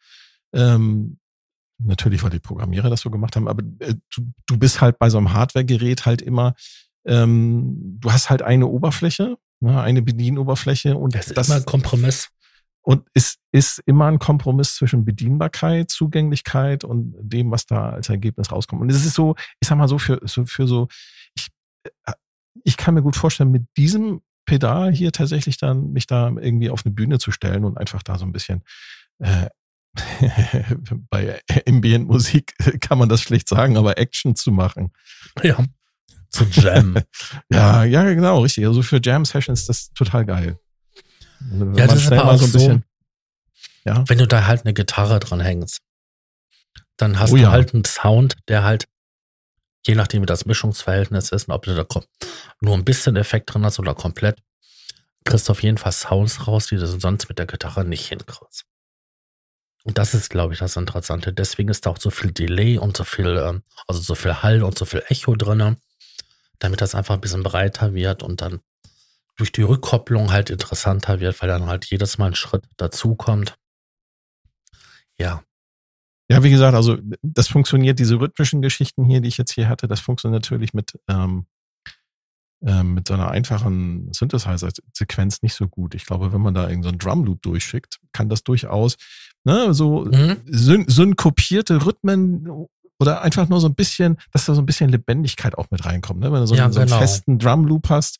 Ähm, 0.52 1.18
natürlich, 1.84 2.22
weil 2.22 2.30
die 2.30 2.38
Programmierer 2.38 2.90
das 2.90 3.00
so 3.00 3.10
gemacht 3.10 3.36
haben, 3.36 3.48
aber 3.48 3.62
äh, 3.80 3.94
du, 4.14 4.32
du 4.46 4.58
bist 4.58 4.80
halt 4.80 4.98
bei 4.98 5.10
so 5.10 5.18
einem 5.18 5.32
Hardware-Gerät 5.32 6.06
halt 6.06 6.22
immer, 6.22 6.54
ähm, 7.04 7.98
du 8.00 8.12
hast 8.12 8.30
halt 8.30 8.42
eine 8.42 8.66
Oberfläche, 8.66 9.36
ne, 9.60 9.80
eine 9.80 10.02
Bedienoberfläche 10.02 10.96
und 10.96 11.14
das 11.14 11.28
ist 11.28 11.36
das, 11.36 11.48
immer 11.48 11.56
ein 11.56 11.64
Kompromiss. 11.64 12.28
Und 12.84 13.06
es 13.14 13.38
ist 13.52 13.80
immer 13.86 14.06
ein 14.06 14.18
Kompromiss 14.18 14.74
zwischen 14.74 15.04
Bedienbarkeit, 15.04 15.88
Zugänglichkeit 15.88 16.82
und 16.82 17.14
dem, 17.20 17.52
was 17.52 17.64
da 17.64 17.90
als 17.90 18.08
Ergebnis 18.08 18.50
rauskommt. 18.50 18.82
Und 18.82 18.90
es 18.90 19.06
ist 19.06 19.14
so, 19.14 19.36
ich 19.60 19.68
sag 19.68 19.78
mal 19.78 19.86
so, 19.86 19.98
für 19.98 20.20
so, 20.24 20.44
für 20.46 20.66
so 20.66 20.88
ich, 21.36 21.48
äh, 22.04 22.12
ich 22.64 22.76
kann 22.76 22.94
mir 22.94 23.02
gut 23.02 23.16
vorstellen, 23.16 23.52
mit 23.52 23.66
diesem 23.76 24.20
Pedal 24.46 24.92
hier 24.92 25.12
tatsächlich 25.12 25.58
dann 25.58 25.92
mich 25.92 26.08
da 26.08 26.28
irgendwie 26.28 26.70
auf 26.70 26.84
eine 26.84 26.92
Bühne 26.92 27.18
zu 27.18 27.30
stellen 27.30 27.64
und 27.64 27.78
einfach 27.78 28.02
da 28.02 28.18
so 28.18 28.24
ein 28.24 28.32
bisschen 28.32 28.62
äh, 29.20 29.46
bei 31.10 31.40
Ambient 31.68 32.06
Musik 32.06 32.54
kann 32.80 32.98
man 32.98 33.08
das 33.08 33.20
schlecht 33.20 33.48
sagen, 33.48 33.76
aber 33.76 33.98
Action 33.98 34.34
zu 34.34 34.50
machen. 34.50 34.92
Ja. 35.42 35.58
Zu 36.30 36.44
Jam. 36.44 36.96
ja, 37.50 37.84
ja, 37.84 38.04
genau, 38.04 38.40
richtig. 38.40 38.66
Also 38.66 38.82
für 38.82 39.00
Jam 39.02 39.24
Sessions 39.24 39.60
ist 39.60 39.68
das 39.68 39.92
total 39.92 40.24
geil. 40.24 40.58
Also 41.50 41.64
ja, 41.72 41.86
das 41.86 42.04
ist 42.04 42.12
aber 42.12 42.32
auch 42.32 42.38
so, 42.38 42.50
bisschen, 42.50 42.84
ja. 43.84 44.04
wenn 44.08 44.18
du 44.18 44.26
da 44.26 44.46
halt 44.46 44.64
eine 44.64 44.72
Gitarre 44.72 45.20
dran 45.20 45.40
hängst, 45.40 45.80
dann 46.96 47.18
hast 47.18 47.32
oh, 47.32 47.36
du 47.36 47.42
ja. 47.42 47.50
halt 47.50 47.74
einen 47.74 47.84
Sound, 47.84 48.36
der 48.48 48.62
halt 48.62 48.86
je 49.86 49.94
nachdem 49.94 50.22
wie 50.22 50.26
das 50.26 50.46
Mischungsverhältnis 50.46 51.30
ist 51.30 51.48
und 51.48 51.54
ob 51.54 51.64
du 51.64 51.74
da 51.74 51.84
nur 52.60 52.74
ein 52.74 52.84
bisschen 52.84 53.16
Effekt 53.16 53.52
drin 53.52 53.64
hast 53.64 53.78
oder 53.78 53.94
komplett, 53.94 54.40
kriegst 55.24 55.48
du 55.48 55.52
auf 55.52 55.62
jeden 55.62 55.78
Fall 55.78 55.92
Sounds 55.92 56.46
raus, 56.46 56.66
die 56.68 56.76
du 56.76 56.86
sonst 56.86 57.28
mit 57.28 57.38
der 57.38 57.46
Gitarre 57.46 57.84
nicht 57.84 58.06
hinkriegst. 58.06 58.64
Und 59.84 59.98
das 59.98 60.14
ist, 60.14 60.30
glaube 60.30 60.52
ich, 60.52 60.60
das 60.60 60.76
Interessante. 60.76 61.32
Deswegen 61.32 61.68
ist 61.68 61.86
da 61.86 61.90
auch 61.90 61.98
so 61.98 62.10
viel 62.10 62.32
Delay 62.32 62.78
und 62.78 62.96
so 62.96 63.04
viel, 63.04 63.36
ähm, 63.36 63.62
also 63.88 64.00
so 64.00 64.14
viel 64.14 64.42
Hall 64.42 64.62
und 64.62 64.78
so 64.78 64.84
viel 64.84 65.02
Echo 65.08 65.34
drinne, 65.34 65.76
damit 66.58 66.80
das 66.80 66.94
einfach 66.94 67.14
ein 67.14 67.20
bisschen 67.20 67.42
breiter 67.42 67.94
wird 67.94 68.22
und 68.22 68.40
dann 68.40 68.60
durch 69.36 69.50
die 69.50 69.62
Rückkopplung 69.62 70.30
halt 70.30 70.50
interessanter 70.50 71.18
wird, 71.20 71.40
weil 71.40 71.48
dann 71.48 71.66
halt 71.66 71.86
jedes 71.86 72.18
Mal 72.18 72.26
ein 72.26 72.34
Schritt 72.34 72.64
dazukommt. 72.76 73.56
Ja. 75.18 75.42
Ja, 76.28 76.42
wie 76.42 76.50
gesagt, 76.50 76.74
also 76.74 76.96
das 77.22 77.48
funktioniert, 77.48 77.98
diese 77.98 78.20
rhythmischen 78.20 78.62
Geschichten 78.62 79.04
hier, 79.04 79.20
die 79.20 79.28
ich 79.28 79.38
jetzt 79.38 79.52
hier 79.52 79.68
hatte, 79.68 79.88
das 79.88 80.00
funktioniert 80.00 80.42
natürlich 80.42 80.72
mit, 80.72 80.92
ähm, 81.08 81.46
ähm, 82.64 82.94
mit 82.94 83.08
so 83.08 83.14
einer 83.14 83.30
einfachen 83.30 84.12
Synthesizer-Sequenz 84.12 85.42
nicht 85.42 85.54
so 85.54 85.68
gut. 85.68 85.94
Ich 85.94 86.06
glaube, 86.06 86.32
wenn 86.32 86.40
man 86.40 86.54
da 86.54 86.68
irgendeinen 86.68 87.00
so 87.00 87.08
Drum-Loop 87.08 87.42
durchschickt, 87.42 87.98
kann 88.12 88.28
das 88.28 88.44
durchaus 88.44 88.96
ne, 89.44 89.74
so 89.74 90.04
mhm. 90.04 90.36
syn 90.46 90.84
synkopierte 90.88 91.84
Rhythmen 91.84 92.66
oder 92.98 93.22
einfach 93.22 93.48
nur 93.48 93.60
so 93.60 93.68
ein 93.68 93.74
bisschen, 93.74 94.16
dass 94.32 94.46
da 94.46 94.54
so 94.54 94.62
ein 94.62 94.66
bisschen 94.66 94.88
Lebendigkeit 94.88 95.58
auch 95.58 95.66
mit 95.70 95.84
reinkommt. 95.84 96.20
Ne? 96.20 96.32
Wenn 96.32 96.40
du 96.40 96.46
so, 96.46 96.54
ja, 96.54 96.64
einen, 96.64 96.72
so 96.72 96.80
einen 96.80 96.88
genau. 96.88 97.00
festen 97.00 97.38
Drum-Loop 97.38 97.88
hast, 97.88 98.18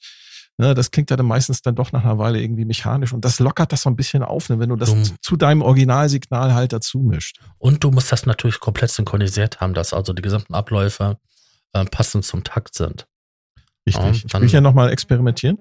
ne, 0.59 0.75
das 0.75 0.91
klingt 0.91 1.11
ja 1.11 1.17
dann 1.17 1.27
meistens 1.27 1.63
dann 1.63 1.75
doch 1.75 1.93
nach 1.93 2.05
einer 2.05 2.19
Weile 2.19 2.41
irgendwie 2.41 2.65
mechanisch 2.65 3.13
und 3.13 3.25
das 3.25 3.39
lockert 3.39 3.73
das 3.73 3.83
so 3.83 3.91
ein 3.91 3.97
bisschen 3.97 4.23
auf, 4.23 4.49
ne, 4.49 4.59
wenn 4.59 4.71
du 4.71 4.77
das 4.77 4.91
Dumm. 4.91 5.05
zu 5.21 5.37
deinem 5.37 5.63
Originalsignal 5.63 6.55
halt 6.55 6.73
dazu 6.73 6.99
mischt. 6.99 7.39
Und 7.59 7.85
du 7.85 7.91
musst 7.91 8.11
das 8.11 8.27
natürlich 8.27 8.61
komplett 8.61 8.91
synchronisiert 8.91 9.61
haben, 9.61 9.75
dass 9.75 9.93
also 9.93 10.13
die 10.13 10.23
gesamten 10.23 10.55
Abläufe 10.55 11.19
äh, 11.73 11.85
passend 11.85 12.25
zum 12.25 12.45
Takt 12.45 12.75
sind. 12.75 13.07
Richtig. 13.87 14.25
ich 14.27 14.41
will 14.41 14.49
hier 14.49 14.61
nochmal 14.61 14.91
experimentieren. 14.91 15.59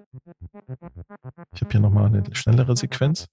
Ich 1.55 1.61
habe 1.61 1.71
hier 1.71 1.79
nochmal 1.79 2.05
eine 2.05 2.23
schnellere 2.33 2.75
Sequenz. 2.77 3.27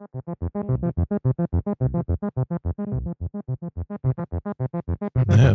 Naja, 5.27 5.55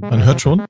man 0.00 0.24
hört 0.24 0.40
schon. 0.40 0.64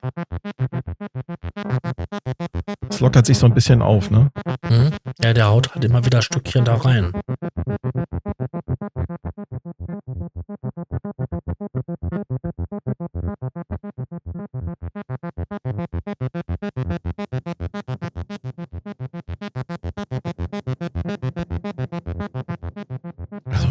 Es 2.90 3.00
lockert 3.00 3.26
sich 3.26 3.38
so 3.38 3.46
ein 3.46 3.54
bisschen 3.54 3.82
auf, 3.82 4.10
ne? 4.10 4.30
Mhm. 4.68 4.90
Ja, 5.22 5.32
der 5.34 5.48
haut 5.48 5.74
halt 5.74 5.84
immer 5.84 6.04
wieder 6.04 6.22
Stückchen 6.22 6.64
da 6.64 6.76
rein. 6.76 7.12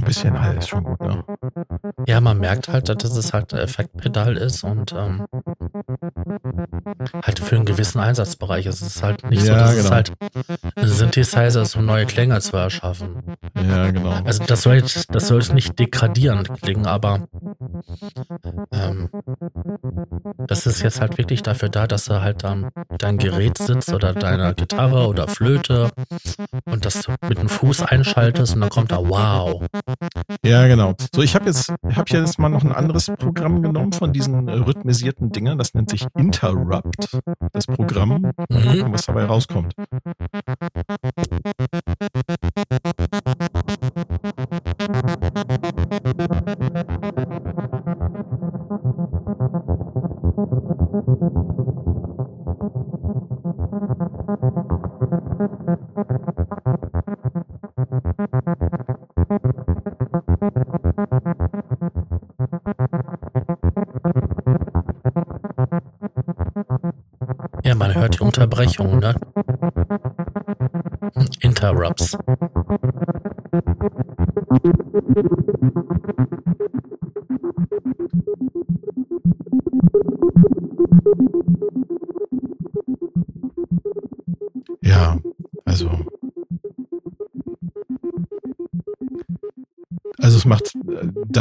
Bisschen 0.08 0.42
Hall 0.42 0.58
ist 0.58 0.70
schon 0.70 0.84
gut, 0.84 1.00
ne? 1.02 1.24
Ja, 2.08 2.22
man 2.22 2.40
merkt 2.40 2.68
halt, 2.70 2.90
dass 2.90 3.16
es 3.16 3.34
halt 3.34 3.54
ein 3.54 3.60
Effektpedal 3.60 4.38
ist 4.38 4.64
und 4.64 4.94
ähm, 4.94 5.26
halt 7.24 7.40
für 7.40 7.56
einen 7.56 7.66
gewissen 7.66 8.00
Einsatzbereich. 8.00 8.66
Es 8.66 8.82
ist 8.82 9.04
halt 9.04 9.30
nicht 9.30 9.46
ja, 9.46 9.54
so, 9.54 9.54
dass 9.54 9.72
genau. 9.72 9.86
es 9.86 9.92
halt 9.92 10.14
ein 10.76 10.88
Synthesizer 10.88 11.62
ist, 11.62 11.76
um 11.76 11.86
neue 11.86 12.06
Klänge 12.06 12.40
zu 12.40 12.56
erschaffen. 12.56 13.24
Ja, 13.56 13.92
genau. 13.92 14.12
Also 14.24 14.44
das 14.46 14.62
soll 14.64 14.82
das 14.82 15.28
soll 15.28 15.40
jetzt 15.40 15.54
nicht 15.54 15.78
degradierend 15.78 16.50
klingen, 16.62 16.86
aber 16.86 17.28
ähm, 18.72 19.10
das 20.48 20.66
ist 20.66 20.82
jetzt 20.82 21.02
halt 21.02 21.18
wirklich 21.18 21.44
dafür 21.44 21.70
da, 21.70 21.88
dass 21.88 22.06
du 22.06 22.22
halt 22.22 22.44
dann 22.44 22.70
dein 22.98 23.18
Gerät 23.18 23.58
sitzt 23.58 23.94
oder 23.94 24.14
deine 24.14 24.54
Gitarre 24.54 25.08
oder 25.08 25.28
Flöte 25.28 25.92
und 26.66 26.86
das 26.86 27.08
mit 27.28 27.38
dem 27.38 27.50
Fuß 27.50 27.84
einschaltest 27.84 28.56
und 28.56 28.62
dann 28.62 28.70
kommt 28.70 28.92
da 28.92 28.98
wow. 28.98 29.64
Ja, 30.44 30.68
genau. 30.68 30.96
So, 31.14 31.22
ich 31.22 31.36
habe 31.36 31.46
jetzt, 31.46 31.70
habe 31.70 32.10
jetzt 32.10 32.40
mal 32.40 32.50
noch 32.50 32.64
ein 32.64 32.72
anderes 32.72 33.08
Programm 33.08 33.62
genommen 33.62 33.92
von 33.92 34.14
diesen 34.14 34.50
rhythmisierten 34.50 35.32
Dingern. 35.32 35.58
Das 35.58 35.74
nennt 35.74 35.90
sich 35.90 36.06
Interrupt, 36.18 37.18
das 37.54 37.68
Programm. 37.68 38.32
Mhm. 38.50 38.92
Was 38.92 39.06
dabei 39.06 39.26
rauskommt. 39.26 39.74
Ja, 50.38 50.44
man 67.74 67.96
hört 67.96 68.20
die 68.20 68.24
Unterbrechung, 68.24 69.00
ne? 69.00 69.16
Interrupts. 71.42 72.16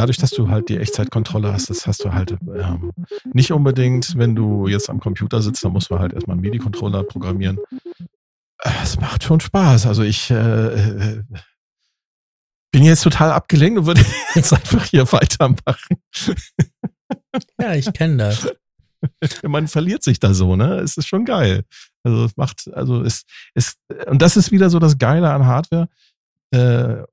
Dadurch, 0.07 0.17
dass 0.19 0.31
du 0.31 0.47
halt 0.47 0.69
die 0.69 0.77
Echtzeitkontrolle 0.77 1.51
hast, 1.51 1.69
das 1.69 1.85
hast 1.85 2.05
du 2.05 2.13
halt 2.13 2.31
ähm, 2.31 2.93
nicht 3.33 3.51
unbedingt, 3.51 4.17
wenn 4.17 4.35
du 4.35 4.67
jetzt 4.67 4.89
am 4.89 5.01
Computer 5.01 5.41
sitzt, 5.41 5.65
dann 5.65 5.73
musst 5.73 5.89
du 5.89 5.99
halt 5.99 6.13
erstmal 6.13 6.35
einen 6.35 6.41
MIDI-Controller 6.41 7.03
programmieren. 7.03 7.59
Es 8.81 8.97
macht 9.01 9.25
schon 9.25 9.41
Spaß. 9.41 9.85
Also 9.85 10.03
ich 10.03 10.31
äh, 10.31 10.35
äh 10.35 11.23
bin 12.71 12.83
jetzt 12.83 13.01
total 13.01 13.31
abgelenkt 13.31 13.79
und 13.79 13.85
würde 13.85 14.05
jetzt 14.35 14.53
einfach 14.53 14.85
hier 14.85 15.11
weitermachen. 15.11 15.97
Ja, 17.59 17.73
ich 17.73 17.91
kenne 17.91 18.17
das. 18.17 18.49
Man 19.43 19.67
verliert 19.67 20.03
sich 20.03 20.19
da 20.19 20.33
so, 20.33 20.55
ne? 20.55 20.79
Es 20.79 20.95
ist 20.95 21.07
schon 21.07 21.25
geil. 21.25 21.65
Also 22.03 22.25
es 22.25 22.37
macht, 22.37 22.69
also 22.73 23.01
es 23.01 23.23
ist, 23.55 23.77
und 24.05 24.21
das 24.21 24.37
ist 24.37 24.51
wieder 24.51 24.69
so 24.69 24.79
das 24.79 24.97
Geile 24.97 25.31
an 25.31 25.45
Hardware, 25.45 25.89
äh, 26.51 27.03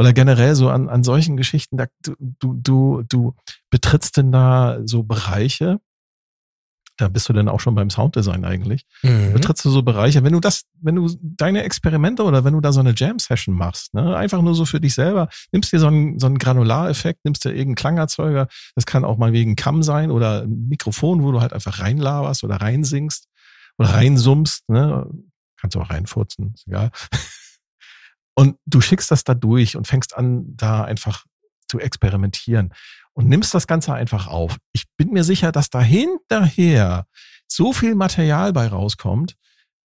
oder 0.00 0.14
generell 0.14 0.54
so 0.54 0.70
an, 0.70 0.88
an 0.88 1.04
solchen 1.04 1.36
Geschichten, 1.36 1.76
da, 1.76 1.84
du, 2.02 2.14
du, 2.18 2.54
du, 2.54 3.02
du 3.06 3.34
betrittst 3.68 4.16
denn 4.16 4.32
da 4.32 4.78
so 4.86 5.02
Bereiche, 5.02 5.78
da 6.96 7.08
bist 7.08 7.28
du 7.28 7.34
denn 7.34 7.50
auch 7.50 7.60
schon 7.60 7.74
beim 7.74 7.90
Sounddesign 7.90 8.46
eigentlich. 8.46 8.86
Mhm. 9.02 9.34
Betrittst 9.34 9.62
du 9.62 9.68
so 9.68 9.82
Bereiche, 9.82 10.24
wenn 10.24 10.32
du 10.32 10.40
das, 10.40 10.62
wenn 10.80 10.96
du 10.96 11.06
deine 11.20 11.64
Experimente 11.64 12.22
oder 12.22 12.44
wenn 12.44 12.54
du 12.54 12.62
da 12.62 12.72
so 12.72 12.80
eine 12.80 12.94
Jam-Session 12.96 13.54
machst, 13.54 13.92
ne, 13.92 14.16
einfach 14.16 14.40
nur 14.40 14.54
so 14.54 14.64
für 14.64 14.80
dich 14.80 14.94
selber, 14.94 15.28
nimmst 15.52 15.70
dir 15.70 15.78
so 15.78 15.88
einen, 15.88 16.18
so 16.18 16.28
einen 16.28 16.38
Granulareffekt, 16.38 17.26
nimmst 17.26 17.44
dir 17.44 17.50
irgendeinen 17.50 17.74
Klangerzeuger, 17.74 18.48
das 18.76 18.86
kann 18.86 19.04
auch 19.04 19.18
mal 19.18 19.34
wegen 19.34 19.54
Kamm 19.54 19.82
sein 19.82 20.10
oder 20.10 20.44
ein 20.44 20.68
Mikrofon, 20.70 21.22
wo 21.22 21.30
du 21.30 21.42
halt 21.42 21.52
einfach 21.52 21.80
reinlaberst 21.80 22.42
oder 22.42 22.56
reinsingst 22.56 23.28
oder 23.76 23.90
reinsummst, 23.90 24.66
ne, 24.70 25.06
kannst 25.58 25.76
du 25.76 25.80
auch 25.82 25.90
reinfurzen, 25.90 26.54
ist 26.54 26.66
egal. 26.66 26.90
Und 28.40 28.56
du 28.64 28.80
schickst 28.80 29.10
das 29.10 29.22
da 29.22 29.34
durch 29.34 29.76
und 29.76 29.86
fängst 29.86 30.16
an, 30.16 30.56
da 30.56 30.82
einfach 30.82 31.26
zu 31.68 31.78
experimentieren 31.78 32.72
und 33.12 33.28
nimmst 33.28 33.52
das 33.52 33.66
Ganze 33.66 33.92
einfach 33.92 34.28
auf. 34.28 34.56
Ich 34.72 34.86
bin 34.96 35.10
mir 35.10 35.24
sicher, 35.24 35.52
dass 35.52 35.68
da 35.68 35.82
hinterher 35.82 37.04
so 37.46 37.74
viel 37.74 37.94
Material 37.94 38.54
bei 38.54 38.66
rauskommt, 38.66 39.36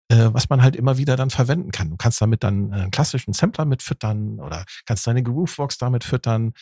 äh, 0.09 0.29
was 0.31 0.51
man 0.51 0.63
halt 0.63 0.77
immer 0.77 0.99
wieder 0.99 1.17
dann 1.17 1.31
verwenden 1.31 1.73
kann. 1.73 1.91
Du 1.91 1.97
kannst 1.97 2.21
damit 2.21 2.45
dann 2.45 2.73
einen 2.73 2.91
klassischen 2.93 3.33
Sampler 3.33 3.65
mit 3.65 3.83
füttern 3.83 4.39
oder 4.39 4.65
kannst 4.87 5.05
deine 5.09 5.25
Groovebox 5.25 5.79
damit 5.79 6.05
füttern, 6.05 6.53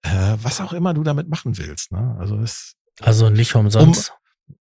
äh, 0.00 0.36
was 0.40 0.58
auch 0.62 0.72
immer 0.72 0.94
du 0.94 1.02
damit 1.02 1.28
machen 1.28 1.58
willst. 1.58 1.92
Ne? 1.92 2.16
Also, 2.18 2.38
es, 2.38 2.76
also 2.98 3.28
nicht 3.28 3.54
umsonst. 3.54 4.14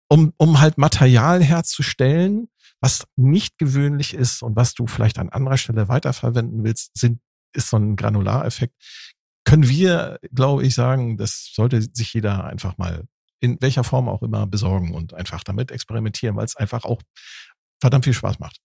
Um, 0.08 0.24
um, 0.24 0.32
um 0.36 0.60
halt 0.60 0.78
Material 0.78 1.44
herzustellen, 1.44 2.48
was 2.82 3.06
nicht 3.16 3.56
gewöhnlich 3.56 4.12
ist 4.12 4.42
und 4.42 4.56
was 4.56 4.74
du 4.74 4.86
vielleicht 4.86 5.18
an 5.18 5.30
anderer 5.30 5.56
Stelle 5.56 5.88
weiterverwenden 5.88 6.64
willst, 6.64 6.90
sind, 6.94 7.20
ist 7.54 7.70
so 7.70 7.78
ein 7.78 7.96
Granulareffekt 7.96 8.74
können 9.44 9.68
wir, 9.68 10.18
glaube 10.32 10.64
ich, 10.64 10.74
sagen, 10.74 11.16
das 11.16 11.50
sollte 11.52 11.82
sich 11.82 12.14
jeder 12.14 12.44
einfach 12.44 12.78
mal 12.78 13.04
in 13.40 13.60
welcher 13.60 13.84
Form 13.84 14.08
auch 14.08 14.22
immer 14.22 14.46
besorgen 14.46 14.94
und 14.94 15.14
einfach 15.14 15.42
damit 15.42 15.70
experimentieren, 15.70 16.36
weil 16.36 16.44
es 16.44 16.56
einfach 16.56 16.84
auch 16.84 17.02
verdammt 17.80 18.04
viel 18.04 18.14
Spaß 18.14 18.38
macht. 18.38 18.60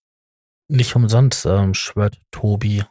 Nicht 0.68 0.94
umsonst 0.94 1.46
ähm, 1.46 1.74
schwört 1.74 2.20
Tobi 2.30 2.84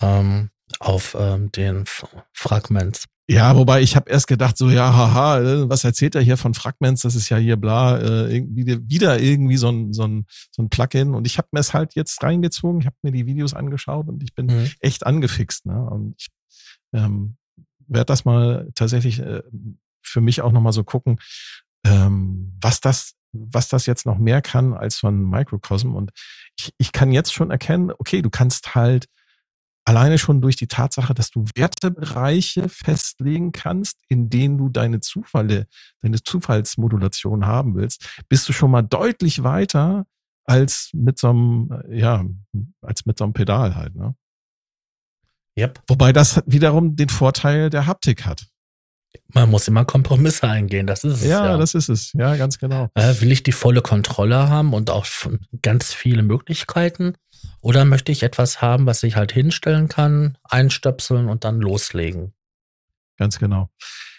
ähm, 0.00 0.50
auf 0.80 1.16
ähm, 1.18 1.50
den 1.52 1.84
Fragments. 2.32 3.06
Ja, 3.26 3.56
wobei 3.56 3.80
ich 3.80 3.96
habe 3.96 4.10
erst 4.10 4.26
gedacht, 4.26 4.58
so 4.58 4.68
ja, 4.68 4.92
haha, 4.92 5.40
äh, 5.40 5.68
was 5.68 5.84
erzählt 5.84 6.14
er 6.14 6.20
hier 6.20 6.36
von 6.36 6.52
Fragments? 6.52 7.02
Das 7.02 7.14
ist 7.14 7.30
ja 7.30 7.38
hier 7.38 7.56
bla, 7.56 7.96
äh, 7.96 8.36
irgendwie, 8.36 8.66
wieder 8.86 9.18
irgendwie 9.18 9.56
so 9.56 9.70
ein, 9.70 9.94
so 9.94 10.02
ein, 10.04 10.26
so 10.50 10.62
ein 10.62 10.68
Plugin. 10.68 11.14
Und 11.14 11.26
ich 11.26 11.38
habe 11.38 11.48
mir 11.52 11.60
es 11.60 11.72
halt 11.72 11.94
jetzt 11.94 12.22
reingezogen, 12.22 12.80
ich 12.80 12.86
habe 12.86 12.96
mir 13.00 13.12
die 13.12 13.24
Videos 13.24 13.54
angeschaut 13.54 14.08
und 14.08 14.22
ich 14.22 14.34
bin 14.34 14.46
mhm. 14.46 14.70
echt 14.80 15.06
angefixt. 15.06 15.64
Ne? 15.64 15.82
Und 15.82 16.16
ich 16.18 16.28
ähm, 16.92 17.36
werde 17.86 18.06
das 18.06 18.26
mal 18.26 18.70
tatsächlich 18.74 19.20
äh, 19.20 19.42
für 20.02 20.20
mich 20.20 20.42
auch 20.42 20.52
nochmal 20.52 20.74
so 20.74 20.84
gucken, 20.84 21.18
ähm, 21.86 22.58
was 22.60 22.80
das, 22.80 23.14
was 23.32 23.68
das 23.68 23.86
jetzt 23.86 24.04
noch 24.04 24.18
mehr 24.18 24.42
kann 24.42 24.74
als 24.74 24.98
so 24.98 25.08
ein 25.08 25.22
Microcosm. 25.30 25.94
Und 25.94 26.10
ich, 26.58 26.74
ich 26.76 26.92
kann 26.92 27.10
jetzt 27.10 27.32
schon 27.32 27.50
erkennen, 27.50 27.90
okay, 27.98 28.20
du 28.20 28.28
kannst 28.28 28.74
halt 28.74 29.06
alleine 29.84 30.18
schon 30.18 30.40
durch 30.40 30.56
die 30.56 30.66
Tatsache, 30.66 31.14
dass 31.14 31.30
du 31.30 31.44
Wertebereiche 31.54 32.68
festlegen 32.68 33.52
kannst, 33.52 34.00
in 34.08 34.30
denen 34.30 34.58
du 34.58 34.68
deine 34.68 35.00
Zufälle, 35.00 35.66
deine 36.00 36.22
Zufallsmodulation 36.22 37.46
haben 37.46 37.74
willst, 37.74 38.22
bist 38.28 38.48
du 38.48 38.52
schon 38.52 38.70
mal 38.70 38.82
deutlich 38.82 39.42
weiter 39.42 40.06
als 40.46 40.90
mit 40.92 41.18
so 41.18 41.30
einem, 41.30 41.82
ja, 41.90 42.24
als 42.82 43.06
mit 43.06 43.18
so 43.18 43.24
einem 43.24 43.32
Pedal 43.32 43.74
halt, 43.76 43.94
ne? 43.94 44.14
Yep. 45.56 45.82
Wobei 45.86 46.12
das 46.12 46.42
wiederum 46.46 46.96
den 46.96 47.08
Vorteil 47.08 47.70
der 47.70 47.86
Haptik 47.86 48.26
hat. 48.26 48.48
Man 49.32 49.50
muss 49.50 49.68
immer 49.68 49.84
Kompromisse 49.84 50.48
eingehen, 50.48 50.86
das 50.86 51.04
ist 51.04 51.22
es. 51.22 51.24
Ja, 51.24 51.46
ja. 51.46 51.56
das 51.56 51.74
ist 51.74 51.88
es. 51.88 52.12
Ja, 52.14 52.34
ganz 52.36 52.58
genau. 52.58 52.88
Äh, 52.94 53.20
will 53.20 53.30
ich 53.30 53.44
die 53.44 53.52
volle 53.52 53.80
Kontrolle 53.80 54.48
haben 54.48 54.72
und 54.74 54.90
auch 54.90 55.06
ganz 55.62 55.92
viele 55.94 56.22
Möglichkeiten? 56.22 57.14
Oder 57.60 57.84
möchte 57.84 58.12
ich 58.12 58.22
etwas 58.22 58.60
haben, 58.60 58.86
was 58.86 59.02
ich 59.02 59.16
halt 59.16 59.32
hinstellen 59.32 59.88
kann, 59.88 60.38
einstöpseln 60.44 61.28
und 61.28 61.44
dann 61.44 61.60
loslegen? 61.60 62.34
Ganz 63.16 63.38
genau. 63.38 63.70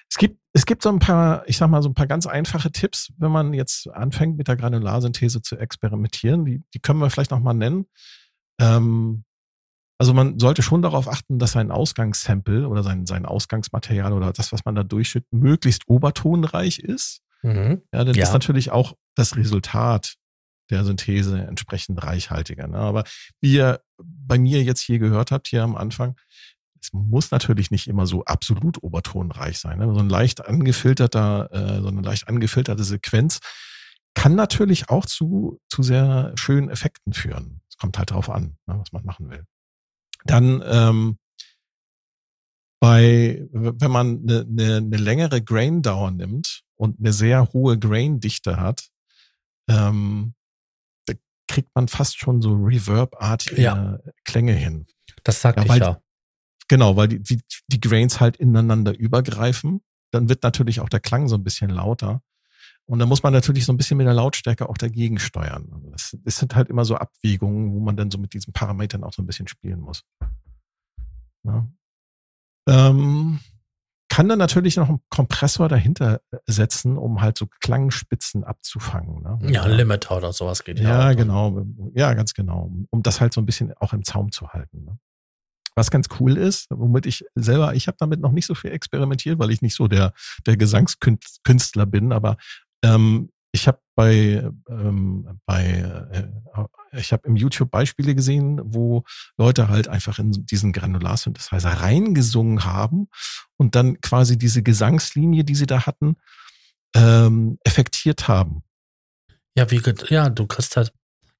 Es 0.10 0.18
gibt, 0.18 0.40
es 0.54 0.66
gibt 0.66 0.84
so 0.84 0.90
ein 0.90 1.00
paar, 1.00 1.48
ich 1.48 1.58
sag 1.58 1.70
mal, 1.70 1.82
so 1.82 1.90
ein 1.90 1.94
paar 1.94 2.08
ganz 2.08 2.28
einfache 2.28 2.72
Tipps, 2.72 3.12
wenn 3.18 3.32
man 3.32 3.54
jetzt 3.54 3.90
anfängt 3.90 4.38
mit 4.38 4.48
der 4.48 4.56
Granularsynthese 4.56 5.42
zu 5.42 5.58
experimentieren. 5.58 6.46
Die, 6.46 6.64
die 6.74 6.80
können 6.80 7.00
wir 7.00 7.10
vielleicht 7.10 7.32
nochmal 7.32 7.56
nennen. 7.56 7.86
Ähm, 8.60 9.26
also 9.98 10.14
man 10.14 10.40
sollte 10.40 10.62
schon 10.62 10.82
darauf 10.82 11.08
achten, 11.08 11.40
dass 11.40 11.54
sein 11.54 11.72
Ausgangssample 11.72 12.68
oder 12.68 12.84
sein, 12.84 13.06
sein 13.06 13.26
Ausgangsmaterial 13.26 14.14
oder 14.14 14.34
das, 14.34 14.52
was 14.52 14.66
man 14.66 14.76
da 14.76 14.84
durchschüttet, 14.84 15.32
möglichst 15.32 15.88
obertonreich 15.88 16.80
ist. 16.80 17.22
Mhm. 17.44 17.82
Ja, 17.94 18.04
denn 18.04 18.16
ja. 18.16 18.22
das 18.22 18.30
ist 18.30 18.34
natürlich 18.34 18.72
auch 18.72 18.94
das 19.16 19.38
Resultat 19.38 20.16
der 20.70 20.84
Synthese 20.84 21.46
entsprechend 21.46 22.04
reichhaltiger. 22.04 22.68
Ne? 22.68 22.78
Aber 22.78 23.04
wie 23.42 23.54
ihr 23.54 23.82
bei 23.98 24.38
mir 24.38 24.64
jetzt 24.64 24.82
hier 24.82 25.00
gehört 25.00 25.32
habt, 25.32 25.48
hier 25.48 25.64
am 25.64 25.76
Anfang, 25.76 26.16
es 26.82 26.94
muss 26.94 27.32
natürlich 27.32 27.72
nicht 27.72 27.88
immer 27.88 28.06
so 28.06 28.24
absolut 28.26 28.82
obertonreich 28.84 29.60
sein. 29.60 29.80
Ne? 29.80 29.94
So 29.94 30.00
ein 30.00 30.10
leicht 30.10 30.46
angefilterter, 30.46 31.50
äh, 31.52 31.82
so 31.82 31.88
eine 31.88 32.02
leicht 32.02 32.28
angefilterte 32.28 32.84
Sequenz 32.84 33.40
kann 34.16 34.36
natürlich 34.36 34.90
auch 34.90 35.06
zu, 35.06 35.60
zu 35.68 35.84
sehr 35.84 36.32
schönen 36.36 36.70
Effekten 36.70 37.14
führen. 37.14 37.62
Es 37.70 37.78
kommt 37.78 37.98
halt 37.98 38.12
darauf 38.12 38.30
an, 38.30 38.58
ne, 38.66 38.80
was 38.80 38.92
man 38.92 39.04
machen 39.04 39.30
will. 39.30 39.46
Dann 40.24 40.64
ähm, 40.66 41.18
bei, 42.80 43.46
wenn 43.52 43.92
man 43.92 44.22
eine, 44.22 44.42
eine, 44.42 44.78
eine 44.78 44.98
längere 44.98 45.42
Grain-Dauer 45.42 46.12
nimmt 46.12 46.62
und 46.76 47.00
eine 47.00 47.14
sehr 47.14 47.52
hohe 47.52 47.78
Grain-Dichte 47.78 48.58
hat, 48.58 48.90
ähm, 49.68 50.35
kriegt 51.48 51.70
man 51.76 51.88
fast 51.88 52.20
schon 52.20 52.42
so 52.42 52.54
Reverb-artige 52.54 53.62
ja. 53.62 54.00
Klänge 54.24 54.54
hin. 54.54 54.88
Das 55.24 55.42
sagt 55.42 55.60
ja, 55.60 55.76
ich 55.76 55.82
ja. 55.82 56.02
Genau, 56.68 56.96
weil 56.96 57.08
die, 57.08 57.22
die, 57.22 57.42
die 57.68 57.80
Grains 57.80 58.20
halt 58.20 58.38
ineinander 58.38 58.98
übergreifen. 58.98 59.82
Dann 60.12 60.30
wird 60.30 60.44
natürlich 60.44 60.80
auch 60.80 60.90
der 60.90 61.00
Klang 61.00 61.28
so 61.28 61.36
ein 61.36 61.44
bisschen 61.44 61.70
lauter. 61.70 62.22
Und 62.86 63.00
da 63.00 63.06
muss 63.06 63.24
man 63.24 63.34
natürlich 63.34 63.66
so 63.66 63.74
ein 63.74 63.78
bisschen 63.78 63.98
mit 63.98 64.06
der 64.06 64.14
Lautstärke 64.14 64.70
auch 64.70 64.78
dagegen 64.78 65.20
steuern. 65.20 65.70
Also 65.74 65.90
das, 65.90 66.18
das 66.24 66.38
sind 66.38 66.56
halt 66.56 66.70
immer 66.70 66.86
so 66.86 66.96
Abwägungen, 66.96 67.74
wo 67.74 67.80
man 67.80 67.98
dann 67.98 68.12
so 68.12 68.18
mit 68.18 68.34
diesen 68.34 68.54
Parametern 68.54 69.04
auch 69.04 69.14
so 69.14 69.24
ein 69.24 69.26
bisschen 69.26 69.48
spielen 69.48 69.80
muss. 69.80 70.04
Ja. 71.44 71.68
Ähm, 72.68 73.40
kann 74.16 74.30
dann 74.30 74.40
natürlich 74.40 74.78
noch 74.78 74.88
einen 74.88 75.02
Kompressor 75.10 75.68
dahinter 75.68 76.22
setzen, 76.46 76.98
um 76.98 77.20
halt 77.20 77.38
so 77.38 77.48
Klangspitzen 77.48 78.46
abzufangen. 78.46 79.22
Ne? 79.22 79.52
Ja, 79.52 79.66
Limiter 79.66 80.16
oder 80.16 80.32
sowas 80.32 80.64
geht 80.64 80.80
ja. 80.80 80.88
Ja, 80.88 81.12
auch. 81.12 81.18
genau. 81.18 81.66
Ja, 81.94 82.14
ganz 82.14 82.34
genau. 82.34 82.72
Um 82.92 83.04
das 83.04 83.20
halt 83.20 83.34
so 83.34 83.42
ein 83.42 83.46
bisschen 83.46 83.74
auch 83.74 83.92
im 83.92 84.06
Zaum 84.06 84.32
zu 84.32 84.48
halten. 84.54 84.86
Ne? 84.86 84.98
Was 85.76 85.92
ganz 85.92 86.08
cool 86.22 86.38
ist, 86.38 86.68
womit 86.70 87.08
ich 87.08 87.26
selber, 87.36 87.76
ich 87.76 87.88
habe 87.88 87.98
damit 88.00 88.22
noch 88.22 88.32
nicht 88.32 88.46
so 88.46 88.56
viel 88.56 88.72
experimentiert, 88.72 89.38
weil 89.38 89.52
ich 89.52 89.62
nicht 89.62 89.76
so 89.76 89.90
der, 89.90 90.14
der 90.46 90.56
Gesangskünstler 90.56 91.86
bin, 91.86 92.14
aber 92.14 92.38
ähm, 92.86 93.32
ich 93.52 93.68
habe 93.68 93.80
bei, 93.96 94.50
ähm, 94.70 95.40
bei 95.46 95.64
äh, 96.12 96.15
ich 96.98 97.12
habe 97.12 97.28
im 97.28 97.36
YouTube 97.36 97.72
Beispiele 97.72 98.16
gesehen, 98.16 98.62
wo 98.64 99.04
Leute 99.38 99.70
halt 99.70 99.88
einfach 99.88 100.20
in 100.20 100.32
diesen 100.46 100.74
Granularsynthesizer 100.74 101.70
reingesungen 101.70 102.66
haben 102.66 103.08
und 103.58 103.76
dann 103.76 104.00
quasi 104.02 104.38
diese 104.38 104.64
Gesangslinie, 104.64 105.44
die 105.44 105.56
sie 105.56 105.66
da 105.66 105.86
hatten, 105.86 106.16
ähm, 106.96 107.60
effektiert 107.64 108.28
haben. 108.28 108.64
Ja, 109.58 109.70
wie 109.72 109.82
ja, 110.10 110.30
du 110.30 110.48
kriegst 110.48 110.76
halt 110.76 110.94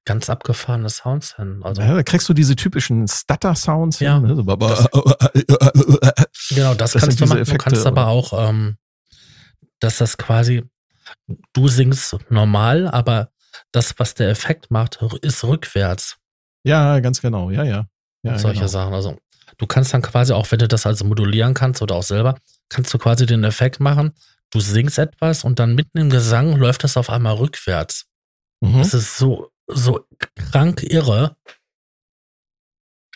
ganz 0.06 0.30
abgefahrene 0.30 0.90
Sounds 0.90 1.36
hin. 1.36 1.62
Also 1.64 1.82
ja, 1.82 1.96
da 1.96 2.04
kriegst 2.04 2.30
du 2.30 2.34
diese 2.34 2.56
typischen 2.56 3.08
Stutter-Sounds 3.08 4.00
ja, 4.00 4.16
hin. 4.16 4.28
Ne? 4.28 4.36
So, 4.36 4.44
das, 4.44 4.88
genau, 6.50 6.76
das, 6.76 6.94
das 6.94 7.02
kannst 7.02 7.20
du 7.20 7.26
machen. 7.26 7.40
Effekte, 7.40 7.58
du 7.58 7.76
kannst 7.76 7.88
aber 7.88 8.08
auch, 8.08 8.50
ähm, 8.50 8.78
dass 9.80 9.98
das 9.98 10.18
quasi 10.18 10.64
du 11.54 11.68
singst 11.68 12.18
normal, 12.30 12.88
aber 12.88 13.30
das, 13.76 13.98
was 14.00 14.14
der 14.14 14.30
Effekt 14.30 14.72
macht, 14.72 15.02
ist 15.22 15.44
rückwärts. 15.44 16.18
Ja, 16.64 17.00
ganz 17.00 17.22
genau, 17.22 17.52
ja, 17.52 17.64
ja. 17.64 17.88
ja 18.24 18.34
Und 18.34 18.40
solche 18.40 18.60
genau. 18.60 18.68
Sachen. 18.68 18.94
Also 18.94 19.18
du 19.58 19.68
kannst 19.68 19.94
dann 19.94 20.02
quasi 20.02 20.34
auch, 20.34 20.50
wenn 20.52 20.60
du 20.60 20.68
das 20.68 20.86
also 20.86 21.06
modulieren 21.06 21.54
kannst 21.54 21.82
oder 21.82 21.96
auch 21.96 22.04
selber, 22.04 22.40
kannst 22.70 22.94
du 22.94 22.98
quasi 22.98 23.26
den 23.26 23.44
Effekt 23.44 23.80
machen, 23.80 24.14
du 24.52 24.60
singst 24.60 24.98
etwas 24.98 25.44
und 25.44 25.60
dann 25.60 25.76
mitten 25.76 25.98
im 25.98 26.10
Gesang 26.10 26.56
läuft 26.56 26.84
das 26.84 26.98
auf 26.98 27.10
einmal 27.10 27.36
rückwärts. 27.36 28.08
Mhm. 28.62 28.80
Das 28.80 28.94
ist 28.94 29.18
so, 29.18 29.52
so 29.68 30.06
krank 30.36 30.84
irre. 30.84 31.36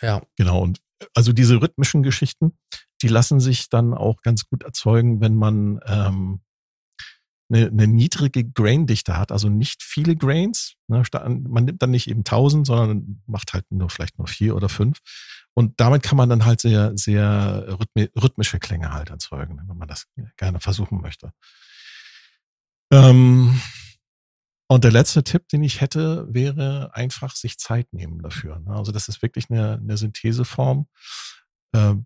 Ja. 0.02 0.22
Genau, 0.38 0.62
und 0.62 0.80
also 1.16 1.34
diese 1.34 1.62
rhythmischen 1.62 2.04
Geschichten, 2.04 2.58
die 3.02 3.08
lassen 3.08 3.40
sich 3.40 3.70
dann 3.70 3.94
auch 3.94 4.22
ganz 4.22 4.48
gut 4.50 4.64
erzeugen, 4.64 5.22
wenn 5.22 5.36
man 5.36 5.80
ähm, 5.86 6.42
eine, 7.50 7.68
eine 7.68 7.88
niedrige 7.88 8.44
Graindichte 8.44 9.18
hat, 9.18 9.32
also 9.32 9.50
nicht 9.50 9.84
viele 9.84 10.16
Grains. 10.16 10.76
Ne, 10.88 11.04
man 11.14 11.66
nimmt 11.66 11.82
dann 11.82 11.92
nicht 11.92 12.08
eben 12.08 12.20
1000, 12.20 12.68
sondern 12.68 13.22
macht 13.26 13.54
halt 13.54 13.66
nur 13.70 13.90
vielleicht 13.90 14.18
nur 14.18 14.28
vier 14.28 14.56
oder 14.56 14.70
fünf. 14.70 15.00
Und 15.54 15.80
damit 15.80 16.04
kann 16.04 16.18
man 16.18 16.30
dann 16.30 16.46
halt 16.46 16.62
sehr, 16.62 16.94
sehr 16.96 17.78
rhythmische 18.16 18.60
Klänge 18.60 18.94
halt 18.94 19.10
erzeugen, 19.10 19.60
wenn 19.68 19.78
man 19.78 19.88
das 19.88 20.08
gerne 20.38 20.60
versuchen 20.60 21.02
möchte. 21.02 21.32
Ähm, 22.92 23.60
und 24.68 24.84
der 24.84 24.92
letzte 24.92 25.24
Tipp, 25.24 25.48
den 25.48 25.64
ich 25.64 25.82
hätte, 25.82 26.28
wäre 26.30 26.92
einfach 26.94 27.36
sich 27.36 27.58
Zeit 27.58 27.92
nehmen 27.92 28.22
dafür. 28.22 28.60
Ne? 28.60 28.76
Also 28.76 28.92
das 28.92 29.08
ist 29.08 29.22
wirklich 29.22 29.50
eine, 29.50 29.74
eine 29.74 29.98
Syntheseform. 29.98 30.88
Ähm, 31.74 32.06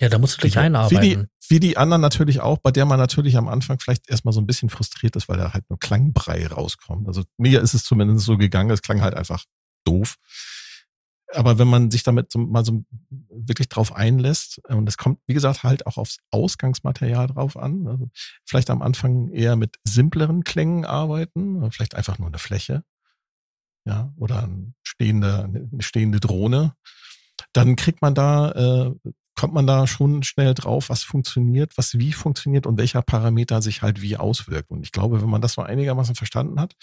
ja, 0.00 0.08
da 0.08 0.18
musst 0.18 0.38
du 0.38 0.42
dich 0.42 0.58
einarbeiten. 0.58 1.02
Wie 1.02 1.16
die, 1.16 1.26
wie 1.48 1.60
die 1.60 1.76
anderen 1.76 2.00
natürlich 2.00 2.40
auch, 2.40 2.58
bei 2.58 2.70
der 2.70 2.84
man 2.84 2.98
natürlich 2.98 3.36
am 3.36 3.48
Anfang 3.48 3.80
vielleicht 3.80 4.08
erstmal 4.08 4.32
so 4.32 4.40
ein 4.40 4.46
bisschen 4.46 4.70
frustriert 4.70 5.16
ist, 5.16 5.28
weil 5.28 5.38
da 5.38 5.52
halt 5.52 5.68
nur 5.68 5.78
Klangbrei 5.78 6.46
rauskommt. 6.46 7.08
Also 7.08 7.24
mir 7.36 7.60
ist 7.60 7.74
es 7.74 7.84
zumindest 7.84 8.24
so 8.24 8.36
gegangen, 8.36 8.70
es 8.70 8.82
klang 8.82 9.02
halt 9.02 9.14
einfach 9.14 9.44
doof. 9.84 10.16
Aber 11.34 11.58
wenn 11.58 11.68
man 11.68 11.90
sich 11.90 12.04
damit 12.04 12.32
so, 12.32 12.38
mal 12.38 12.64
so 12.64 12.84
wirklich 13.10 13.68
drauf 13.68 13.94
einlässt, 13.94 14.60
und 14.68 14.88
es 14.88 14.96
kommt, 14.96 15.20
wie 15.26 15.34
gesagt, 15.34 15.62
halt 15.62 15.86
auch 15.86 15.98
aufs 15.98 16.18
Ausgangsmaterial 16.30 17.26
drauf 17.26 17.56
an, 17.56 17.86
also 17.86 18.08
vielleicht 18.46 18.70
am 18.70 18.80
Anfang 18.80 19.28
eher 19.28 19.56
mit 19.56 19.76
simpleren 19.84 20.42
Klängen 20.44 20.86
arbeiten, 20.86 21.70
vielleicht 21.70 21.94
einfach 21.94 22.18
nur 22.18 22.28
eine 22.28 22.38
Fläche, 22.38 22.82
ja, 23.84 24.12
oder 24.16 24.44
eine 24.44 24.72
stehende, 24.82 25.44
eine 25.44 25.82
stehende 25.82 26.20
Drohne, 26.20 26.74
dann 27.52 27.76
kriegt 27.76 28.00
man 28.00 28.14
da 28.14 28.50
äh, 28.52 28.94
kommt 29.38 29.54
man 29.54 29.68
da 29.68 29.86
schon 29.86 30.24
schnell 30.24 30.52
drauf, 30.52 30.90
was 30.90 31.04
funktioniert, 31.04 31.78
was 31.78 31.96
wie 31.96 32.12
funktioniert 32.12 32.66
und 32.66 32.76
welcher 32.76 33.02
Parameter 33.02 33.62
sich 33.62 33.82
halt 33.82 34.02
wie 34.02 34.16
auswirkt. 34.16 34.70
Und 34.70 34.82
ich 34.82 34.90
glaube, 34.90 35.22
wenn 35.22 35.30
man 35.30 35.40
das 35.40 35.52
so 35.52 35.62
einigermaßen 35.62 36.16
verstanden 36.16 36.60
hat, 36.60 36.74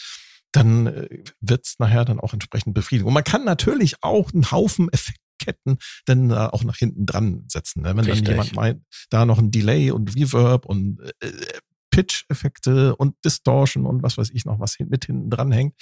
dann 0.53 0.87
äh, 0.87 1.23
wird 1.41 1.65
es 1.65 1.79
nachher 1.79 2.05
dann 2.05 2.21
auch 2.21 2.31
entsprechend 2.31 2.73
befriedigend. 2.73 3.09
Und 3.09 3.13
man 3.13 3.25
kann 3.25 3.43
natürlich 3.43 4.01
auch 4.01 4.33
einen 4.33 4.49
Haufen 4.51 4.87
Effektketten 4.89 5.79
dann 6.05 6.31
äh, 6.31 6.35
auch 6.35 6.63
nach 6.63 6.77
hinten 6.77 7.05
dran 7.05 7.43
setzen. 7.49 7.81
Ne? 7.81 7.89
Wenn 7.89 8.05
Richtig. 8.05 8.23
dann 8.23 8.33
jemand 8.33 8.55
meint, 8.55 8.83
da 9.09 9.25
noch 9.25 9.37
ein 9.37 9.51
Delay 9.51 9.91
und 9.91 10.15
Reverb 10.15 10.65
und 10.65 11.01
äh, 11.19 11.31
Pitch-Effekte 11.91 12.95
und 12.95 13.15
Distortion 13.25 13.85
und 13.85 14.01
was 14.01 14.17
weiß 14.17 14.29
ich 14.31 14.45
noch, 14.45 14.61
was 14.61 14.77
mit 14.79 15.05
hinten 15.05 15.29
dran 15.29 15.51
hängt, 15.51 15.75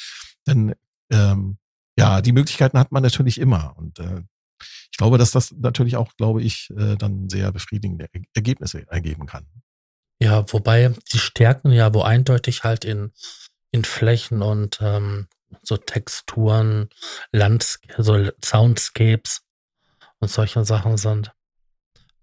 dann 0.43 0.74
ähm, 1.11 1.57
ja, 1.97 2.21
die 2.21 2.32
Möglichkeiten 2.32 2.80
hat 2.80 2.91
man 2.91 3.03
natürlich 3.03 3.39
immer. 3.39 3.78
Und 3.78 3.99
äh, 3.99 4.24
ich 4.94 4.98
glaube, 4.98 5.18
dass 5.18 5.32
das 5.32 5.52
natürlich 5.58 5.96
auch, 5.96 6.16
glaube 6.18 6.44
ich, 6.44 6.70
äh, 6.78 6.96
dann 6.96 7.28
sehr 7.28 7.52
befriedigende 7.52 8.06
Ergebnisse 8.36 8.86
ergeben 8.91 9.26
kann. 9.26 9.48
Ja, 10.20 10.46
wobei 10.54 10.94
die 11.12 11.18
Stärken 11.18 11.72
ja 11.72 11.96
wo 11.96 12.04
eindeutig 12.04 12.64
halt 12.64 12.86
in, 12.86 13.12
in 13.72 13.86
Flächen 13.86 14.44
und 14.44 14.78
ähm, 14.82 15.28
so 15.64 15.78
Texturen, 15.78 16.89
Lands 17.32 17.80
so 17.98 18.30
Soundscapes 18.46 19.41
und 20.20 20.30
solche 20.30 20.64
Sachen 20.64 20.98
sind. 20.98 21.32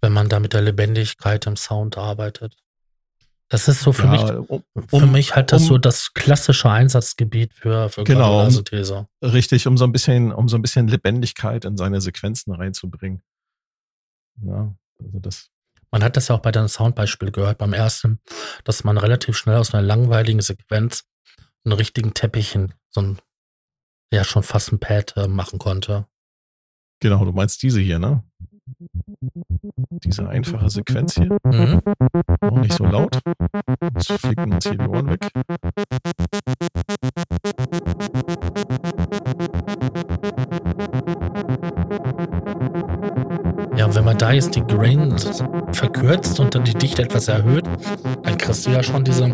wenn 0.01 0.13
man 0.13 0.29
da 0.29 0.39
mit 0.39 0.53
der 0.53 0.63
Lebendigkeit 0.63 1.47
im 1.47 1.57
Sound 1.57 1.99
arbeitet. 1.99 2.57
Das 3.51 3.67
ist 3.69 3.81
so 3.83 3.93
für 3.93 4.05
Ja, 4.05 4.11
mich, 4.13 4.49
um, 4.49 4.65
für 4.89 5.07
mich 5.07 5.35
halt 5.37 5.51
das 5.53 5.63
um- 5.63 5.69
so 5.69 5.79
das 5.79 6.15
klassische 6.15 6.71
Einsatzgebiet 6.71 7.53
für, 7.53 7.89
für 7.91 8.05
Genau. 8.05 8.21
Granularsynthese. 8.31 9.09
Richtig, 9.23 9.67
um 9.67 9.77
so 9.77 9.85
ein 9.85 9.93
bisschen, 9.93 10.33
um 10.33 10.49
so 10.49 10.57
ein 10.57 10.63
bisschen 10.63 10.87
Lebendigkeit 10.89 11.65
in 11.65 11.77
seine 11.77 12.01
Sequenzen 12.01 12.55
reinzubringen. 12.55 13.23
Ja, 14.43 14.75
also 15.03 15.19
das, 15.19 15.51
Man 15.91 16.05
hat 16.05 16.17
das 16.17 16.29
ja 16.29 16.37
auch 16.37 16.41
bei 16.41 16.53
deinem 16.53 16.69
Soundbeispiel 16.69 17.33
gehört, 17.33 17.59
beim 17.59 17.73
ersten, 17.73 18.21
dass 18.65 18.85
man 18.85 18.97
relativ 18.97 19.37
schnell 19.37 19.57
aus 19.57 19.75
einer 19.75 19.83
langweiligen 19.83 20.41
Sequenz 20.41 21.05
einen 21.65 21.73
richtigen 21.73 22.15
Teppich 22.15 22.55
in 22.55 22.73
so 22.91 23.03
ein, 23.03 23.19
ja, 24.13 24.23
schon 24.25 24.45
fast 24.45 24.71
ein 24.73 24.79
Pad 24.79 25.15
äh, 25.17 25.27
machen 25.27 25.59
konnte. 25.59 26.07
genau, 27.01 27.25
du 27.25 27.33
meinst 27.33 27.63
diese 27.65 27.81
hier, 27.81 27.99
ne? 27.99 28.23
Diese 30.05 30.29
einfache 30.29 30.71
Sequenz 30.71 31.15
hier, 31.15 31.37
Mhm. 31.45 31.81
auch 32.41 32.61
nicht 32.61 32.73
so 32.73 32.85
laut. 32.85 33.19
Jetzt 33.95 34.13
flicken 34.13 34.53
uns 34.55 34.67
hier 34.67 34.79
die 34.79 34.87
Ohren 34.87 35.09
weg. 35.11 35.29
Ja, 43.77 43.95
wenn 43.95 44.05
man 44.05 44.19
da 44.19 44.33
jetzt 44.33 44.55
die 44.55 44.63
Grain 44.63 45.17
verkürzt 45.73 46.39
und 46.41 46.55
dann 46.55 46.65
die 46.65 46.75
Dichte 46.75 47.03
etwas 47.03 47.29
erhöht, 47.29 47.65
dann 48.23 48.37
kriegst 48.37 48.67
du 48.67 48.71
ja 48.71 48.83
schon 48.83 49.05
diesen, 49.05 49.33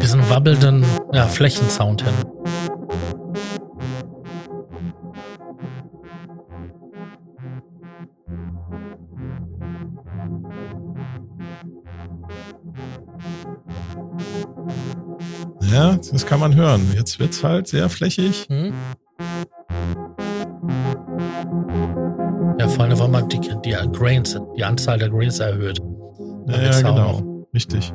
diesen 0.00 0.30
wabbelnden 0.30 0.84
ja, 1.12 1.26
Flächensound 1.26 2.02
hin. 2.02 2.37
Das 16.12 16.26
kann 16.26 16.40
man 16.40 16.54
hören. 16.54 16.92
Jetzt 16.94 17.18
wird's 17.18 17.42
halt 17.44 17.68
sehr 17.68 17.88
flächig. 17.88 18.46
Hm? 18.48 18.72
Ja, 22.58 22.68
vor 22.68 22.84
allem, 22.84 22.98
weil 22.98 23.08
man 23.08 23.28
die, 23.28 23.40
die 23.40 23.76
Grains, 23.92 24.38
die 24.56 24.64
Anzahl 24.64 24.98
der 24.98 25.10
Grains 25.10 25.38
erhöht. 25.38 25.80
Ja, 26.46 26.60
ja 26.60 26.80
genau. 26.80 27.46
Richtig. 27.54 27.92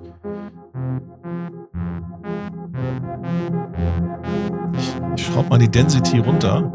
Ich, 4.77 4.95
ich 5.15 5.25
schraube 5.25 5.49
mal 5.49 5.59
die 5.59 5.69
Density 5.69 6.19
runter. 6.19 6.71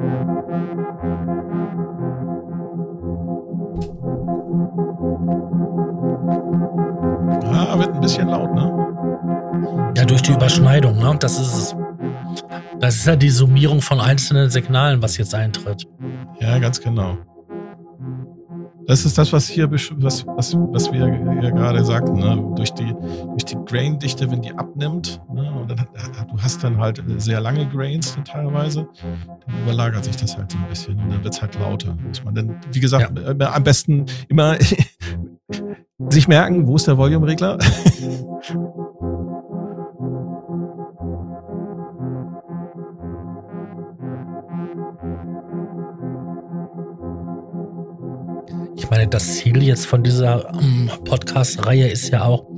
Die 10.29 10.33
Überschneidung, 10.33 10.99
ne? 10.99 11.16
Das 11.18 11.39
ist 11.41 11.55
es. 11.57 11.76
Das 12.81 12.95
ist 12.97 13.07
ja 13.07 13.16
die 13.16 13.31
Summierung 13.31 13.81
von 13.81 14.01
einzelnen 14.01 14.51
Signalen, 14.51 15.03
was 15.03 15.16
jetzt 15.16 15.35
eintritt. 15.35 15.87
Ja, 16.41 16.59
ganz 16.59 16.81
genau. 16.81 17.16
Das 18.87 19.05
ist 19.05 19.18
das, 19.18 19.33
was 19.35 19.47
hier, 19.49 19.70
was, 19.70 20.24
was, 20.26 20.55
was 20.57 20.91
wir 20.93 21.09
ja 21.43 21.51
gerade 21.51 21.85
sagten, 21.85 22.14
ne? 22.20 22.53
durch 22.57 22.72
die, 22.72 22.95
durch 23.33 23.45
die 23.45 23.57
Grain-Dichte, 23.66 24.31
wenn 24.31 24.41
die 24.41 24.53
abnimmt, 24.53 25.20
ne? 25.31 25.53
und 25.61 25.70
dann, 25.70 25.81
hat- 25.81 25.89
du 26.31 26.41
hast 26.43 26.64
dann 26.64 26.79
halt 26.79 27.03
sehr 27.18 27.39
lange 27.41 27.66
Grains 27.68 28.16
teilweise, 28.24 28.89
dann 29.47 29.62
überlagert 29.64 30.05
sich 30.05 30.16
das 30.16 30.39
halt 30.39 30.53
so 30.53 30.57
ein 30.59 30.68
bisschen 30.70 30.99
und 31.01 31.11
dann 31.11 31.22
wird's 31.22 31.43
halt 31.43 31.59
lauter. 31.61 31.95
Muss 32.07 32.24
man 32.24 32.35
dann, 32.35 32.57
wie 32.72 32.81
gesagt, 32.81 33.18
äh, 33.18 33.45
am 33.45 33.62
besten 33.62 34.07
immer 34.29 34.57
sich 36.09 36.26
merken, 36.29 36.66
wo 36.66 36.76
ist 36.76 36.87
der 36.87 36.97
Volume-Regler? 36.97 37.59
Meine, 48.99 49.11
das 49.11 49.36
Ziel 49.36 49.62
jetzt 49.62 49.86
von 49.86 50.03
dieser 50.03 50.53
ähm, 50.55 50.90
Podcast-Reihe 51.05 51.86
ist 51.86 52.11
ja 52.11 52.24
auch, 52.24 52.49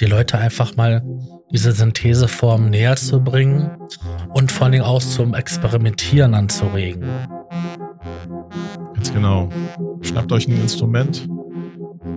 die 0.00 0.06
Leute 0.06 0.38
einfach 0.38 0.74
mal 0.74 1.04
diese 1.52 1.72
Syntheseform 1.72 2.70
näher 2.70 2.96
zu 2.96 3.22
bringen 3.22 3.70
und 4.32 4.50
vor 4.50 4.64
allen 4.64 4.72
Dingen 4.72 4.84
auch 4.84 5.02
zum 5.02 5.34
Experimentieren 5.34 6.32
anzuregen. 6.32 7.04
Ganz 8.94 9.12
genau. 9.12 9.50
Schnappt 10.00 10.32
euch 10.32 10.48
ein 10.48 10.58
Instrument, 10.58 11.28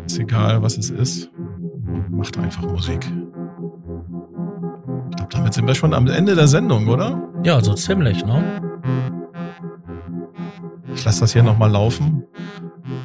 ist 0.06 0.18
egal, 0.18 0.62
was 0.62 0.78
es 0.78 0.90
ist, 0.90 1.30
und 1.36 2.10
macht 2.12 2.38
einfach 2.38 2.64
Musik. 2.64 3.06
Ich 5.10 5.16
glaube, 5.18 5.30
damit 5.30 5.54
sind 5.54 5.68
wir 5.68 5.76
schon 5.76 5.94
am 5.94 6.08
Ende 6.08 6.36
der 6.36 6.48
Sendung, 6.48 6.88
oder? 6.88 7.22
Ja, 7.44 7.62
so 7.62 7.74
ziemlich, 7.74 8.24
ne? 8.24 8.62
Ich 10.96 11.04
lasse 11.04 11.20
das 11.20 11.34
hier 11.34 11.44
nochmal 11.44 11.72
laufen. 11.72 12.24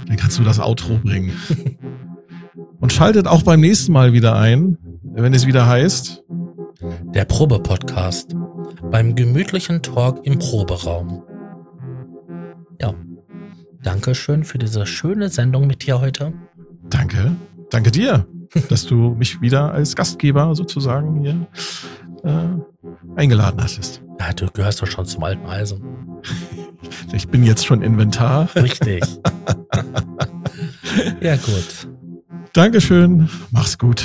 Dann 0.08 0.16
kannst 0.16 0.38
du 0.38 0.42
das 0.42 0.58
Outro 0.58 0.98
bringen. 1.02 1.32
Und 2.80 2.92
schaltet 2.92 3.26
auch 3.26 3.42
beim 3.42 3.60
nächsten 3.60 3.92
Mal 3.92 4.12
wieder 4.12 4.36
ein, 4.36 4.78
wenn 5.02 5.34
es 5.34 5.46
wieder 5.46 5.66
heißt. 5.66 6.24
Der 7.14 7.24
Probe-Podcast. 7.24 8.34
Beim 8.90 9.14
gemütlichen 9.14 9.82
Talk 9.82 10.24
im 10.24 10.38
Proberaum. 10.38 11.22
Ja. 12.80 12.94
Dankeschön 13.82 14.44
für 14.44 14.58
diese 14.58 14.86
schöne 14.86 15.28
Sendung 15.28 15.66
mit 15.66 15.86
dir 15.86 16.00
heute. 16.00 16.32
Danke. 16.88 17.36
Danke 17.70 17.90
dir, 17.90 18.26
dass 18.68 18.86
du 18.86 19.10
mich 19.10 19.40
wieder 19.40 19.72
als 19.72 19.94
Gastgeber 19.94 20.54
sozusagen 20.54 21.20
hier 21.20 21.46
äh, 22.24 23.16
eingeladen 23.16 23.62
hattest. 23.62 24.02
Ja, 24.20 24.32
du 24.32 24.46
gehörst 24.50 24.80
doch 24.80 24.86
schon 24.86 25.04
zum 25.04 25.22
alten 25.24 25.46
Eisen. 25.46 26.07
Ich 27.12 27.28
bin 27.28 27.44
jetzt 27.44 27.66
schon 27.66 27.82
Inventar. 27.82 28.48
Richtig. 28.54 29.02
ja, 31.20 31.36
gut. 31.36 31.88
Dankeschön. 32.52 33.28
Mach's 33.50 33.78
gut. 33.78 34.04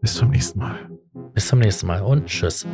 Bis 0.00 0.14
zum 0.14 0.30
nächsten 0.30 0.58
Mal. 0.58 0.78
Bis 1.34 1.48
zum 1.48 1.58
nächsten 1.58 1.86
Mal 1.86 2.02
und 2.02 2.26
tschüss. 2.26 2.66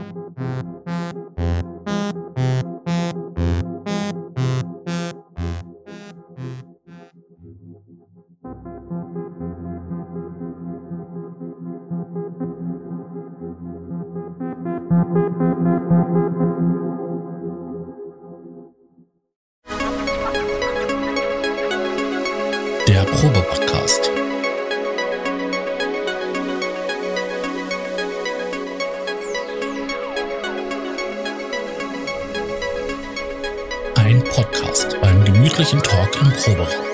Ein 36.36 36.54
Podcast 36.54 36.85